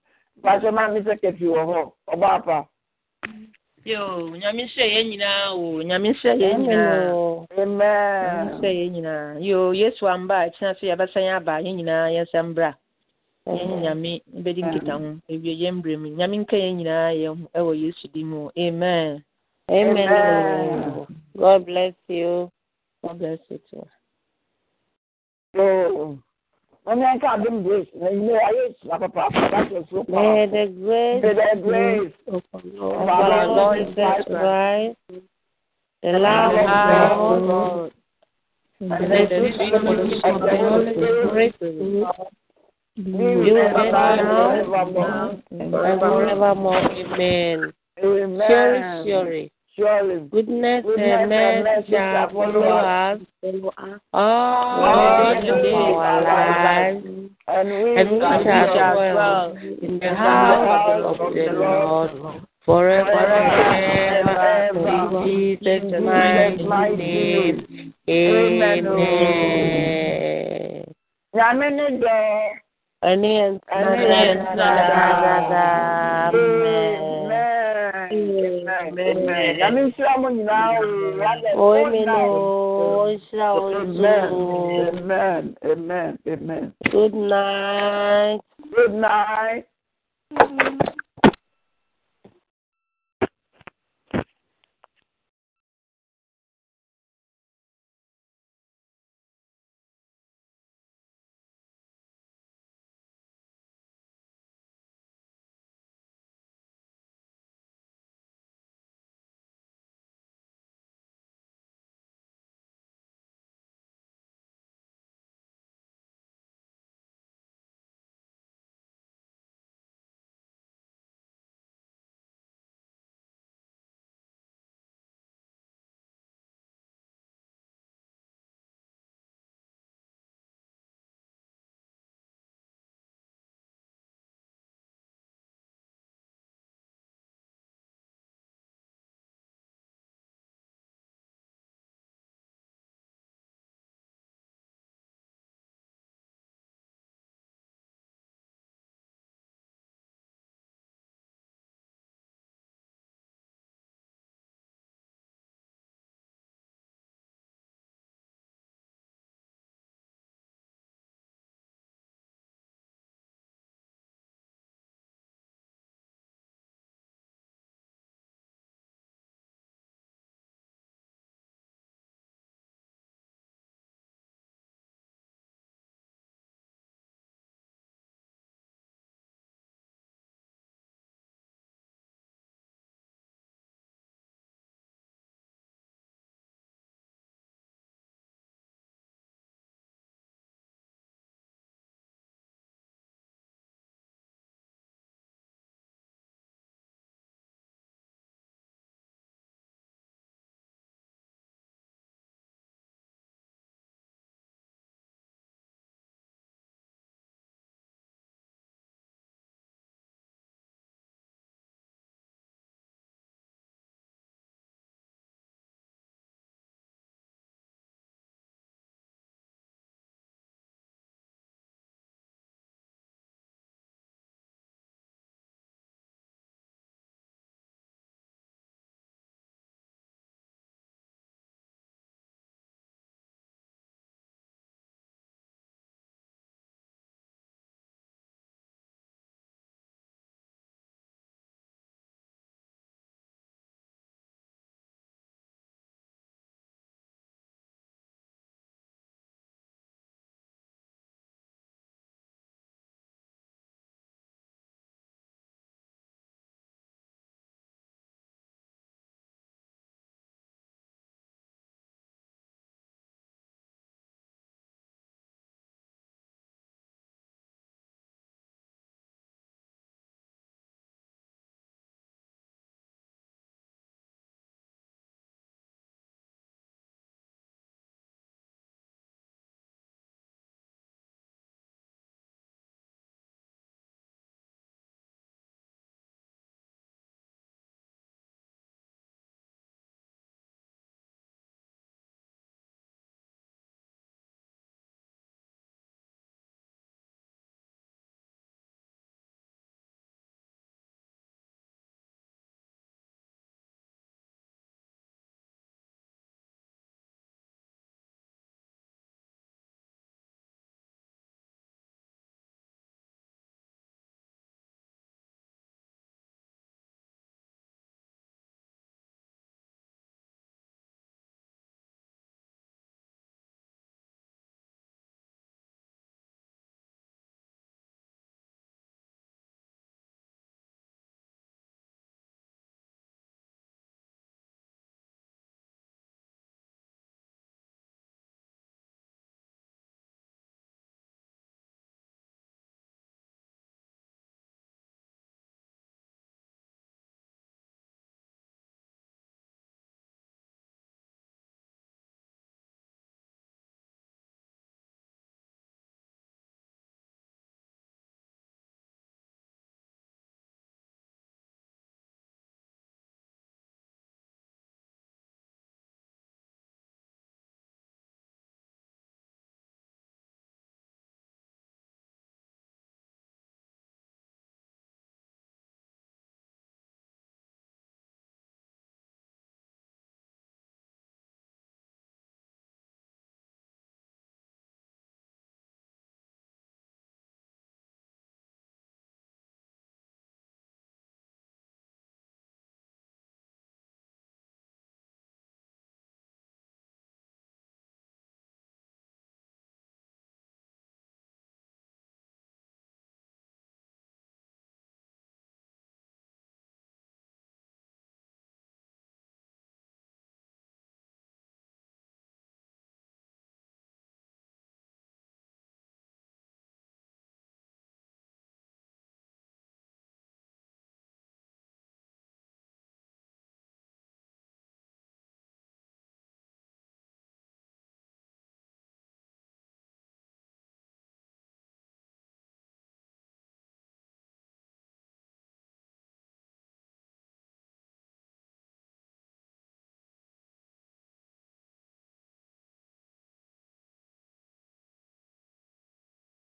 [0.43, 1.81] pàṣẹ maa mi sẹkẹtì wọ hɔ
[2.13, 2.67] ɔbɔ apa.
[3.85, 5.83] Yo, nyame nhyira yɛn nyinaa o.
[5.83, 7.13] Nyame nhyira yɛn amen nyinaa.
[7.15, 9.39] o Nyame amen nhyira yɛn nyinaa.
[9.43, 12.75] Yo, Yesu amba a ɛkyena so yɛbɛsan aba yɛn nyinaa yɛnsa mbra.
[13.47, 15.19] Yɛn nyame bɛdi nkita ho.
[15.29, 16.09] Ewie yɛn mbrɛ mu.
[16.15, 18.51] Nyame nka yɛn nyinaa yɛn ho ɛwɔ Yesu din mu.
[18.59, 19.23] Amen.
[19.71, 21.07] Amen Amen.
[21.39, 22.51] god bless you.
[23.03, 23.87] God bless you too.
[25.59, 26.17] oo
[26.85, 29.75] wọn yẹn ká adum grace na ilé ayé ìsúná papaapa láti
[30.09, 34.97] may the grace may the grace of our Lord Jesus Christ,
[36.03, 37.93] the love of God,
[38.81, 39.75] and the sweet
[40.25, 41.55] of the Holy Spirit
[42.97, 46.83] be with us now and forevermore.
[46.91, 47.73] Amen.
[48.01, 53.21] Surely, amen surely, surely goodness Goodness and mercy shall follow us
[54.13, 57.05] all the days of our lives,
[57.49, 62.11] and we and we shall dwell in the house of the Lord
[62.65, 64.89] forever and ever.
[64.89, 68.87] In Jesus' mighty name, Amen.
[68.87, 68.97] Oh.
[68.99, 70.03] Amen.
[71.35, 72.17] nyame ne dɔ
[73.11, 74.37] Ẹni ẹ̀ ń Amen.
[74.49, 74.77] Amen.
[76.35, 76.82] Amen.
[79.59, 80.83] Nyame nhyira mo nyinaa o
[81.21, 82.31] Wada O good amen night.
[82.31, 84.29] o, nhyira wo Amen.
[84.89, 85.57] Amen.
[85.65, 86.19] Amen.
[86.27, 86.73] Amen.
[86.91, 88.41] Good night.
[88.75, 89.65] Good night.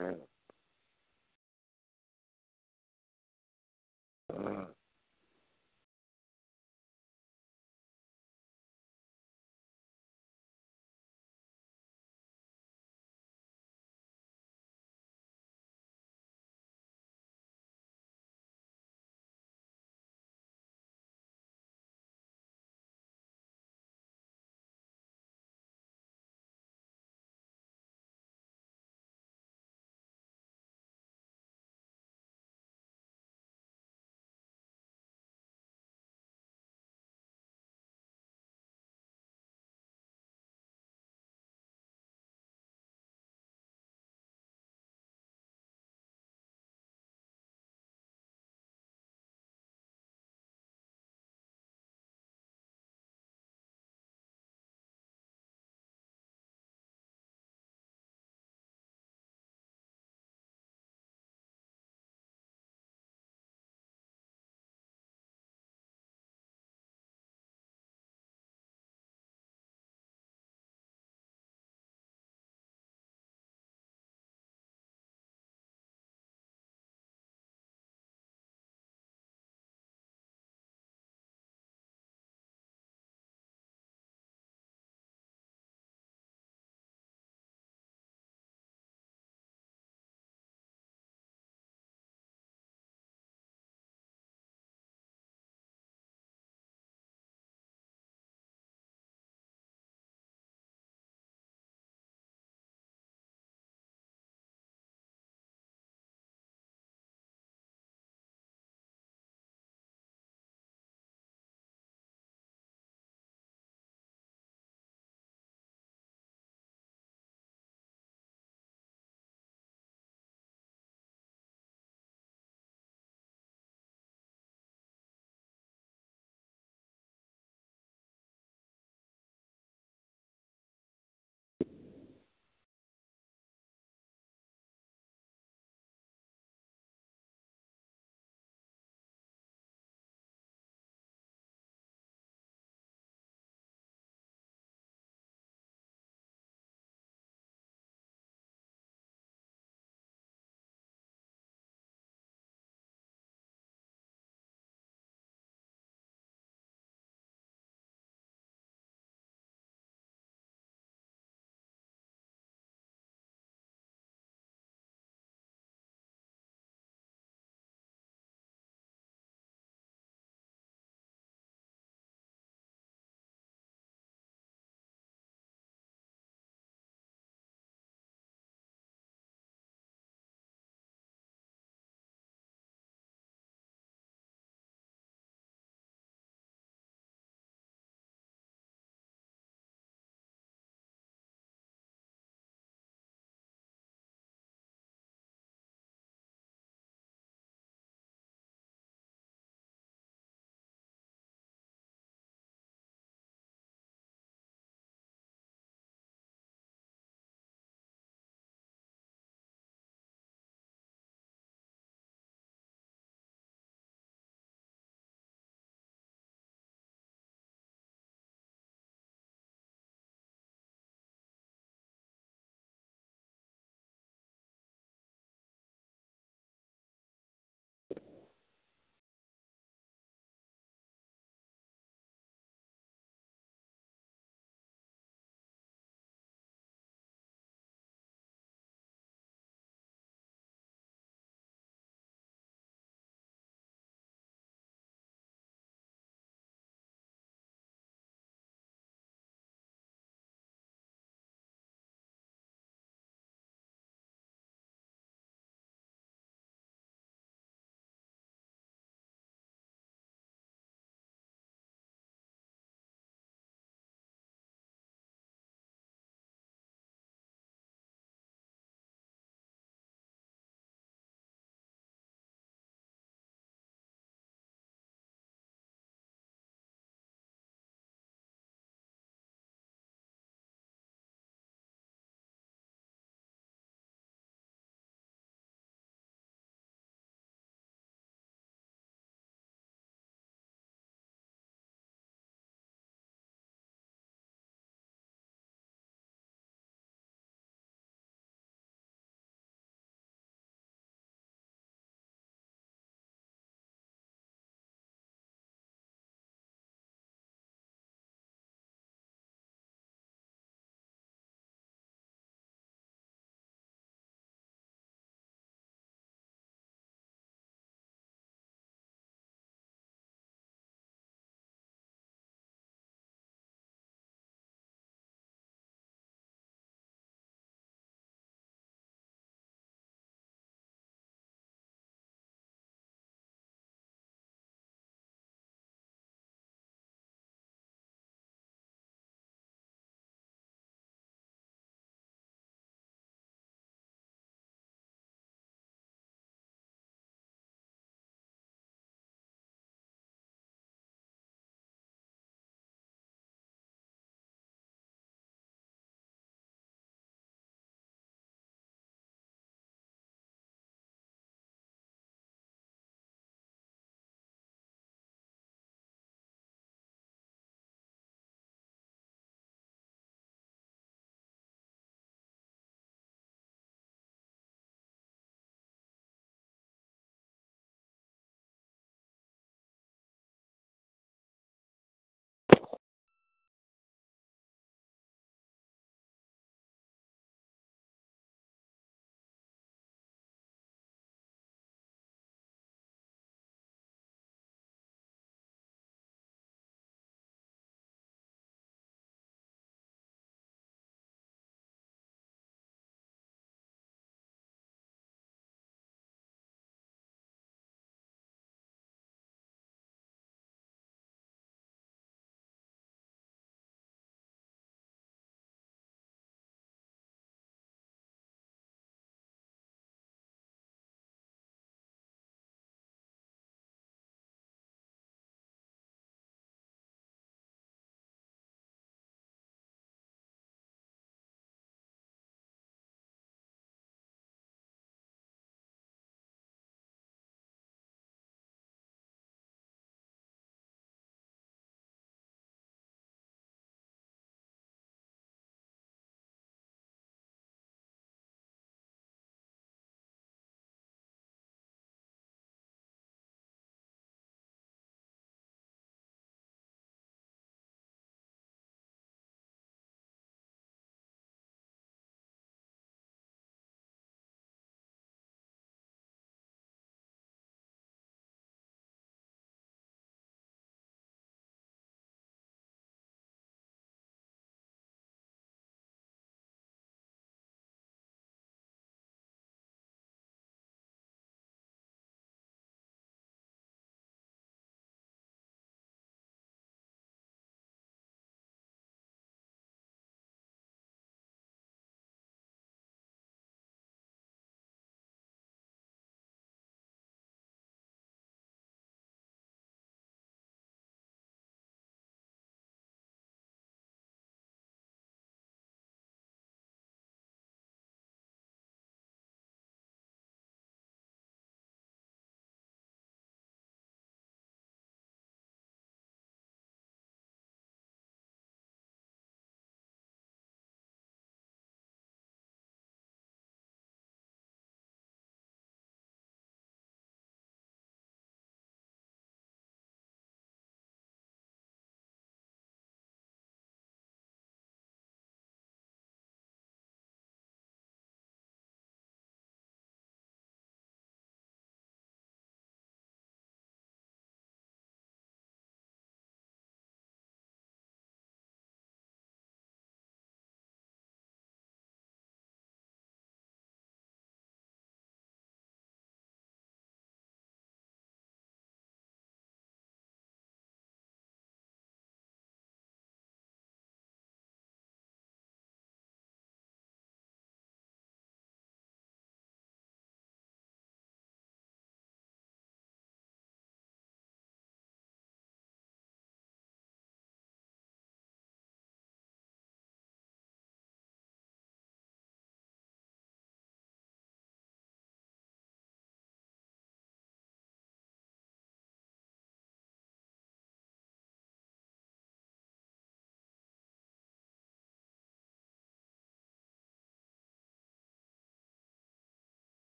[0.00, 0.37] Mm.